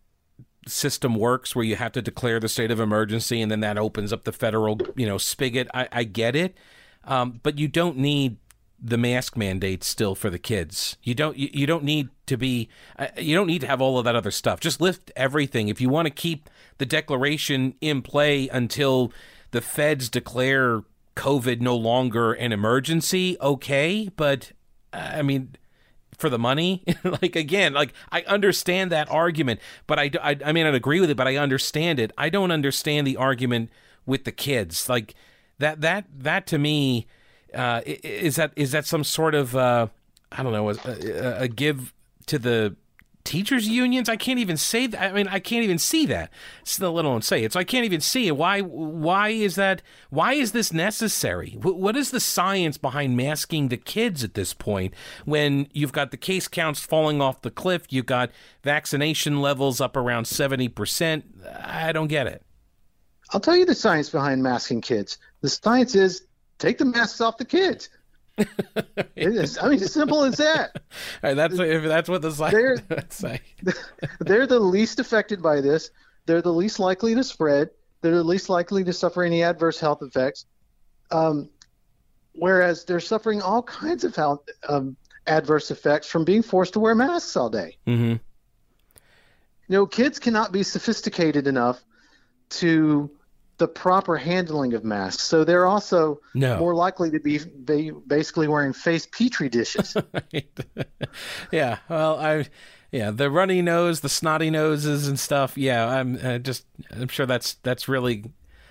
system 0.66 1.14
works, 1.14 1.56
where 1.56 1.64
you 1.64 1.76
have 1.76 1.92
to 1.92 2.02
declare 2.02 2.40
the 2.40 2.48
state 2.48 2.70
of 2.70 2.80
emergency, 2.80 3.40
and 3.40 3.50
then 3.50 3.60
that 3.60 3.78
opens 3.78 4.12
up 4.12 4.24
the 4.24 4.32
federal, 4.32 4.78
you 4.96 5.06
know, 5.06 5.18
spigot. 5.18 5.68
I, 5.74 5.88
I 5.90 6.04
get 6.04 6.36
it, 6.36 6.56
um, 7.04 7.40
but 7.42 7.58
you 7.58 7.68
don't 7.68 7.96
need 7.98 8.36
the 8.80 8.98
mask 8.98 9.36
mandate 9.36 9.82
still 9.82 10.14
for 10.14 10.30
the 10.30 10.38
kids. 10.38 10.96
You 11.02 11.14
don't 11.14 11.36
you, 11.36 11.48
you 11.52 11.66
don't 11.66 11.84
need 11.84 12.10
to 12.26 12.36
be 12.36 12.68
uh, 12.98 13.08
you 13.16 13.34
don't 13.34 13.46
need 13.48 13.60
to 13.62 13.66
have 13.66 13.80
all 13.80 13.98
of 13.98 14.04
that 14.04 14.14
other 14.14 14.30
stuff. 14.30 14.60
Just 14.60 14.80
lift 14.80 15.10
everything. 15.16 15.68
If 15.68 15.80
you 15.80 15.88
want 15.88 16.06
to 16.06 16.14
keep 16.14 16.48
the 16.78 16.86
declaration 16.86 17.74
in 17.80 18.02
play 18.02 18.48
until 18.48 19.12
the 19.50 19.60
feds 19.60 20.08
declare 20.08 20.82
COVID 21.16 21.60
no 21.60 21.76
longer 21.76 22.32
an 22.32 22.52
emergency, 22.52 23.36
okay, 23.40 24.08
but 24.16 24.52
I 24.92 25.22
mean 25.22 25.56
for 26.16 26.28
the 26.28 26.38
money? 26.38 26.84
Like 27.04 27.36
again 27.36 27.72
like 27.72 27.94
i 28.10 28.22
understand 28.22 28.92
that 28.92 29.10
argument 29.10 29.60
but 29.86 29.98
I, 29.98 30.10
I 30.20 30.36
i 30.44 30.52
mean 30.52 30.66
i 30.66 30.70
agree 30.70 31.00
with 31.00 31.10
it 31.10 31.16
but 31.16 31.26
i 31.26 31.36
understand 31.36 31.98
it. 31.98 32.12
I 32.18 32.28
don't 32.28 32.50
understand 32.50 33.06
the 33.06 33.16
argument 33.16 33.70
with 34.08 34.24
the 34.24 34.32
kids. 34.32 34.88
Like 34.88 35.14
that 35.58 35.80
that 35.82 36.06
that 36.18 36.46
to 36.48 36.58
me 36.58 37.06
uh, 37.54 37.82
is 37.84 38.36
that 38.36 38.52
is 38.56 38.72
that 38.72 38.86
some 38.86 39.04
sort 39.04 39.34
of 39.34 39.54
uh, 39.54 39.86
I 40.32 40.42
don't 40.42 40.52
know 40.52 40.70
a, 40.70 41.42
a, 41.42 41.48
give 41.48 41.94
to 42.26 42.38
the 42.38 42.74
teachers 43.24 43.68
unions? 43.68 44.08
I 44.08 44.16
can't 44.16 44.38
even 44.38 44.56
say 44.56 44.86
that. 44.86 45.00
I 45.00 45.12
mean, 45.12 45.28
I 45.28 45.38
can't 45.38 45.64
even 45.64 45.78
see 45.78 46.06
that. 46.06 46.30
Still, 46.64 46.92
let 46.92 47.04
alone 47.04 47.22
say 47.22 47.44
it. 47.44 47.52
So 47.52 47.60
I 47.60 47.64
can't 47.64 47.84
even 47.84 48.00
see 48.00 48.26
it. 48.28 48.36
Why? 48.36 48.60
Why 48.60 49.30
is 49.30 49.54
that? 49.56 49.82
Why 50.10 50.34
is 50.34 50.52
this 50.52 50.72
necessary? 50.72 51.56
what 51.60 51.96
is 51.96 52.10
the 52.10 52.20
science 52.20 52.78
behind 52.78 53.16
masking 53.16 53.68
the 53.68 53.76
kids 53.76 54.24
at 54.24 54.34
this 54.34 54.54
point? 54.54 54.94
When 55.24 55.68
you've 55.72 55.92
got 55.92 56.10
the 56.10 56.16
case 56.16 56.48
counts 56.48 56.80
falling 56.80 57.20
off 57.20 57.42
the 57.42 57.50
cliff, 57.50 57.86
you've 57.90 58.06
got 58.06 58.30
vaccination 58.62 59.40
levels 59.40 59.80
up 59.80 59.96
around 59.96 60.26
seventy 60.26 60.68
percent. 60.68 61.24
I 61.62 61.92
don't 61.92 62.08
get 62.08 62.26
it. 62.26 62.42
I'll 63.30 63.40
tell 63.40 63.56
you 63.56 63.66
the 63.66 63.74
science 63.74 64.08
behind 64.08 64.42
masking 64.42 64.80
kids. 64.80 65.18
The 65.42 65.48
science 65.48 65.94
is 65.94 66.22
take 66.58 66.78
the 66.78 66.84
masks 66.84 67.20
off 67.20 67.36
the 67.36 67.44
kids. 67.44 67.90
Is, 69.16 69.58
I 69.58 69.68
mean, 69.68 69.82
as 69.82 69.92
simple 69.92 70.24
as 70.24 70.36
that. 70.36 70.80
Right, 71.22 71.34
that's 71.34 71.58
if 71.58 71.84
that's 71.84 72.08
what 72.08 72.22
the 72.22 72.30
they're, 72.30 73.04
say. 73.10 73.40
they're 74.20 74.46
the 74.46 74.60
least 74.60 75.00
affected 75.00 75.42
by 75.42 75.60
this. 75.60 75.90
They're 76.26 76.42
the 76.42 76.52
least 76.52 76.78
likely 76.78 77.14
to 77.14 77.24
spread. 77.24 77.70
They're 78.00 78.16
the 78.16 78.24
least 78.24 78.48
likely 78.48 78.84
to 78.84 78.92
suffer 78.92 79.22
any 79.22 79.42
adverse 79.42 79.80
health 79.80 80.02
effects. 80.02 80.46
Um, 81.10 81.50
whereas 82.34 82.84
they're 82.84 83.00
suffering 83.00 83.42
all 83.42 83.62
kinds 83.62 84.04
of 84.04 84.14
health, 84.14 84.48
um, 84.68 84.96
adverse 85.26 85.70
effects 85.70 86.06
from 86.06 86.24
being 86.24 86.42
forced 86.42 86.74
to 86.74 86.80
wear 86.80 86.94
masks 86.94 87.36
all 87.36 87.50
day. 87.50 87.76
Mm-hmm. 87.86 88.12
You 88.12 88.20
know, 89.68 89.86
kids 89.86 90.18
cannot 90.18 90.52
be 90.52 90.62
sophisticated 90.62 91.46
enough 91.46 91.82
to 92.50 93.10
the 93.58 93.68
proper 93.68 94.16
handling 94.16 94.72
of 94.72 94.84
masks. 94.84 95.22
So 95.22 95.44
they're 95.44 95.66
also 95.66 96.20
no. 96.34 96.58
more 96.58 96.74
likely 96.74 97.10
to 97.10 97.20
be, 97.20 97.40
basically 98.06 98.48
wearing 98.48 98.72
face 98.72 99.06
petri 99.06 99.48
dishes. 99.48 99.96
yeah. 101.52 101.78
Well, 101.88 102.18
I 102.18 102.46
yeah, 102.90 103.10
the 103.10 103.30
runny 103.30 103.60
nose, 103.60 104.00
the 104.00 104.08
snotty 104.08 104.50
noses 104.50 105.08
and 105.08 105.20
stuff. 105.20 105.58
Yeah, 105.58 105.86
I'm 105.86 106.18
uh, 106.22 106.38
just 106.38 106.64
I'm 106.90 107.08
sure 107.08 107.26
that's 107.26 107.54
that's 107.62 107.88
really 107.88 108.24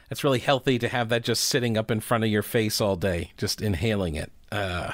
that's 0.09 0.23
really 0.23 0.39
healthy 0.39 0.79
to 0.79 0.87
have 0.87 1.09
that 1.09 1.23
just 1.23 1.45
sitting 1.45 1.77
up 1.77 1.91
in 1.91 1.99
front 1.99 2.23
of 2.23 2.29
your 2.29 2.41
face 2.41 2.81
all 2.81 2.95
day, 2.95 3.31
just 3.37 3.61
inhaling 3.61 4.15
it. 4.15 4.31
Uh 4.51 4.91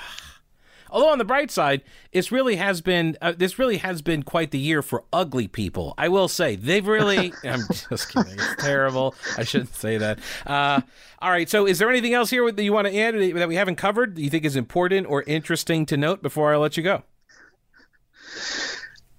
Although 0.93 1.09
on 1.09 1.17
the 1.17 1.25
bright 1.25 1.49
side, 1.49 1.81
this 2.11 2.31
really 2.31 2.55
has 2.57 2.79
been 2.79 3.17
uh, 3.19 3.33
this 3.35 3.57
really 3.57 3.77
has 3.77 4.03
been 4.03 4.21
quite 4.21 4.51
the 4.51 4.59
year 4.59 4.83
for 4.83 5.03
ugly 5.11 5.47
people. 5.47 5.95
I 5.97 6.07
will 6.07 6.27
say 6.27 6.55
they've 6.55 6.85
really. 6.85 7.33
I'm 7.43 7.61
just 7.89 8.09
kidding. 8.09 8.33
It's 8.33 8.63
terrible. 8.63 9.15
I 9.35 9.43
shouldn't 9.43 9.73
say 9.73 9.97
that. 9.97 10.19
Uh, 10.45 10.81
all 11.17 11.31
right. 11.31 11.49
So, 11.49 11.65
is 11.65 11.79
there 11.79 11.89
anything 11.89 12.13
else 12.13 12.29
here 12.29 12.49
that 12.49 12.63
you 12.63 12.71
want 12.71 12.87
to 12.87 12.95
add 12.95 13.15
that 13.15 13.47
we 13.47 13.55
haven't 13.55 13.77
covered 13.77 14.15
that 14.15 14.21
you 14.21 14.29
think 14.29 14.45
is 14.45 14.55
important 14.55 15.07
or 15.09 15.23
interesting 15.23 15.87
to 15.87 15.97
note 15.97 16.21
before 16.21 16.53
I 16.53 16.57
let 16.57 16.77
you 16.77 16.83
go? 16.83 17.01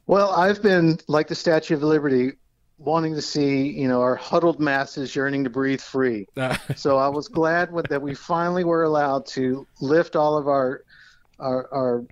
Well, 0.06 0.30
I've 0.30 0.62
been 0.62 1.00
like 1.08 1.26
the 1.26 1.34
Statue 1.34 1.74
of 1.74 1.82
Liberty, 1.82 2.34
wanting 2.78 3.14
to 3.14 3.22
see 3.22 3.68
you 3.68 3.88
know 3.88 4.00
our 4.00 4.14
huddled 4.14 4.60
masses 4.60 5.16
yearning 5.16 5.42
to 5.42 5.50
breathe 5.50 5.80
free. 5.80 6.28
so 6.76 6.98
I 6.98 7.08
was 7.08 7.26
glad 7.26 7.72
with, 7.72 7.88
that 7.88 8.00
we 8.00 8.14
finally 8.14 8.62
were 8.62 8.84
allowed 8.84 9.26
to 9.26 9.66
lift 9.80 10.14
all 10.14 10.38
of 10.38 10.46
our 10.46 10.84
our, 11.38 11.68
our 11.72 12.04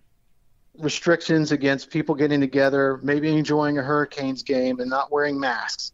restrictions 0.78 1.52
against 1.52 1.90
people 1.90 2.14
getting 2.14 2.40
together, 2.40 3.00
maybe 3.02 3.28
enjoying 3.36 3.78
a 3.78 3.82
Hurricanes 3.82 4.42
game 4.42 4.80
and 4.80 4.88
not 4.88 5.12
wearing 5.12 5.38
masks. 5.38 5.92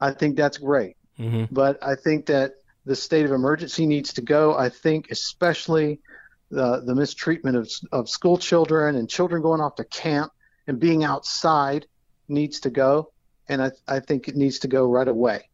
I 0.00 0.12
think 0.12 0.36
that's 0.36 0.58
great. 0.58 0.96
Mm-hmm. 1.18 1.54
But 1.54 1.82
I 1.82 1.94
think 1.94 2.26
that 2.26 2.54
the 2.84 2.96
state 2.96 3.24
of 3.24 3.32
emergency 3.32 3.86
needs 3.86 4.12
to 4.14 4.20
go. 4.20 4.56
I 4.56 4.68
think 4.68 5.10
especially 5.10 6.00
the, 6.50 6.82
the 6.84 6.94
mistreatment 6.94 7.56
of, 7.56 7.70
of 7.92 8.08
school 8.08 8.38
children 8.38 8.96
and 8.96 9.08
children 9.08 9.42
going 9.42 9.60
off 9.60 9.76
to 9.76 9.84
camp 9.84 10.32
and 10.66 10.78
being 10.78 11.04
outside 11.04 11.86
needs 12.28 12.60
to 12.60 12.70
go. 12.70 13.12
And 13.48 13.62
I, 13.62 13.70
I 13.86 14.00
think 14.00 14.28
it 14.28 14.36
needs 14.36 14.60
to 14.60 14.68
go 14.68 14.86
right 14.86 15.08
away. 15.08 15.48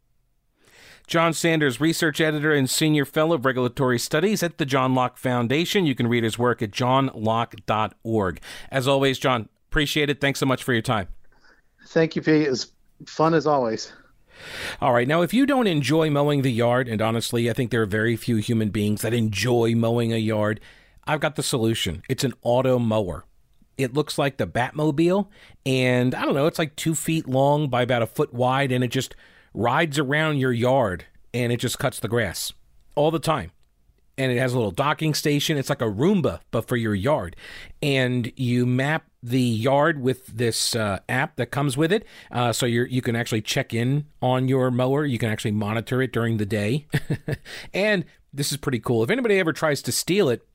Jon 1.10 1.32
Sanders, 1.32 1.80
research 1.80 2.20
editor 2.20 2.52
and 2.52 2.70
senior 2.70 3.04
fellow 3.04 3.34
of 3.34 3.44
regulatory 3.44 3.98
studies 3.98 4.44
at 4.44 4.58
the 4.58 4.64
Jon 4.64 4.94
Locke 4.94 5.18
Foundation. 5.18 5.84
You 5.84 5.96
can 5.96 6.06
read 6.06 6.22
his 6.22 6.38
work 6.38 6.62
at 6.62 6.70
johnlocke.org. 6.70 8.40
As 8.70 8.86
always, 8.86 9.18
John, 9.18 9.48
appreciate 9.68 10.08
it. 10.08 10.20
Thanks 10.20 10.38
so 10.38 10.46
much 10.46 10.62
for 10.62 10.72
your 10.72 10.82
time. 10.82 11.08
Thank 11.88 12.14
you, 12.14 12.22
Pete. 12.22 12.42
It 12.42 12.50
was 12.50 12.70
fun 13.06 13.34
as 13.34 13.44
always. 13.44 13.92
All 14.80 14.92
right. 14.92 15.08
Now, 15.08 15.22
if 15.22 15.34
you 15.34 15.46
don't 15.46 15.66
enjoy 15.66 16.10
mowing 16.10 16.42
the 16.42 16.52
yard, 16.52 16.86
and 16.86 17.02
honestly, 17.02 17.50
I 17.50 17.54
think 17.54 17.72
there 17.72 17.82
are 17.82 17.86
very 17.86 18.14
few 18.14 18.36
human 18.36 18.70
beings 18.70 19.02
that 19.02 19.12
enjoy 19.12 19.74
mowing 19.74 20.12
a 20.12 20.16
yard, 20.16 20.60
I've 21.08 21.18
got 21.18 21.34
the 21.34 21.42
solution. 21.42 22.04
It's 22.08 22.22
an 22.22 22.34
auto 22.42 22.78
mower. 22.78 23.24
It 23.76 23.94
looks 23.94 24.16
like 24.16 24.36
the 24.36 24.46
Batmobile, 24.46 25.26
and 25.66 26.14
I 26.14 26.24
don't 26.24 26.34
know, 26.34 26.46
it's 26.46 26.58
like 26.60 26.76
two 26.76 26.94
feet 26.94 27.26
long 27.26 27.68
by 27.68 27.82
about 27.82 28.02
a 28.02 28.06
foot 28.06 28.32
wide, 28.32 28.70
and 28.70 28.84
it 28.84 28.92
just 28.92 29.16
rides 29.54 29.98
around 29.98 30.38
your 30.38 30.52
yard 30.52 31.06
and 31.32 31.52
it 31.52 31.58
just 31.58 31.78
cuts 31.78 32.00
the 32.00 32.08
grass 32.08 32.52
all 32.94 33.10
the 33.10 33.18
time. 33.18 33.52
And 34.18 34.30
it 34.30 34.38
has 34.38 34.52
a 34.52 34.56
little 34.56 34.70
docking 34.70 35.14
station. 35.14 35.56
It's 35.56 35.70
like 35.70 35.80
a 35.80 35.86
Roomba, 35.86 36.40
but 36.50 36.68
for 36.68 36.76
your 36.76 36.94
yard. 36.94 37.36
And 37.80 38.30
you 38.36 38.66
map 38.66 39.06
the 39.22 39.40
yard 39.40 40.00
with 40.00 40.26
this 40.26 40.76
uh, 40.76 40.98
app 41.08 41.36
that 41.36 41.46
comes 41.46 41.76
with 41.76 41.90
it. 41.90 42.06
Uh, 42.30 42.52
so 42.52 42.66
you 42.66 42.84
you 42.84 43.00
can 43.00 43.16
actually 43.16 43.40
check 43.40 43.72
in 43.72 44.06
on 44.20 44.46
your 44.46 44.70
mower. 44.70 45.06
You 45.06 45.16
can 45.16 45.30
actually 45.30 45.52
monitor 45.52 46.02
it 46.02 46.12
during 46.12 46.36
the 46.36 46.44
day. 46.44 46.86
and 47.74 48.04
this 48.32 48.50
is 48.50 48.58
pretty 48.58 48.80
cool. 48.80 49.02
If 49.02 49.10
anybody 49.10 49.38
ever 49.38 49.54
tries 49.54 49.80
to 49.82 49.92
steal 49.92 50.28
it, 50.28 50.46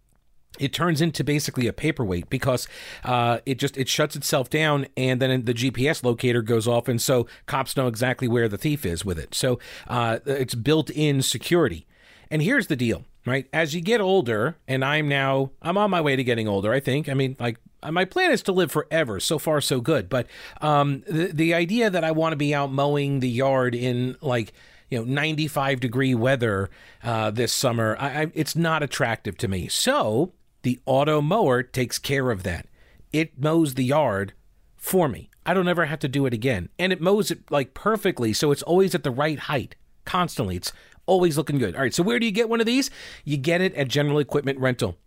it 0.60 0.74
turns 0.74 1.02
into 1.02 1.24
basically 1.24 1.68
a 1.68 1.74
paperweight 1.74 2.30
because 2.30 2.68
uh, 3.04 3.40
it 3.46 3.60
just 3.60 3.78
it 3.78 3.88
shuts 3.88 4.16
itself 4.16 4.50
down 4.50 4.88
and 4.98 5.22
then 5.22 5.46
the 5.46 5.54
GPS 5.54 6.04
locator 6.04 6.42
goes 6.42 6.68
off 6.68 6.88
and 6.88 7.02
so 7.02 7.28
cops 7.46 7.76
know 7.76 7.88
exactly 7.88 8.28
where 8.28 8.48
the 8.48 8.58
thief 8.58 8.86
is 8.86 9.04
with 9.06 9.20
it. 9.20 9.36
So 9.36 9.60
uh, 9.88 10.20
it's 10.26 10.56
built-in 10.56 11.22
security. 11.22 11.86
And 12.32 12.42
here's 12.42 12.68
the 12.68 12.76
deal, 12.76 13.06
right? 13.26 13.48
As 13.54 13.76
you 13.76 13.82
get 13.82 14.02
older, 14.02 14.58
and 14.68 14.84
I'm 14.84 15.08
now 15.08 15.52
I'm 15.62 15.78
on 15.78 15.92
my 15.92 16.02
way 16.02 16.16
to 16.16 16.24
getting 16.24 16.48
older. 16.48 16.74
I 16.74 16.80
think. 16.80 17.08
I 17.08 17.14
mean, 17.14 17.36
like 17.40 17.60
my 17.92 18.06
plan 18.06 18.32
is 18.32 18.42
to 18.44 18.52
live 18.52 18.72
forever. 18.72 19.20
So 19.20 19.40
far, 19.40 19.62
so 19.62 19.82
good. 19.82 20.10
But 20.10 20.28
um, 20.62 21.04
the 21.08 21.28
the 21.28 21.54
idea 21.54 21.90
that 21.90 22.04
I 22.04 22.12
want 22.12 22.34
to 22.34 22.38
be 22.38 22.54
out 22.54 22.72
mowing 22.72 23.20
the 23.20 23.30
yard 23.30 23.76
in 23.76 24.18
like 24.22 24.54
you 24.90 25.00
know 25.00 25.06
95 25.06 25.80
degree 25.80 26.16
weather 26.16 26.70
uh, 27.04 27.32
this 27.32 27.54
summer, 27.54 27.96
I, 28.00 28.24
I, 28.24 28.32
it's 28.34 28.56
not 28.56 28.84
attractive 28.84 29.38
to 29.40 29.48
me. 29.48 29.68
So 29.68 30.34
the 30.66 30.80
auto 30.88 31.22
mower 31.22 31.62
takes 31.62 32.00
care 32.00 32.32
of 32.32 32.42
that. 32.42 32.66
It 33.14 33.40
mows 33.40 33.76
the 33.76 33.84
yard 33.84 34.34
for 34.76 35.08
me. 35.08 35.30
I 35.46 35.54
don't 35.54 35.68
ever 35.68 35.86
have 35.86 36.00
to 36.00 36.08
do 36.08 36.26
it 36.26 36.34
again. 36.34 36.70
And 36.80 36.92
it 36.92 37.00
mows 37.00 37.30
it 37.30 37.52
like 37.52 37.76
perfectly, 37.76 38.34
so 38.34 38.52
it's 38.52 38.64
always 38.64 38.96
at 38.96 39.04
the 39.04 39.12
right 39.12 39.38
height. 39.38 39.76
Constantly. 40.06 40.56
It's 40.56 40.74
always 41.06 41.38
looking 41.38 41.60
good. 41.60 41.76
All 41.76 41.82
right, 41.82 41.94
so 41.94 42.02
where 42.02 42.18
do 42.18 42.26
you 42.26 42.32
get 42.32 42.50
one 42.50 42.62
of 42.62 42.66
these? 42.66 42.90
You 43.24 43.38
get 43.38 43.62
it 43.62 43.76
at 43.76 43.90
General 43.90 44.18
Equipment 44.18 44.58
Rental. 44.58 44.98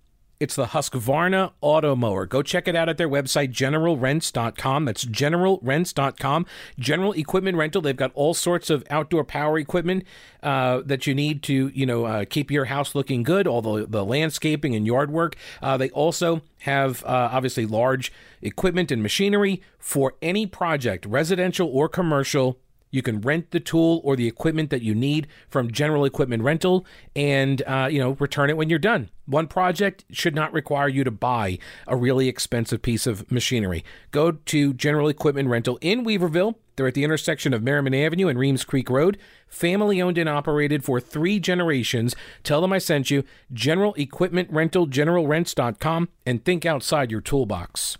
It's 0.40 0.54
the 0.54 0.66
Husqvarna 0.66 1.50
auto 1.60 1.96
mower. 1.96 2.24
Go 2.24 2.42
check 2.42 2.68
it 2.68 2.76
out 2.76 2.88
at 2.88 2.96
their 2.96 3.08
website, 3.08 3.52
generalrents.com. 3.52 4.84
That's 4.84 5.04
generalrents.com. 5.04 6.46
General 6.78 7.12
equipment 7.14 7.56
rental. 7.56 7.82
They've 7.82 7.96
got 7.96 8.12
all 8.14 8.34
sorts 8.34 8.70
of 8.70 8.84
outdoor 8.88 9.24
power 9.24 9.58
equipment 9.58 10.04
uh, 10.44 10.82
that 10.86 11.08
you 11.08 11.14
need 11.16 11.42
to, 11.42 11.72
you 11.74 11.84
know, 11.84 12.04
uh, 12.04 12.24
keep 12.24 12.52
your 12.52 12.66
house 12.66 12.94
looking 12.94 13.24
good, 13.24 13.48
all 13.48 13.62
the, 13.62 13.84
the 13.84 14.04
landscaping 14.04 14.76
and 14.76 14.86
yard 14.86 15.10
work. 15.10 15.34
Uh, 15.60 15.76
they 15.76 15.90
also 15.90 16.42
have 16.60 17.02
uh, 17.04 17.30
obviously 17.32 17.66
large 17.66 18.12
equipment 18.40 18.92
and 18.92 19.02
machinery 19.02 19.60
for 19.80 20.14
any 20.22 20.46
project, 20.46 21.04
residential 21.04 21.68
or 21.68 21.88
commercial 21.88 22.60
you 22.90 23.02
can 23.02 23.20
rent 23.20 23.50
the 23.50 23.60
tool 23.60 24.00
or 24.04 24.16
the 24.16 24.26
equipment 24.26 24.70
that 24.70 24.82
you 24.82 24.94
need 24.94 25.26
from 25.48 25.70
General 25.70 26.04
Equipment 26.04 26.42
Rental, 26.42 26.86
and 27.14 27.62
uh, 27.62 27.88
you 27.90 27.98
know 27.98 28.16
return 28.18 28.50
it 28.50 28.56
when 28.56 28.70
you're 28.70 28.78
done. 28.78 29.10
One 29.26 29.46
project 29.46 30.04
should 30.10 30.34
not 30.34 30.52
require 30.52 30.88
you 30.88 31.04
to 31.04 31.10
buy 31.10 31.58
a 31.86 31.96
really 31.96 32.28
expensive 32.28 32.80
piece 32.80 33.06
of 33.06 33.30
machinery. 33.30 33.84
Go 34.10 34.32
to 34.32 34.72
General 34.72 35.08
Equipment 35.08 35.48
Rental 35.48 35.78
in 35.80 36.04
Weaverville. 36.04 36.54
They're 36.76 36.86
at 36.86 36.94
the 36.94 37.04
intersection 37.04 37.52
of 37.52 37.60
Merrimon 37.60 38.06
Avenue 38.06 38.28
and 38.28 38.38
Reems 38.38 38.64
Creek 38.64 38.88
Road. 38.88 39.18
Family 39.48 40.00
owned 40.00 40.16
and 40.16 40.28
operated 40.28 40.84
for 40.84 41.00
three 41.00 41.40
generations. 41.40 42.14
Tell 42.44 42.60
them 42.60 42.72
I 42.72 42.78
sent 42.78 43.10
you. 43.10 43.24
General 43.52 43.94
Equipment 43.94 44.48
Rental, 44.50 44.86
generalrents.com, 44.86 46.08
and 46.24 46.44
think 46.44 46.64
outside 46.64 47.10
your 47.10 47.20
toolbox. 47.20 47.98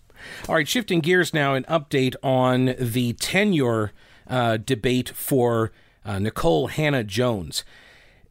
All 0.49 0.55
right, 0.55 0.69
shifting 0.69 1.01
gears 1.01 1.35
now, 1.35 1.55
an 1.55 1.65
update 1.65 2.15
on 2.23 2.75
the 2.79 3.13
tenure 3.15 3.93
uh, 4.29 4.57
debate 4.59 5.11
for 5.11 5.73
uh, 6.05 6.17
Nikole 6.17 6.71
Hannah 6.71 7.05
Jones. 7.05 7.65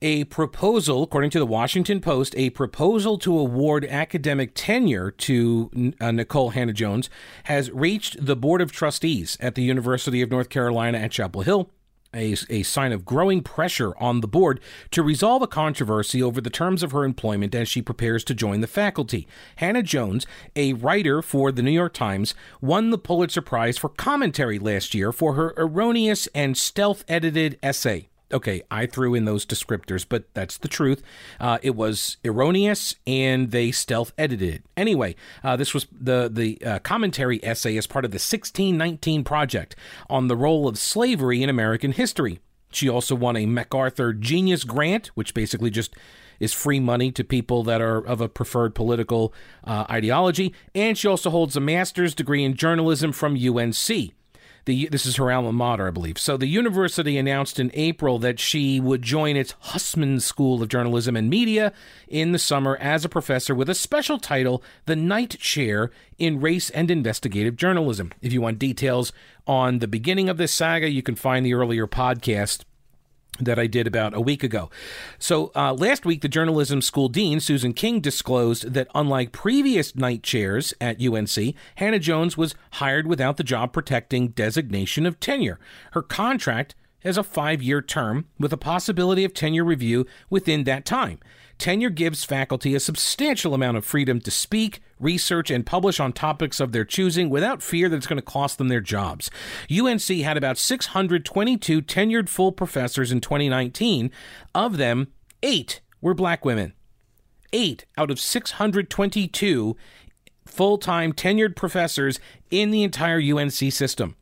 A 0.01 0.25
proposal, 0.25 1.01
according 1.01 1.31
to 1.31 1.39
the 1.39 1.45
Washington 1.45 2.01
Post, 2.01 2.35
a 2.37 2.51
proposal 2.51 3.17
to 3.17 3.37
award 3.37 3.83
academic 3.85 4.51
tenure 4.53 5.09
to 5.09 5.71
uh, 5.99 6.05
Nikole 6.05 6.53
Hannah 6.53 6.73
Jones 6.73 7.09
has 7.45 7.71
reached 7.71 8.23
the 8.23 8.35
Board 8.35 8.61
of 8.61 8.71
Trustees 8.71 9.37
at 9.39 9.55
the 9.55 9.63
University 9.63 10.21
of 10.21 10.29
North 10.29 10.49
Carolina 10.49 10.99
at 10.99 11.11
Chapel 11.11 11.41
Hill 11.41 11.71
a, 12.17 12.35
a 12.49 12.63
sign 12.63 12.91
of 12.91 13.05
growing 13.05 13.41
pressure 13.41 13.95
on 13.97 14.21
the 14.21 14.27
board 14.27 14.59
to 14.91 15.03
resolve 15.03 15.41
a 15.41 15.47
controversy 15.47 16.21
over 16.21 16.41
the 16.41 16.49
terms 16.49 16.83
of 16.83 16.91
her 16.91 17.03
employment 17.03 17.55
as 17.55 17.69
she 17.69 17.81
prepares 17.81 18.23
to 18.25 18.33
join 18.33 18.61
the 18.61 18.67
faculty. 18.67 19.27
Hannah 19.57 19.83
Jones, 19.83 20.25
a 20.55 20.73
writer 20.73 21.21
for 21.21 21.51
the 21.51 21.61
New 21.61 21.71
York 21.71 21.93
Times, 21.93 22.33
won 22.61 22.89
the 22.89 22.97
Pulitzer 22.97 23.41
Prize 23.41 23.77
for 23.77 23.89
commentary 23.89 24.59
last 24.59 24.93
year 24.93 25.11
for 25.11 25.33
her 25.33 25.53
erroneous 25.57 26.27
and 26.35 26.57
stealth 26.57 27.05
edited 27.07 27.57
essay 27.61 28.09
okay, 28.31 28.61
I 28.69 28.85
threw 28.85 29.13
in 29.13 29.25
those 29.25 29.45
descriptors, 29.45 30.05
but 30.07 30.33
that's 30.33 30.57
the 30.57 30.67
truth. 30.67 31.01
Uh, 31.39 31.57
it 31.61 31.75
was 31.75 32.17
erroneous, 32.25 32.95
and 33.05 33.51
they 33.51 33.71
stealth 33.71 34.13
edited 34.17 34.55
it. 34.55 34.63
Anyway, 34.75 35.15
uh, 35.43 35.55
this 35.55 35.73
was 35.73 35.87
the 35.91 36.29
the 36.31 36.61
uh, 36.65 36.79
commentary 36.79 37.43
essay 37.43 37.77
as 37.77 37.87
part 37.87 38.05
of 38.05 38.11
the 38.11 38.15
1619 38.15 39.23
project 39.23 39.75
on 40.09 40.27
the 40.27 40.35
role 40.35 40.67
of 40.67 40.77
slavery 40.77 41.43
in 41.43 41.49
American 41.49 41.91
history. 41.91 42.39
She 42.71 42.89
also 42.89 43.15
won 43.15 43.37
a 43.37 43.45
MacArthur 43.45 44.13
Genius 44.13 44.63
Grant, 44.63 45.07
which 45.15 45.33
basically 45.33 45.69
just 45.69 45.95
is 46.39 46.53
free 46.53 46.79
money 46.79 47.11
to 47.11 47.23
people 47.23 47.63
that 47.63 47.81
are 47.81 48.05
of 48.05 48.21
a 48.21 48.29
preferred 48.29 48.75
political 48.75 49.33
uh, 49.63 49.85
ideology, 49.89 50.53
and 50.75 50.97
she 50.97 51.07
also 51.07 51.29
holds 51.29 51.55
a 51.55 51.59
master's 51.59 52.13
degree 52.13 52.43
in 52.43 52.53
journalism 52.53 53.11
from 53.11 53.35
UNC. 53.35 54.11
The, 54.67 54.89
this 54.89 55.05
is 55.05 55.15
her 55.15 55.31
alma 55.31 55.53
mater, 55.53 55.87
I 55.87 55.91
believe. 55.91 56.19
So 56.19 56.35
the 56.35 56.45
university 56.45 57.17
announced 57.17 57.57
in 57.57 57.71
April 57.73 58.19
that 58.19 58.37
she 58.37 58.81
would 58.81 59.01
join 59.01 59.37
its 59.37 59.55
Hussman 59.59 60.19
School 60.19 60.61
of 60.61 60.67
Journalism 60.67 61.15
and 61.15 61.29
Media 61.29 61.71
in 62.05 62.33
the 62.33 62.37
summer 62.37 62.75
as 62.81 63.05
a 63.05 63.09
professor 63.09 63.55
with 63.55 63.69
a 63.69 63.73
special 63.73 64.19
title, 64.19 64.61
the 64.85 64.97
Knight 64.97 65.39
Chair 65.39 65.89
in 66.17 66.41
Race 66.41 66.69
and 66.71 66.91
Investigative 66.91 67.55
Journalism. 67.55 68.11
If 68.21 68.33
you 68.33 68.41
want 68.41 68.59
details 68.59 69.13
on 69.47 69.79
the 69.79 69.87
beginning 69.87 70.27
of 70.27 70.35
this 70.35 70.51
saga, 70.51 70.89
you 70.89 71.01
can 71.01 71.15
find 71.15 71.45
the 71.45 71.53
earlier 71.53 71.87
podcast 71.87 72.65
that 73.39 73.59
I 73.59 73.67
did 73.67 73.87
about 73.87 74.13
a 74.13 74.21
week 74.21 74.43
ago. 74.43 74.69
So, 75.19 75.51
uh, 75.55 75.73
last 75.73 76.05
week, 76.05 76.21
the 76.21 76.27
journalism 76.27 76.81
school 76.81 77.09
dean, 77.09 77.39
Susan 77.39 77.73
King, 77.73 77.99
disclosed 77.99 78.73
that 78.73 78.87
unlike 78.95 79.31
previous 79.31 79.95
Knight 79.95 80.23
chairs 80.23 80.73
at 80.81 81.01
UNC, 81.01 81.55
Hannah 81.75 81.99
Jones 81.99 82.37
was 82.37 82.55
hired 82.73 83.07
without 83.07 83.37
the 83.37 83.43
job 83.43 83.73
protecting 83.73 84.29
designation 84.29 85.05
of 85.05 85.19
tenure. 85.19 85.59
Her 85.91 86.01
contract 86.01 86.75
has 87.01 87.17
a 87.17 87.23
five 87.23 87.61
year 87.61 87.81
term 87.81 88.25
with 88.39 88.51
a 88.53 88.57
possibility 88.57 89.23
of 89.23 89.33
tenure 89.33 89.63
review 89.63 90.05
within 90.29 90.63
that 90.65 90.85
time. 90.85 91.19
Tenure 91.57 91.89
gives 91.89 92.23
faculty 92.23 92.75
a 92.75 92.79
substantial 92.79 93.53
amount 93.53 93.77
of 93.77 93.85
freedom 93.85 94.21
to 94.21 94.31
speak, 94.31 94.79
research, 94.99 95.49
and 95.49 95.65
publish 95.65 95.99
on 95.99 96.13
topics 96.13 96.59
of 96.59 96.71
their 96.71 96.85
choosing 96.85 97.29
without 97.29 97.63
fear 97.63 97.89
that 97.89 97.97
it's 97.97 98.07
going 98.07 98.17
to 98.17 98.21
cost 98.21 98.57
them 98.57 98.67
their 98.67 98.81
jobs. 98.81 99.31
UNC 99.71 100.07
had 100.07 100.37
about 100.37 100.57
622 100.57 101.81
tenured 101.81 102.29
full 102.29 102.51
professors 102.51 103.11
in 103.11 103.21
2019. 103.21 104.11
Of 104.53 104.77
them, 104.77 105.07
eight 105.41 105.81
were 106.01 106.13
black 106.13 106.45
women. 106.45 106.73
Eight 107.53 107.85
out 107.97 108.11
of 108.11 108.19
622 108.19 109.75
full 110.45 110.77
time 110.77 111.13
tenured 111.13 111.55
professors 111.55 112.19
in 112.51 112.71
the 112.71 112.83
entire 112.83 113.19
UNC 113.19 113.51
system. 113.51 114.15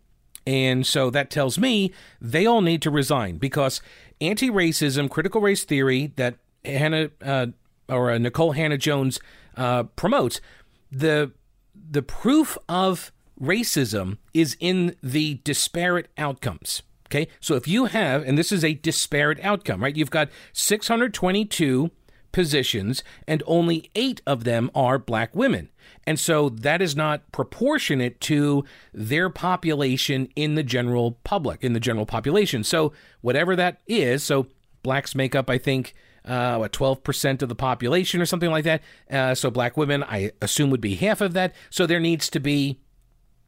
And 0.47 0.85
so 0.85 1.09
that 1.09 1.29
tells 1.29 1.57
me 1.57 1.91
they 2.21 2.45
all 2.45 2.61
need 2.61 2.81
to 2.83 2.91
resign 2.91 3.37
because 3.37 3.81
anti 4.21 4.49
racism, 4.49 5.09
critical 5.09 5.41
race 5.41 5.63
theory 5.63 6.13
that 6.17 6.35
Hannah 6.65 7.09
uh, 7.23 7.47
or 7.87 8.11
uh, 8.11 8.17
Nikole 8.17 8.55
Hannah 8.55 8.77
Jones 8.77 9.19
uh, 9.57 9.83
promotes, 9.83 10.41
the 10.91 11.31
the 11.89 12.01
proof 12.01 12.57
of 12.67 13.11
racism 13.39 14.17
is 14.33 14.55
in 14.59 14.95
the 15.03 15.35
disparate 15.35 16.07
outcomes. 16.17 16.81
Okay, 17.07 17.27
so 17.39 17.55
if 17.55 17.67
you 17.67 17.85
have, 17.85 18.23
and 18.23 18.37
this 18.37 18.51
is 18.51 18.63
a 18.63 18.73
disparate 18.73 19.39
outcome, 19.43 19.83
right? 19.83 19.95
You've 19.95 20.09
got 20.09 20.29
622 20.53 21.91
positions, 22.31 23.03
and 23.27 23.43
only 23.45 23.89
eight 23.95 24.21
of 24.25 24.43
them 24.43 24.71
are 24.73 24.97
black 24.97 25.35
women. 25.35 25.69
And 26.05 26.19
so 26.19 26.49
that 26.49 26.81
is 26.81 26.95
not 26.95 27.31
proportionate 27.31 28.19
to 28.21 28.65
their 28.93 29.29
population 29.29 30.27
in 30.35 30.55
the 30.55 30.63
general 30.63 31.13
public, 31.23 31.63
in 31.63 31.73
the 31.73 31.79
general 31.79 32.05
population. 32.05 32.63
So, 32.63 32.91
whatever 33.21 33.55
that 33.55 33.81
is, 33.87 34.23
so 34.23 34.47
blacks 34.83 35.15
make 35.15 35.33
up, 35.33 35.49
I 35.49 35.57
think, 35.57 35.93
uh, 36.25 36.57
what, 36.57 36.71
12% 36.71 37.41
of 37.41 37.49
the 37.49 37.55
population 37.55 38.21
or 38.21 38.25
something 38.25 38.51
like 38.51 38.63
that. 38.63 38.81
Uh, 39.09 39.35
so 39.35 39.49
black 39.49 39.77
women, 39.77 40.03
I 40.03 40.31
assume, 40.41 40.69
would 40.71 40.81
be 40.81 40.95
half 40.95 41.21
of 41.21 41.33
that. 41.33 41.53
So 41.69 41.85
there 41.85 41.99
needs 41.99 42.29
to 42.29 42.39
be 42.39 42.79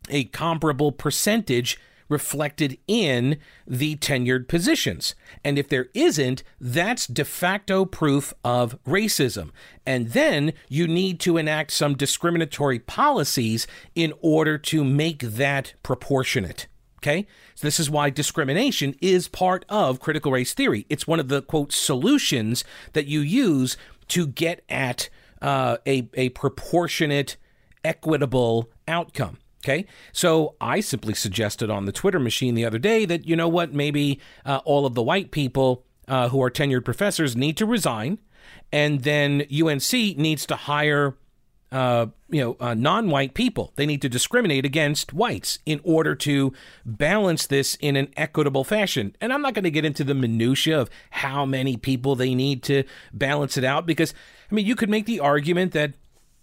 a 0.09 0.25
comparable 0.25 0.91
percentage 0.91 1.79
reflected 2.09 2.77
in 2.87 3.37
the 3.65 3.95
tenured 3.97 4.47
positions. 4.47 5.15
And 5.43 5.59
if 5.59 5.67
there 5.67 5.87
isn't, 5.93 6.43
that's 6.59 7.07
de 7.07 7.25
facto 7.25 7.85
proof 7.85 8.33
of 8.43 8.81
racism. 8.85 9.51
And 9.85 10.09
then 10.09 10.53
you 10.69 10.87
need 10.87 11.19
to 11.21 11.37
enact 11.37 11.71
some 11.71 11.95
discriminatory 11.95 12.79
policies 12.79 13.67
in 13.95 14.13
order 14.21 14.57
to 14.57 14.83
make 14.83 15.19
that 15.19 15.73
proportionate. 15.83 16.67
Okay? 16.99 17.27
So 17.55 17.67
this 17.67 17.79
is 17.79 17.89
why 17.89 18.09
discrimination 18.09 18.95
is 19.01 19.27
part 19.27 19.65
of 19.69 19.99
critical 19.99 20.31
race 20.31 20.53
theory. 20.53 20.85
It's 20.89 21.07
one 21.07 21.19
of 21.19 21.27
the 21.27 21.41
quote 21.41 21.71
solutions 21.71 22.63
that 22.93 23.07
you 23.07 23.19
use 23.19 23.77
to 24.09 24.27
get 24.27 24.63
at 24.69 25.09
uh, 25.41 25.77
a, 25.85 26.09
a 26.15 26.29
proportionate, 26.29 27.37
equitable 27.83 28.69
outcome. 28.87 29.37
Okay. 29.63 29.85
So 30.13 30.55
I 30.61 30.79
simply 30.79 31.13
suggested 31.13 31.69
on 31.69 31.85
the 31.85 31.91
Twitter 31.91 32.19
machine 32.19 32.55
the 32.55 32.65
other 32.65 32.79
day 32.79 33.05
that, 33.05 33.27
you 33.27 33.35
know 33.35 33.49
what, 33.49 33.73
maybe 33.73 34.19
uh, 34.45 34.61
all 34.65 34.85
of 34.85 34.93
the 34.93 35.03
white 35.03 35.31
people 35.31 35.83
uh, 36.07 36.29
who 36.29 36.41
are 36.41 36.49
tenured 36.49 36.85
professors 36.85 37.35
need 37.35 37.57
to 37.57 37.65
resign. 37.65 38.19
And 38.71 39.03
then 39.03 39.45
UNC 39.51 39.91
needs 39.91 40.45
to 40.45 40.55
hire 40.55 41.15
uh, 41.71 42.07
you 42.29 42.41
know, 42.41 42.57
uh, 42.59 42.73
non-white 42.73 43.33
people. 43.33 43.73
They 43.75 43.85
need 43.85 44.01
to 44.01 44.09
discriminate 44.09 44.65
against 44.65 45.13
whites 45.13 45.59
in 45.65 45.81
order 45.83 46.15
to 46.15 46.53
balance 46.85 47.45
this 47.47 47.75
in 47.75 47.95
an 47.95 48.09
equitable 48.15 48.63
fashion. 48.63 49.15
And 49.19 49.33
I'm 49.33 49.41
not 49.41 49.53
going 49.53 49.63
to 49.63 49.71
get 49.71 49.85
into 49.85 50.03
the 50.03 50.13
minutia 50.13 50.79
of 50.79 50.89
how 51.09 51.45
many 51.45 51.75
people 51.75 52.15
they 52.15 52.33
need 52.33 52.63
to 52.63 52.83
balance 53.13 53.57
it 53.57 53.63
out 53.63 53.85
because, 53.85 54.13
I 54.49 54.55
mean, 54.55 54.65
you 54.65 54.75
could 54.75 54.89
make 54.89 55.05
the 55.05 55.19
argument 55.19 55.73
that 55.73 55.93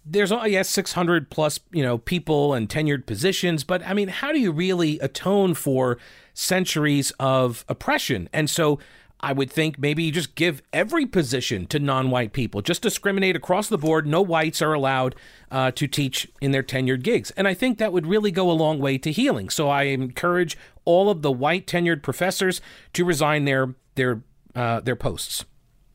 there's 0.07 0.31
oh 0.31 0.45
yes 0.45 0.69
600 0.69 1.31
plus 1.31 1.59
you 1.71 1.81
know 1.81 1.97
people 1.97 2.53
and 2.53 2.69
tenured 2.69 3.07
positions 3.07 3.63
but 3.63 3.81
i 3.87 3.93
mean 3.93 4.07
how 4.07 4.31
do 4.31 4.39
you 4.39 4.51
really 4.51 4.99
atone 4.99 5.55
for 5.55 5.97
centuries 6.35 7.11
of 7.19 7.65
oppression 7.67 8.29
and 8.31 8.47
so 8.47 8.77
I 9.25 9.33
would 9.33 9.51
think 9.51 9.79
maybe 9.79 10.11
just 10.11 10.35
give 10.35 10.61
every 10.71 11.07
position 11.07 11.65
to 11.67 11.79
non 11.79 12.11
white 12.11 12.31
people, 12.31 12.61
just 12.61 12.83
discriminate 12.83 13.35
across 13.35 13.67
the 13.67 13.77
board. 13.77 14.05
No 14.05 14.21
whites 14.21 14.61
are 14.61 14.73
allowed 14.73 15.15
uh, 15.49 15.71
to 15.71 15.87
teach 15.87 16.27
in 16.41 16.51
their 16.51 16.61
tenured 16.61 17.01
gigs. 17.01 17.31
And 17.31 17.47
I 17.47 17.55
think 17.55 17.79
that 17.79 17.91
would 17.91 18.05
really 18.05 18.29
go 18.29 18.51
a 18.51 18.53
long 18.53 18.77
way 18.77 18.99
to 18.99 19.11
healing. 19.11 19.49
So 19.49 19.67
I 19.67 19.85
encourage 19.85 20.55
all 20.85 21.09
of 21.09 21.23
the 21.23 21.31
white 21.31 21.65
tenured 21.65 22.03
professors 22.03 22.61
to 22.93 23.03
resign 23.03 23.45
their, 23.45 23.73
their, 23.95 24.21
uh, 24.53 24.81
their 24.81 24.95
posts 24.95 25.43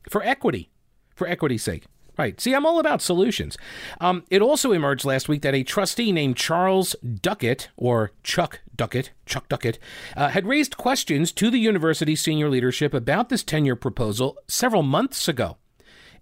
for 0.09 0.21
equity, 0.23 0.69
for 1.15 1.25
equity's 1.25 1.63
sake. 1.63 1.85
Right. 2.17 2.39
See, 2.41 2.53
I'm 2.53 2.65
all 2.65 2.79
about 2.79 3.01
solutions. 3.01 3.57
Um, 4.01 4.25
it 4.29 4.41
also 4.41 4.73
emerged 4.73 5.05
last 5.05 5.29
week 5.29 5.41
that 5.43 5.55
a 5.55 5.63
trustee 5.63 6.11
named 6.11 6.35
Charles 6.35 6.97
Duckett, 6.97 7.69
or 7.77 8.11
Chuck 8.23 8.59
Duckett, 8.81 9.11
Chuck 9.27 9.47
Duckett, 9.47 9.77
uh, 10.17 10.29
had 10.29 10.47
raised 10.47 10.75
questions 10.75 11.31
to 11.33 11.51
the 11.51 11.59
university 11.59 12.15
senior 12.15 12.49
leadership 12.49 12.95
about 12.95 13.29
this 13.29 13.43
tenure 13.43 13.75
proposal 13.75 14.39
several 14.47 14.81
months 14.81 15.27
ago. 15.27 15.57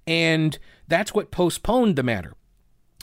And 0.05 0.59
that's 0.85 1.13
what 1.13 1.31
postponed 1.31 1.95
the 1.95 2.03
matter. 2.03 2.33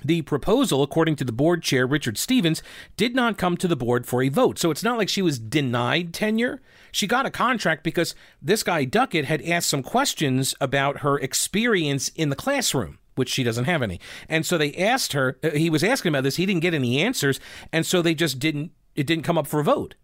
The 0.04 0.20
proposal, 0.20 0.82
according 0.82 1.16
to 1.16 1.24
the 1.24 1.32
board 1.32 1.62
chair, 1.62 1.86
Richard 1.86 2.18
Stevens, 2.18 2.62
did 2.98 3.14
not 3.14 3.38
come 3.38 3.56
to 3.56 3.66
the 3.66 3.76
board 3.76 4.04
for 4.04 4.22
a 4.22 4.28
vote. 4.28 4.58
So 4.58 4.70
it's 4.70 4.82
not 4.82 4.98
like 4.98 5.08
she 5.08 5.22
was 5.22 5.38
denied 5.38 6.12
tenure. 6.12 6.60
She 6.92 7.06
got 7.06 7.24
a 7.24 7.30
contract 7.30 7.82
because 7.82 8.14
this 8.42 8.62
guy, 8.62 8.84
Duckett, 8.84 9.24
had 9.24 9.40
asked 9.40 9.70
some 9.70 9.82
questions 9.82 10.54
about 10.60 10.98
her 10.98 11.18
experience 11.18 12.10
in 12.10 12.28
the 12.28 12.36
classroom, 12.36 12.98
which 13.14 13.30
she 13.30 13.42
doesn't 13.42 13.64
have 13.64 13.80
any. 13.80 14.00
And 14.28 14.44
so 14.44 14.58
they 14.58 14.74
asked 14.74 15.14
her, 15.14 15.38
uh, 15.42 15.52
he 15.52 15.70
was 15.70 15.82
asking 15.82 16.10
about 16.10 16.24
this, 16.24 16.36
he 16.36 16.44
didn't 16.44 16.60
get 16.60 16.74
any 16.74 17.00
answers. 17.00 17.40
And 17.72 17.86
so 17.86 18.02
they 18.02 18.14
just 18.14 18.38
didn't, 18.38 18.72
it 18.96 19.06
didn't 19.06 19.24
come 19.24 19.38
up 19.38 19.46
for 19.46 19.60
a 19.60 19.64
vote. 19.64 19.94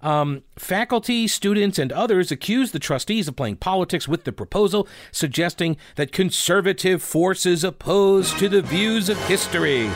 Um, 0.00 0.44
faculty, 0.56 1.26
students, 1.26 1.78
and 1.78 1.92
others 1.92 2.30
accused 2.30 2.72
the 2.72 2.78
trustees 2.78 3.26
of 3.26 3.36
playing 3.36 3.56
politics 3.56 4.06
with 4.06 4.24
the 4.24 4.32
proposal, 4.32 4.86
suggesting 5.10 5.76
that 5.96 6.12
conservative 6.12 7.02
forces 7.02 7.64
opposed 7.64 8.38
to 8.38 8.48
the 8.48 8.62
views 8.62 9.08
of 9.08 9.18
history. 9.26 9.90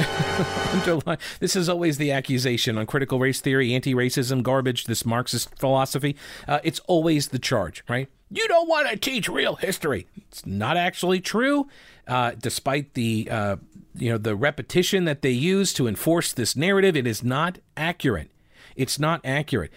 this 1.40 1.56
is 1.56 1.68
always 1.68 1.98
the 1.98 2.12
accusation 2.12 2.78
on 2.78 2.86
critical 2.86 3.18
race 3.18 3.40
theory, 3.40 3.74
anti 3.74 3.94
racism, 3.94 4.42
garbage, 4.42 4.84
this 4.84 5.04
Marxist 5.04 5.54
philosophy. 5.58 6.16
Uh, 6.46 6.60
it's 6.62 6.80
always 6.86 7.28
the 7.28 7.38
charge, 7.38 7.84
right? 7.88 8.08
You 8.30 8.46
don't 8.46 8.68
want 8.68 8.88
to 8.88 8.96
teach 8.96 9.28
real 9.28 9.56
history. 9.56 10.06
It's 10.16 10.46
not 10.46 10.76
actually 10.76 11.20
true, 11.20 11.66
uh, 12.06 12.32
despite 12.38 12.94
the. 12.94 13.28
Uh, 13.30 13.56
you 13.94 14.10
know 14.10 14.18
the 14.18 14.36
repetition 14.36 15.04
that 15.04 15.22
they 15.22 15.30
use 15.30 15.72
to 15.72 15.86
enforce 15.86 16.32
this 16.32 16.56
narrative 16.56 16.96
it 16.96 17.06
is 17.06 17.22
not 17.22 17.58
accurate 17.76 18.30
it's 18.76 18.98
not 18.98 19.20
accurate. 19.24 19.70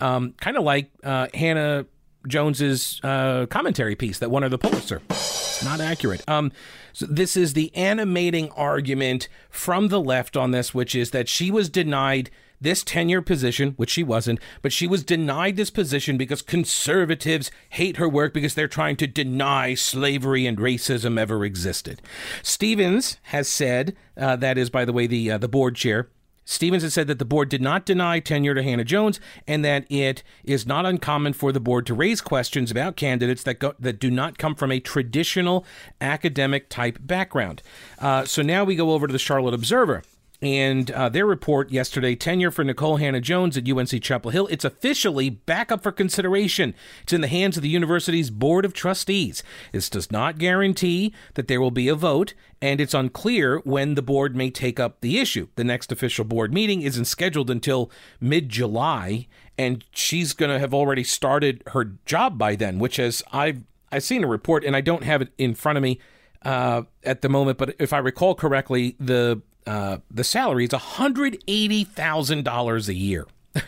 Um, 0.00 0.34
kind 0.40 0.56
of 0.56 0.64
like 0.64 0.90
uh, 1.02 1.28
Hannah 1.34 1.86
Jones's 2.26 3.00
uh, 3.02 3.46
commentary 3.46 3.94
piece 3.94 4.18
that 4.18 4.30
won 4.30 4.42
her 4.42 4.48
the 4.48 4.58
Pulitzer. 4.58 5.02
It's 5.10 5.64
not 5.64 5.80
accurate. 5.80 6.22
Um, 6.28 6.52
so 6.92 7.06
this 7.06 7.36
is 7.36 7.52
the 7.52 7.74
animating 7.74 8.50
argument 8.52 9.28
from 9.50 9.88
the 9.88 10.00
left 10.00 10.36
on 10.36 10.50
this, 10.50 10.74
which 10.74 10.94
is 10.94 11.10
that 11.12 11.28
she 11.28 11.50
was 11.50 11.68
denied 11.68 12.30
this 12.60 12.82
tenure 12.82 13.22
position, 13.22 13.74
which 13.76 13.90
she 13.90 14.02
wasn't, 14.02 14.40
but 14.62 14.72
she 14.72 14.86
was 14.86 15.04
denied 15.04 15.56
this 15.56 15.70
position 15.70 16.16
because 16.16 16.42
conservatives 16.42 17.50
hate 17.70 17.98
her 17.98 18.08
work 18.08 18.34
because 18.34 18.54
they're 18.54 18.66
trying 18.66 18.96
to 18.96 19.06
deny 19.06 19.74
slavery 19.74 20.46
and 20.46 20.58
racism 20.58 21.18
ever 21.18 21.44
existed. 21.44 22.02
Stevens 22.42 23.18
has 23.24 23.48
said, 23.48 23.96
uh, 24.16 24.36
that 24.36 24.58
is, 24.58 24.70
by 24.70 24.84
the 24.84 24.92
way, 24.92 25.06
the 25.06 25.30
uh, 25.30 25.38
the 25.38 25.48
board 25.48 25.76
chair 25.76 26.08
Stevens 26.50 26.82
has 26.82 26.94
said 26.94 27.06
that 27.08 27.18
the 27.18 27.26
board 27.26 27.50
did 27.50 27.60
not 27.60 27.84
deny 27.84 28.20
tenure 28.20 28.54
to 28.54 28.62
Hannah 28.62 28.82
Jones 28.82 29.20
and 29.46 29.62
that 29.66 29.84
it 29.90 30.22
is 30.44 30.66
not 30.66 30.86
uncommon 30.86 31.34
for 31.34 31.52
the 31.52 31.60
board 31.60 31.84
to 31.86 31.94
raise 31.94 32.22
questions 32.22 32.70
about 32.70 32.96
candidates 32.96 33.42
that 33.42 33.58
go, 33.58 33.74
that 33.78 34.00
do 34.00 34.10
not 34.10 34.38
come 34.38 34.54
from 34.54 34.72
a 34.72 34.80
traditional 34.80 35.66
academic 36.00 36.70
type 36.70 36.98
background. 37.02 37.62
Uh, 37.98 38.24
so 38.24 38.40
now 38.40 38.64
we 38.64 38.76
go 38.76 38.92
over 38.92 39.06
to 39.06 39.12
the 39.12 39.18
Charlotte 39.18 39.52
Observer 39.52 40.02
and 40.40 40.90
uh, 40.92 41.08
their 41.08 41.26
report 41.26 41.70
yesterday 41.70 42.14
tenure 42.14 42.50
for 42.50 42.64
Nikole 42.64 43.00
Hannah 43.00 43.20
Jones 43.20 43.56
at 43.56 43.68
UNC 43.68 44.00
Chapel 44.02 44.30
Hill. 44.30 44.46
It's 44.48 44.64
officially 44.64 45.30
back 45.30 45.72
up 45.72 45.82
for 45.82 45.90
consideration. 45.90 46.74
It's 47.02 47.12
in 47.12 47.22
the 47.22 47.28
hands 47.28 47.56
of 47.56 47.62
the 47.62 47.68
university's 47.68 48.30
Board 48.30 48.64
of 48.64 48.72
Trustees. 48.72 49.42
This 49.72 49.90
does 49.90 50.12
not 50.12 50.38
guarantee 50.38 51.12
that 51.34 51.48
there 51.48 51.60
will 51.60 51.72
be 51.72 51.88
a 51.88 51.96
vote, 51.96 52.34
and 52.62 52.80
it's 52.80 52.94
unclear 52.94 53.58
when 53.64 53.94
the 53.94 54.02
board 54.02 54.36
may 54.36 54.50
take 54.50 54.78
up 54.78 55.00
the 55.00 55.18
issue. 55.18 55.48
The 55.56 55.64
next 55.64 55.90
official 55.90 56.24
board 56.24 56.54
meeting 56.54 56.82
isn't 56.82 57.06
scheduled 57.06 57.50
until 57.50 57.90
mid 58.20 58.48
July, 58.48 59.26
and 59.56 59.84
she's 59.90 60.34
going 60.34 60.50
to 60.50 60.60
have 60.60 60.72
already 60.72 61.04
started 61.04 61.64
her 61.68 61.96
job 62.06 62.38
by 62.38 62.54
then, 62.54 62.78
which, 62.78 63.00
as 63.00 63.24
I've, 63.32 63.62
I've 63.90 64.04
seen 64.04 64.22
a 64.22 64.28
report, 64.28 64.64
and 64.64 64.76
I 64.76 64.82
don't 64.82 65.02
have 65.02 65.20
it 65.20 65.32
in 65.36 65.54
front 65.54 65.78
of 65.78 65.82
me. 65.82 65.98
Uh, 66.40 66.82
at 67.02 67.20
the 67.20 67.28
moment, 67.28 67.58
but 67.58 67.74
if 67.80 67.92
I 67.92 67.98
recall 67.98 68.36
correctly, 68.36 68.94
the 69.00 69.42
uh, 69.68 69.98
the 70.10 70.24
salary 70.24 70.64
is 70.64 70.70
$180,000 70.70 72.88
a 72.88 72.94
year. 72.94 73.26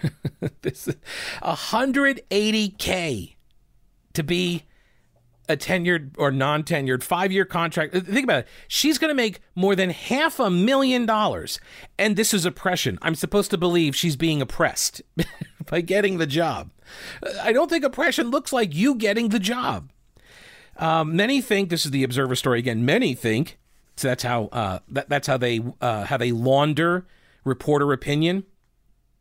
this 0.62 0.88
180K 1.42 3.34
to 4.14 4.22
be 4.22 4.62
a 5.46 5.58
tenured 5.58 6.12
or 6.16 6.30
non 6.30 6.62
tenured 6.62 7.02
five 7.02 7.30
year 7.32 7.44
contract. 7.44 7.92
Think 7.92 8.24
about 8.24 8.44
it. 8.44 8.48
She's 8.66 8.96
going 8.96 9.10
to 9.10 9.14
make 9.14 9.40
more 9.54 9.76
than 9.76 9.90
half 9.90 10.40
a 10.40 10.48
million 10.48 11.04
dollars. 11.04 11.60
And 11.98 12.16
this 12.16 12.32
is 12.32 12.46
oppression. 12.46 12.98
I'm 13.02 13.14
supposed 13.14 13.50
to 13.50 13.58
believe 13.58 13.94
she's 13.94 14.16
being 14.16 14.40
oppressed 14.40 15.02
by 15.66 15.82
getting 15.82 16.16
the 16.16 16.26
job. 16.26 16.70
I 17.42 17.52
don't 17.52 17.68
think 17.68 17.84
oppression 17.84 18.30
looks 18.30 18.54
like 18.54 18.74
you 18.74 18.94
getting 18.94 19.28
the 19.28 19.38
job. 19.38 19.92
Um, 20.78 21.14
many 21.14 21.42
think 21.42 21.68
this 21.68 21.84
is 21.84 21.90
the 21.90 22.04
Observer 22.04 22.36
story 22.36 22.58
again. 22.58 22.86
Many 22.86 23.14
think 23.14 23.58
so 24.00 24.08
that's 24.08 24.22
how 24.22 24.46
uh, 24.46 24.78
that, 24.88 25.10
that's 25.10 25.26
how 25.26 25.36
they 25.36 25.60
uh, 25.80 26.04
how 26.04 26.16
they 26.16 26.32
launder 26.32 27.06
reporter 27.44 27.92
opinion, 27.92 28.44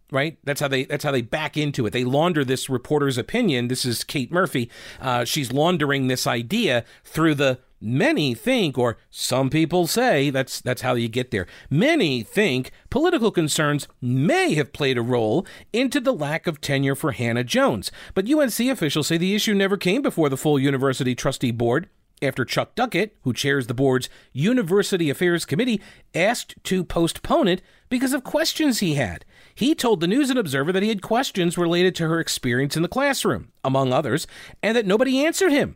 right? 0.10 0.38
That's 0.46 0.62
how 0.62 0.70
they 0.70 0.86
that's 0.86 1.04
how 1.04 1.12
they 1.12 1.22
back 1.22 1.58
into 1.58 1.86
it. 1.86 1.92
They 1.92 2.06
launder 2.06 2.46
this 2.46 2.70
reporter's 2.70 3.18
opinion. 3.18 3.68
This 3.68 3.84
is 3.84 4.06
Kate 4.06 4.32
Murphy. 4.32 4.72
Uh, 5.02 5.26
she's 5.26 5.52
laundering 5.52 6.08
this 6.08 6.26
idea 6.26 6.86
through 7.04 7.36
the 7.36 7.60
many 7.82 8.34
think 8.34 8.78
or 8.78 8.98
some 9.10 9.50
people 9.50 9.86
say 9.86 10.30
that's 10.30 10.62
that's 10.62 10.82
how 10.82 10.94
you 10.94 11.10
get 11.10 11.32
there. 11.32 11.46
Many 11.70 12.24
think 12.24 12.72
political 12.90 13.32
concerns 13.32 13.86
may 14.02 14.54
have 14.54 14.72
played 14.72 14.98
a 14.98 15.02
role 15.02 15.46
into 15.74 16.00
the 16.00 16.14
lack 16.14 16.48
of 16.48 16.62
tenure 16.62 16.96
for 16.96 17.12
Hannah 17.12 17.44
Jones. 17.44 17.92
But 18.14 18.32
UNC 18.32 18.58
officials 18.62 19.08
say 19.08 19.18
the 19.18 19.36
issue 19.36 19.54
never 19.54 19.76
came 19.76 20.02
before 20.02 20.30
the 20.30 20.38
full 20.38 20.58
university 20.58 21.16
trustee 21.16 21.52
board 21.52 21.90
after 22.22 22.46
Chuck 22.46 22.76
Duckett, 22.76 23.16
who 23.22 23.34
chairs 23.34 23.68
the 23.68 23.74
board's 23.74 24.10
University 24.34 25.10
Affairs 25.10 25.46
Committee, 25.46 25.82
asked 26.14 26.56
to 26.66 26.84
postpone 26.84 27.48
it 27.48 27.62
because 27.90 28.14
of 28.14 28.24
questions 28.24 28.80
he 28.80 28.96
had. 28.96 29.26
He 29.54 29.76
told 29.76 30.00
the 30.00 30.08
News 30.08 30.30
and 30.30 30.40
Observer 30.40 30.72
that 30.72 30.84
he 30.84 30.90
had 30.90 31.02
questions 31.02 31.58
related 31.58 31.96
to 31.96 32.08
her 32.08 32.20
experience 32.20 32.76
in 32.76 32.82
the 32.82 32.88
classroom, 32.88 33.52
among 33.64 33.92
others, 33.92 34.28
and 34.64 34.76
that 34.78 34.86
nobody 34.86 35.26
answered 35.26 35.52
him. 35.52 35.76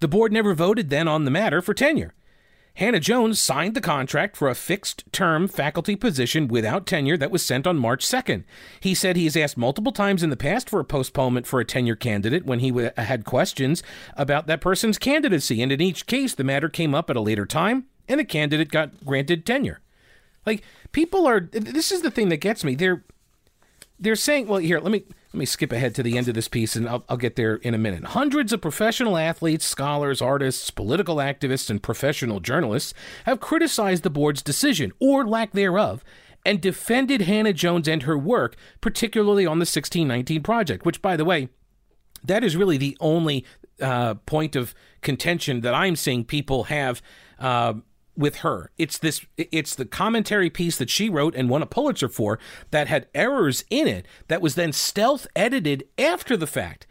The 0.00 0.08
board 0.08 0.32
never 0.32 0.54
voted 0.54 0.90
then 0.90 1.08
on 1.08 1.24
the 1.24 1.30
matter 1.30 1.62
for 1.62 1.74
tenure. 1.74 2.14
Hannah 2.76 2.98
Jones 2.98 3.40
signed 3.40 3.74
the 3.74 3.80
contract 3.80 4.36
for 4.36 4.48
a 4.48 4.54
fixed 4.54 5.04
term 5.12 5.46
faculty 5.46 5.94
position 5.94 6.48
without 6.48 6.86
tenure 6.86 7.16
that 7.16 7.30
was 7.30 7.44
sent 7.44 7.68
on 7.68 7.76
March 7.76 8.04
2nd. 8.04 8.42
He 8.80 8.94
said 8.94 9.14
he 9.14 9.24
has 9.24 9.36
asked 9.36 9.56
multiple 9.56 9.92
times 9.92 10.24
in 10.24 10.30
the 10.30 10.36
past 10.36 10.68
for 10.68 10.80
a 10.80 10.84
postponement 10.84 11.46
for 11.46 11.60
a 11.60 11.64
tenure 11.64 11.94
candidate 11.94 12.44
when 12.44 12.58
he 12.58 12.70
w- 12.70 12.90
had 12.96 13.24
questions 13.24 13.84
about 14.16 14.48
that 14.48 14.60
person's 14.60 14.98
candidacy, 14.98 15.62
and 15.62 15.70
in 15.70 15.80
each 15.80 16.06
case, 16.06 16.34
the 16.34 16.42
matter 16.42 16.68
came 16.68 16.96
up 16.96 17.08
at 17.10 17.16
a 17.16 17.20
later 17.20 17.46
time 17.46 17.84
and 18.08 18.18
the 18.18 18.24
candidate 18.24 18.70
got 18.70 19.04
granted 19.04 19.46
tenure. 19.46 19.80
Like, 20.44 20.62
people 20.90 21.26
are, 21.28 21.40
this 21.40 21.92
is 21.92 22.02
the 22.02 22.10
thing 22.10 22.28
that 22.30 22.38
gets 22.38 22.64
me. 22.64 22.74
They're, 22.74 23.04
they're 24.00 24.16
saying, 24.16 24.48
well, 24.48 24.58
here, 24.58 24.80
let 24.80 24.90
me 24.90 25.04
let 25.34 25.38
me 25.40 25.46
skip 25.46 25.72
ahead 25.72 25.96
to 25.96 26.02
the 26.04 26.16
end 26.16 26.28
of 26.28 26.34
this 26.34 26.46
piece 26.46 26.76
and 26.76 26.88
I'll, 26.88 27.04
I'll, 27.08 27.16
get 27.16 27.34
there 27.34 27.56
in 27.56 27.74
a 27.74 27.78
minute. 27.78 28.04
Hundreds 28.04 28.52
of 28.52 28.60
professional 28.60 29.18
athletes, 29.18 29.64
scholars, 29.64 30.22
artists, 30.22 30.70
political 30.70 31.16
activists, 31.16 31.68
and 31.70 31.82
professional 31.82 32.38
journalists 32.38 32.94
have 33.24 33.40
criticized 33.40 34.04
the 34.04 34.10
board's 34.10 34.42
decision, 34.42 34.92
or 35.00 35.26
lack 35.26 35.50
thereof, 35.50 36.04
and 36.46 36.60
defended 36.60 37.22
Hannah 37.22 37.52
Jones 37.52 37.88
and 37.88 38.04
her 38.04 38.16
work, 38.16 38.54
particularly 38.80 39.44
on 39.44 39.58
the 39.58 39.64
1619 39.64 40.40
project, 40.44 40.86
which, 40.86 41.02
by 41.02 41.16
the 41.16 41.24
way, 41.24 41.48
that 42.22 42.44
is 42.44 42.56
really 42.56 42.76
the 42.76 42.96
only 43.00 43.44
uh, 43.80 44.14
point 44.14 44.54
of 44.54 44.72
contention 45.02 45.62
that 45.62 45.74
I'm 45.74 45.96
seeing 45.96 46.24
people 46.24 46.64
have. 46.64 47.02
Uh, 47.40 47.74
with 48.16 48.36
her. 48.36 48.70
It's 48.78 48.98
this 48.98 49.24
it's 49.36 49.74
the 49.74 49.84
commentary 49.84 50.50
piece 50.50 50.76
that 50.78 50.90
she 50.90 51.08
wrote 51.08 51.34
and 51.34 51.48
won 51.48 51.62
a 51.62 51.66
Pulitzer 51.66 52.08
for 52.08 52.38
that 52.70 52.88
had 52.88 53.08
errors 53.14 53.64
in 53.70 53.86
it 53.86 54.06
that 54.28 54.42
was 54.42 54.54
then 54.54 54.72
stealth 54.72 55.26
edited 55.34 55.86
after 55.98 56.36
the 56.36 56.46
fact. 56.46 56.86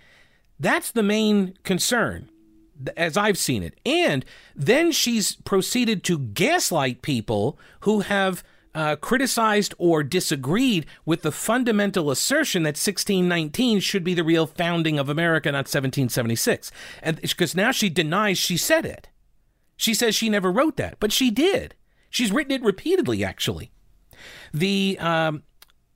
That's 0.60 0.92
the 0.92 1.04
main 1.04 1.58
concern 1.64 2.30
as 2.98 3.18
I've 3.18 3.38
seen 3.38 3.64
it. 3.64 3.80
And 3.86 4.26
then 4.56 4.92
she's 4.92 5.36
proceeded 5.36 6.04
to 6.06 6.20
gaslight 6.20 7.02
people 7.02 7.58
who 7.82 8.02
have 8.02 8.44
uh, 8.76 8.96
criticized 8.96 9.74
or 9.78 10.04
disagreed 10.04 10.86
with 11.06 11.22
the 11.22 11.32
fundamental 11.32 12.10
assertion 12.10 12.64
that 12.64 12.70
1619 12.70 13.80
should 13.80 14.04
be 14.04 14.14
the 14.14 14.24
real 14.24 14.48
founding 14.48 14.98
of 14.98 15.10
America, 15.10 15.52
not 15.52 15.66
1776. 15.66 16.72
And 17.02 17.22
because 17.22 17.56
now 17.56 17.72
she 17.72 17.90
denies 17.90 18.38
she 18.38 18.58
said 18.58 18.86
it. 18.86 19.10
She 19.78 19.94
says 19.94 20.16
she 20.16 20.30
never 20.30 20.52
wrote 20.52 20.78
that, 20.78 21.00
but 21.00 21.12
she 21.12 21.32
did. 21.32 21.76
She's 22.10 22.32
written 22.32 22.52
it 22.52 22.64
repeatedly, 22.64 23.24
actually. 23.24 23.72
The 24.54 24.98
um, 25.00 25.44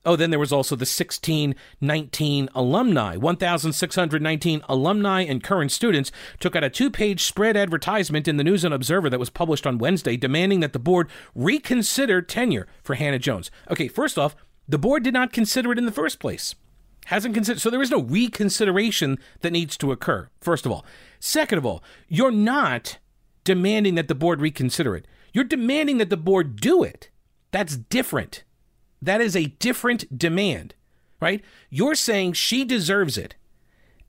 Oh, 0.08 0.16
then 0.16 0.30
there 0.30 0.40
was 0.40 0.54
also 0.54 0.78
the 0.78 0.84
1619 0.84 2.50
alumni. 2.56 3.18
1,619 3.18 4.62
alumni 4.70 5.22
and 5.24 5.44
current 5.44 5.70
students 5.70 6.14
took 6.40 6.56
out 6.56 6.64
a 6.64 6.70
two 6.70 6.90
page 6.90 7.24
spread 7.24 7.58
advertisement 7.58 8.26
in 8.26 8.38
the 8.38 8.44
News 8.46 8.64
and 8.64 8.74
Observer 8.74 9.10
that 9.10 9.20
was 9.20 9.30
published 9.30 9.68
on 9.68 9.78
Wednesday 9.78 10.16
demanding 10.16 10.62
that 10.62 10.72
the 10.72 10.80
board 10.80 11.10
reconsider 11.36 12.22
tenure 12.22 12.68
for 12.84 12.96
Hannah 12.96 13.20
Jones. 13.20 13.52
Okay, 13.70 13.90
first 13.90 14.18
off, 14.18 14.34
the 14.66 14.78
board 14.78 15.04
did 15.04 15.14
not 15.14 15.34
consider 15.34 15.74
it 15.74 15.78
in 15.78 15.86
the 15.86 15.92
first 15.92 16.20
place. 16.20 16.56
Hasn't 17.08 17.34
considered, 17.34 17.60
so 17.60 17.70
there 17.70 17.82
is 17.82 17.92
no 17.92 18.02
reconsideration 18.02 19.20
that 19.42 19.52
needs 19.52 19.76
to 19.76 19.92
occur, 19.92 20.30
first 20.40 20.66
of 20.66 20.72
all. 20.72 20.86
Second 21.20 21.58
of 21.58 21.66
all, 21.66 21.84
you're 22.08 22.32
not 22.32 22.98
demanding 23.48 23.96
that 23.96 24.10
the 24.10 24.14
board 24.14 24.42
reconsider 24.42 24.94
it. 24.94 25.08
You're 25.32 25.46
demanding 25.46 26.00
that 26.00 26.10
the 26.10 26.18
board 26.18 26.60
do 26.60 26.84
it. 26.84 27.10
That's 27.52 27.78
different. 27.78 28.44
That 29.02 29.22
is 29.22 29.38
a 29.38 29.46
different 29.46 30.18
demand, 30.18 30.76
right? 31.22 31.42
You're 31.70 31.96
saying 31.96 32.34
she 32.34 32.66
deserves 32.66 33.18
it, 33.18 33.36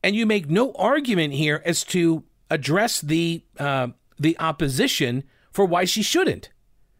and 0.03 0.17
you 0.17 0.27
make 0.27 0.51
no 0.51 0.73
argument 0.73 1.35
here 1.35 1.63
as 1.65 1.85
to 1.85 2.25
address 2.51 3.01
the 3.01 3.45
uh, 3.61 3.89
the 4.19 4.37
opposition 4.41 5.23
for 5.53 5.65
why 5.65 5.85
she 5.85 6.03
shouldn't. 6.03 6.51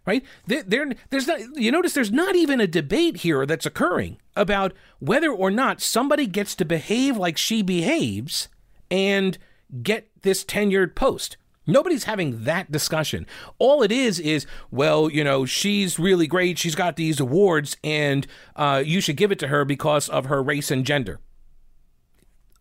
Right? 0.07 0.25
There, 0.47 0.63
there, 0.63 0.93
there's 1.11 1.27
not. 1.27 1.41
You 1.57 1.73
notice 1.73 1.93
there's 1.93 2.13
not 2.13 2.37
even 2.37 2.61
a 2.61 2.69
debate 2.69 3.19
here 3.19 3.47
that's 3.47 3.67
occurring 3.67 4.19
about 4.37 4.75
whether 5.01 5.31
or 5.31 5.51
not 5.51 5.81
somebody 5.81 6.29
gets 6.29 6.55
to 6.55 6.65
behave 6.65 7.17
like 7.17 7.37
she 7.37 7.63
behaves 7.63 8.49
and 8.93 9.37
get 9.83 10.09
this 10.23 10.45
tenured 10.45 10.95
post. 10.95 11.37
Nobody's 11.69 12.05
having 12.05 12.45
that 12.45 12.73
discussion. 12.73 13.27
All 13.59 13.83
it 13.83 13.93
is 13.93 14.19
is, 14.19 14.47
well, 14.71 15.11
you 15.11 15.23
know, 15.23 15.45
she's 15.45 15.99
really 15.99 16.27
great. 16.27 16.59
She's 16.59 16.75
got 16.75 16.97
these 16.97 17.21
awards, 17.21 17.77
and 17.85 18.27
uh, 18.57 18.83
you 18.85 19.03
should 19.03 19.19
give 19.19 19.31
it 19.31 19.39
to 19.41 19.49
her 19.49 19.67
because 19.67 20.09
of 20.09 20.25
her 20.27 20.43
race 20.43 20.71
and 20.71 20.85
gender. 20.85 21.21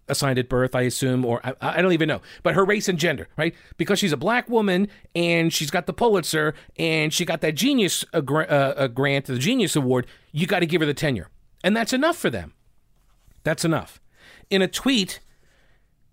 Assigned 0.09 0.37
at 0.37 0.49
birth, 0.49 0.75
I 0.75 0.81
assume, 0.81 1.23
or 1.23 1.39
I, 1.45 1.53
I 1.61 1.81
don't 1.81 1.93
even 1.93 2.09
know, 2.09 2.21
but 2.43 2.53
her 2.53 2.65
race 2.65 2.89
and 2.89 2.99
gender, 2.99 3.29
right? 3.37 3.55
Because 3.77 3.97
she's 3.99 4.13
a 4.13 4.17
black 4.17 4.49
woman 4.49 4.89
and 5.15 5.51
she's 5.51 5.71
got 5.71 5.85
the 5.85 5.93
Pulitzer 5.93 6.53
and 6.77 7.13
she 7.13 7.25
got 7.25 7.41
that 7.41 7.55
genius 7.55 8.05
uh, 8.13 8.19
uh, 8.19 8.87
grant, 8.87 9.25
the 9.25 9.37
Genius 9.37 9.75
Award, 9.75 10.07
you 10.31 10.47
got 10.47 10.59
to 10.59 10.65
give 10.65 10.81
her 10.81 10.85
the 10.85 10.93
tenure. 10.93 11.29
And 11.61 11.75
that's 11.75 11.91
enough 11.91 12.17
for 12.17 12.29
them. 12.29 12.53
That's 13.43 13.65
enough. 13.65 13.99
In 14.49 14.61
a 14.61 14.67
tweet, 14.67 15.19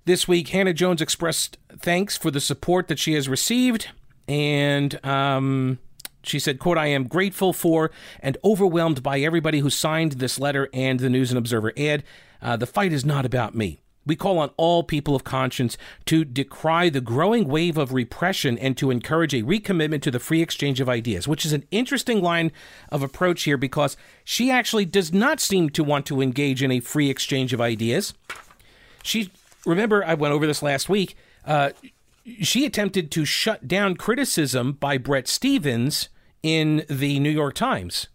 this 0.05 0.29
week, 0.29 0.49
Hannah 0.49 0.75
Jones 0.75 1.01
expressed 1.01 1.59
thanks 1.79 2.17
for 2.17 2.31
the 2.31 2.41
support 2.41 2.89
that 2.89 2.99
she 2.99 3.15
has 3.15 3.29
received, 3.29 3.89
and 4.29 5.05
um, 5.05 5.79
she 6.23 6.39
said, 6.39 6.59
quote, 6.59 6.79
I 6.79 6.87
am 6.87 7.07
grateful 7.07 7.53
for 7.53 7.91
and 8.21 8.37
overwhelmed 8.45 9.03
by 9.03 9.21
everybody 9.21 9.61
who 9.61 9.71
signed 9.71 10.13
this 10.13 10.39
letter 10.39 10.69
and 10.73 11.01
the 11.01 11.11
News 11.11 11.31
and 11.31 11.39
Observer 11.39 11.73
ad. 11.77 12.03
Uh, 12.43 12.57
the 12.57 12.67
fight 12.67 12.93
is 12.93 13.05
not 13.05 13.25
about 13.25 13.55
me. 13.55 13.81
We 14.07 14.17
call 14.17 14.39
on 14.39 14.51
all 14.59 14.83
people 14.83 15.17
of 15.17 15.25
conscience 15.25 15.79
to 16.05 16.27
decry 16.27 16.91
the 16.91 17.01
growing 17.01 17.49
wave 17.49 17.79
of 17.79 17.95
repression 17.95 18.59
and 18.59 18.77
to 18.77 18.91
encourage 18.91 19.33
a 19.33 19.43
recommitment 19.43 20.03
to 20.03 20.11
the 20.11 20.19
free 20.19 20.43
exchange 20.43 20.79
of 20.79 20.91
ideas, 20.91 21.27
which 21.27 21.47
is 21.47 21.55
an 21.55 21.65
interesting 21.71 22.21
line 22.21 22.53
of 22.91 23.03
approach 23.03 23.45
here 23.45 23.57
because 23.57 23.97
she 24.23 24.51
actually 24.51 24.85
does 24.85 25.11
not 25.13 25.41
seem 25.41 25.71
to 25.71 25.83
want 25.83 26.05
to 26.07 26.21
engage 26.21 26.63
in 26.63 26.71
a 26.71 26.81
free 26.81 27.09
exchange 27.09 27.55
of 27.55 27.63
ideas. 27.63 28.13
She 29.03 29.31
remember, 29.67 30.05
I 30.05 30.15
went 30.15 30.35
over 30.35 30.47
this 30.47 30.63
last 30.63 30.89
week. 30.89 31.17
Uh, 31.45 31.71
she 32.41 32.65
attempted 32.65 33.11
to 33.13 33.25
shut 33.25 33.69
down 33.69 33.97
criticism 33.97 34.73
by 34.73 34.99
Bret 34.99 35.29
Stephens 35.29 36.09
in 36.43 36.85
the 36.89 37.19
New 37.21 37.31
York 37.31 37.55
Times. 37.55 38.09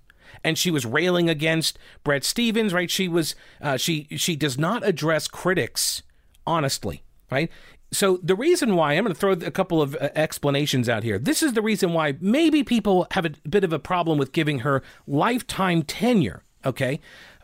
And 0.43 0.57
she 0.57 0.71
was 0.71 0.85
railing 0.85 1.29
against 1.29 1.77
Bret 2.03 2.23
Stephens, 2.23 2.73
right? 2.73 2.89
She 2.89 3.07
was 3.07 3.35
uh, 3.61 3.77
she 3.77 4.07
she 4.15 4.35
does 4.35 4.57
not 4.57 4.87
address 4.87 5.27
critics 5.27 6.01
honestly, 6.47 7.03
right? 7.29 7.51
So 7.91 8.19
the 8.23 8.35
reason 8.35 8.75
why 8.75 8.93
I'm 8.93 9.03
going 9.03 9.13
to 9.13 9.19
throw 9.19 9.31
a 9.31 9.51
couple 9.51 9.81
of 9.81 9.95
uh, 9.95 10.09
explanations 10.15 10.87
out 10.87 11.03
here. 11.03 11.17
This 11.17 11.41
is 11.41 11.53
the 11.53 11.61
reason 11.61 11.93
why 11.93 12.15
maybe 12.21 12.63
people 12.63 13.07
have 13.11 13.25
a 13.25 13.31
bit 13.49 13.63
of 13.63 13.73
a 13.73 13.79
problem 13.79 14.17
with 14.17 14.31
giving 14.31 14.59
her 14.59 14.83
lifetime 15.07 15.83
tenure. 15.83 16.43
Okay, 16.65 16.99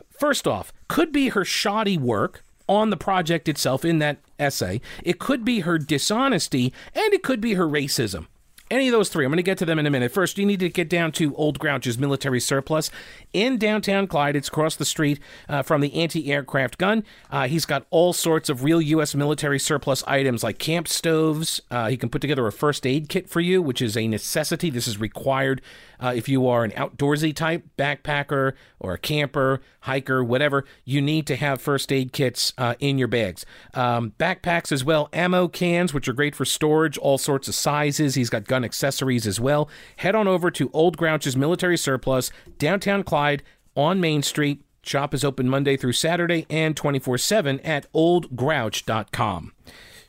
first 0.08 0.46
off, 0.46 0.72
could 0.88 1.12
be 1.12 1.30
her 1.30 1.44
shoddy 1.44 1.98
work 1.98 2.44
on 2.68 2.90
the 2.90 2.96
project 2.96 3.48
itself 3.48 3.84
in 3.84 3.98
that 3.98 4.18
essay. 4.38 4.80
It 5.02 5.18
could 5.18 5.44
be 5.44 5.60
her 5.60 5.78
dishonesty, 5.78 6.72
and 6.94 7.12
it 7.12 7.22
could 7.22 7.40
be 7.40 7.54
her 7.54 7.66
racism. 7.66 8.26
Any 8.68 8.88
of 8.88 8.92
those 8.92 9.08
three. 9.08 9.24
I'm 9.24 9.30
going 9.30 9.36
to 9.36 9.44
get 9.44 9.58
to 9.58 9.64
them 9.64 9.78
in 9.78 9.86
a 9.86 9.90
minute. 9.90 10.10
First, 10.10 10.38
you 10.38 10.44
need 10.44 10.58
to 10.58 10.68
get 10.68 10.88
down 10.88 11.12
to 11.12 11.32
Old 11.36 11.60
Grouch's 11.60 11.98
military 11.98 12.40
surplus 12.40 12.90
in 13.32 13.58
downtown 13.58 14.08
Clyde. 14.08 14.34
It's 14.34 14.48
across 14.48 14.74
the 14.74 14.84
street 14.84 15.20
uh, 15.48 15.62
from 15.62 15.80
the 15.80 15.94
anti 15.94 16.32
aircraft 16.32 16.76
gun. 16.76 17.04
Uh, 17.30 17.46
he's 17.46 17.64
got 17.64 17.86
all 17.90 18.12
sorts 18.12 18.48
of 18.48 18.64
real 18.64 18.82
U.S. 18.82 19.14
military 19.14 19.60
surplus 19.60 20.02
items 20.08 20.42
like 20.42 20.58
camp 20.58 20.88
stoves. 20.88 21.60
Uh, 21.70 21.88
he 21.88 21.96
can 21.96 22.08
put 22.08 22.20
together 22.20 22.44
a 22.44 22.50
first 22.50 22.84
aid 22.88 23.08
kit 23.08 23.28
for 23.28 23.38
you, 23.40 23.62
which 23.62 23.80
is 23.80 23.96
a 23.96 24.08
necessity. 24.08 24.68
This 24.68 24.88
is 24.88 24.98
required 24.98 25.62
uh, 26.00 26.12
if 26.14 26.28
you 26.28 26.46
are 26.48 26.64
an 26.64 26.70
outdoorsy 26.72 27.34
type 27.34 27.64
backpacker 27.76 28.52
or 28.78 28.94
a 28.94 28.98
camper, 28.98 29.60
hiker, 29.80 30.22
whatever, 30.22 30.64
you 30.84 31.00
need 31.00 31.26
to 31.26 31.36
have 31.36 31.60
first 31.60 31.92
aid 31.92 32.12
kits 32.12 32.52
uh, 32.58 32.74
in 32.78 32.98
your 32.98 33.08
bags. 33.08 33.44
Um, 33.74 34.12
backpacks 34.18 34.72
as 34.72 34.84
well, 34.84 35.08
ammo 35.12 35.48
cans, 35.48 35.92
which 35.94 36.08
are 36.08 36.12
great 36.12 36.34
for 36.34 36.44
storage, 36.44 36.98
all 36.98 37.18
sorts 37.18 37.48
of 37.48 37.54
sizes. 37.54 38.14
He's 38.14 38.30
got 38.30 38.44
gun 38.44 38.64
accessories 38.64 39.26
as 39.26 39.40
well. 39.40 39.68
Head 39.96 40.14
on 40.14 40.28
over 40.28 40.50
to 40.50 40.70
Old 40.72 40.96
Grouch's 40.96 41.36
Military 41.36 41.76
Surplus, 41.76 42.30
downtown 42.58 43.02
Clyde 43.02 43.42
on 43.76 44.00
Main 44.00 44.22
Street. 44.22 44.62
Shop 44.82 45.12
is 45.12 45.24
open 45.24 45.48
Monday 45.48 45.76
through 45.76 45.92
Saturday 45.94 46.46
and 46.48 46.76
24 46.76 47.18
7 47.18 47.60
at 47.60 47.92
oldgrouch.com. 47.92 49.52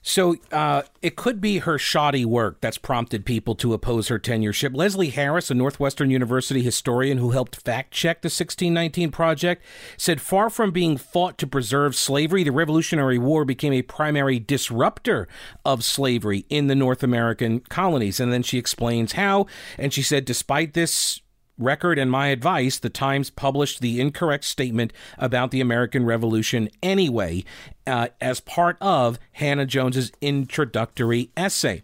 So 0.08 0.38
uh, 0.54 0.84
it 1.02 1.18
could 1.18 1.42
be 1.42 1.58
her 1.58 1.78
shoddy 1.78 2.24
work 2.24 2.62
that's 2.62 2.78
prompted 2.78 3.26
people 3.26 3.56
to 3.56 3.74
oppose 3.74 4.08
her 4.08 4.18
tenureship. 4.18 4.74
Leslie 4.74 5.10
Harris, 5.10 5.52
a 5.52 5.54
Northwestern 5.54 6.10
University 6.10 6.64
historian 6.64 7.18
who 7.18 7.32
helped 7.32 7.58
fact 7.58 7.92
check 7.92 8.22
the 8.22 8.28
1619 8.28 9.12
Project, 9.12 9.66
said 9.98 10.22
far 10.22 10.50
from 10.50 10.72
being 10.72 10.96
fought 10.96 11.38
to 11.40 11.46
preserve 11.46 11.94
slavery, 11.94 12.46
the 12.46 12.54
Revolutionary 12.54 13.18
War 13.18 13.44
became 13.44 13.74
a 13.74 13.82
primary 13.82 14.40
disruptor 14.40 15.28
of 15.66 15.84
slavery 15.84 16.46
in 16.50 16.68
the 16.68 16.76
North 16.76 17.04
American 17.04 17.60
colonies. 17.60 18.22
And 18.22 18.32
then 18.32 18.44
she 18.44 18.58
explains 18.58 19.12
how. 19.12 19.46
And 19.78 19.92
she 19.92 20.02
said, 20.02 20.24
despite 20.24 20.74
this 20.74 21.20
record 21.58 21.98
and 21.98 22.10
my 22.10 22.28
advice, 22.28 22.80
the 22.80 22.90
Times 22.90 23.30
published 23.30 23.82
the 23.82 24.00
incorrect 24.00 24.46
statement 24.46 24.94
about 25.18 25.52
the 25.52 25.62
American 25.62 26.06
Revolution 26.06 26.70
anyway, 26.82 27.44
uh, 27.88 28.10
as 28.22 28.40
part 28.40 28.78
of 28.82 29.18
Hannah 29.34 29.66
Jones's 29.66 30.12
introductory 30.22 31.32
essay. 31.36 31.84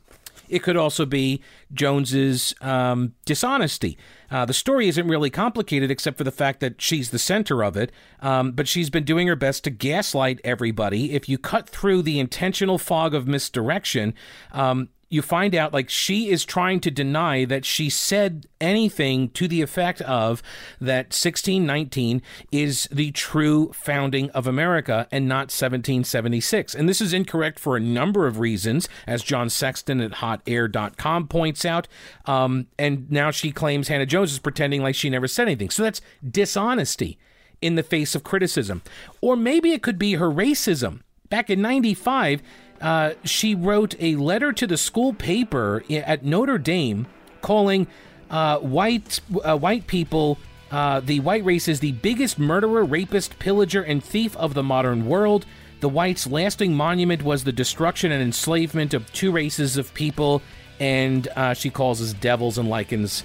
It 0.49 0.61
could 0.61 0.77
also 0.77 1.05
be 1.05 1.41
Jones's 1.73 2.53
um, 2.61 3.13
dishonesty. 3.25 3.97
Uh, 4.29 4.45
the 4.45 4.53
story 4.53 4.87
isn't 4.87 5.07
really 5.07 5.29
complicated 5.29 5.89
except 5.89 6.17
for 6.17 6.23
the 6.23 6.31
fact 6.31 6.59
that 6.59 6.81
she's 6.81 7.09
the 7.09 7.17
center 7.17 7.63
of 7.63 7.75
it, 7.77 7.91
um, 8.19 8.51
but 8.51 8.67
she's 8.67 8.89
been 8.89 9.03
doing 9.03 9.27
her 9.27 9.35
best 9.35 9.63
to 9.63 9.71
gaslight 9.71 10.39
everybody. 10.43 11.13
If 11.13 11.27
you 11.27 11.37
cut 11.37 11.69
through 11.69 12.03
the 12.03 12.19
intentional 12.19 12.77
fog 12.77 13.15
of 13.15 13.27
misdirection, 13.27 14.13
um, 14.51 14.89
you 15.13 15.21
find 15.21 15.53
out 15.53 15.71
like 15.71 15.89
she 15.89 16.29
is 16.29 16.43
trying 16.43 16.79
to 16.81 16.91
deny 16.91 17.45
that 17.45 17.63
she 17.63 17.89
said 17.89 18.47
anything 18.59 19.29
to 19.29 19.47
the 19.47 19.61
effect 19.61 20.01
of 20.01 20.41
that 20.81 21.07
1619 21.07 22.21
is 22.51 22.87
the 22.91 23.11
true 23.11 23.71
founding 23.73 24.29
of 24.31 24.47
America 24.47 25.07
and 25.11 25.27
not 25.27 25.51
1776. 25.51 26.73
And 26.73 26.89
this 26.89 26.99
is 26.99 27.13
incorrect 27.13 27.59
for 27.59 27.77
a 27.77 27.79
number 27.79 28.25
of 28.25 28.39
reasons, 28.39 28.89
as 29.05 29.21
John 29.21 29.49
Sexton 29.49 30.01
at 30.01 30.13
hotair.com 30.13 31.27
points 31.27 31.63
out. 31.63 31.87
Um, 32.25 32.67
and 32.79 33.09
now 33.11 33.29
she 33.31 33.51
claims 33.51 33.89
Hannah 33.89 34.05
Jones 34.05 34.31
is 34.31 34.39
pretending 34.39 34.81
like 34.81 34.95
she 34.95 35.09
never 35.09 35.27
said 35.27 35.47
anything. 35.47 35.69
So 35.69 35.83
that's 35.83 36.01
dishonesty 36.27 37.19
in 37.61 37.75
the 37.75 37.83
face 37.83 38.15
of 38.15 38.23
criticism. 38.23 38.81
Or 39.21 39.35
maybe 39.35 39.71
it 39.71 39.83
could 39.83 39.99
be 39.99 40.13
her 40.13 40.29
racism. 40.29 41.01
Back 41.29 41.49
in 41.49 41.61
95, 41.61 42.43
uh, 42.83 43.13
she 43.23 43.55
wrote 43.55 43.95
a 43.99 44.17
letter 44.17 44.51
to 44.51 44.67
the 44.67 44.77
school 44.77 45.13
paper 45.13 45.83
at 45.89 46.25
Notre 46.25 46.57
Dame 46.57 47.07
calling 47.41 47.87
uh, 48.29 48.59
white 48.59 49.21
uh, 49.43 49.57
white 49.57 49.87
people. 49.87 50.37
Uh, 50.69 50.99
the 50.99 51.21
white 51.21 51.45
race 51.45 51.67
is 51.67 51.79
the 51.79 51.93
biggest 51.93 52.37
murderer, 52.37 52.83
rapist, 52.83 53.39
pillager, 53.39 53.81
and 53.81 54.03
thief 54.03 54.35
of 54.35 54.53
the 54.53 54.63
modern 54.63 55.05
world. 55.05 55.45
The 55.79 55.87
whites' 55.87 56.27
lasting 56.27 56.73
monument 56.73 57.23
was 57.23 57.45
the 57.45 57.51
destruction 57.51 58.11
and 58.11 58.21
enslavement 58.21 58.93
of 58.93 59.11
two 59.13 59.31
races 59.31 59.77
of 59.77 59.93
people, 59.93 60.41
and 60.79 61.27
uh, 61.35 61.53
she 61.53 61.69
calls 61.69 62.01
us 62.01 62.13
devils 62.13 62.57
and 62.57 62.69
likens 62.69 63.23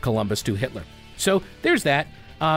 Columbus 0.00 0.42
to 0.42 0.54
Hitler. 0.54 0.82
So 1.16 1.42
there's 1.62 1.84
that. 1.84 2.08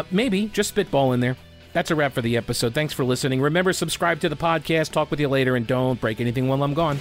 maybe 0.09 0.47
just 0.47 0.69
spitball 0.69 1.13
in 1.13 1.19
there. 1.19 1.35
That's 1.73 1.91
a 1.91 1.95
wrap 1.95 2.13
for 2.13 2.21
the 2.21 2.35
episode. 2.35 2.73
Thanks 2.73 2.93
for 2.93 3.03
listening. 3.03 3.41
Remember, 3.41 3.73
subscribe 3.73 4.19
to 4.21 4.29
the 4.29 4.35
podcast. 4.35 4.91
Talk 4.91 5.11
with 5.11 5.19
you 5.19 5.27
later, 5.27 5.55
and 5.55 5.67
don't 5.67 6.01
break 6.01 6.19
anything 6.19 6.47
while 6.47 6.63
I'm 6.63 6.73
gone. 6.73 6.99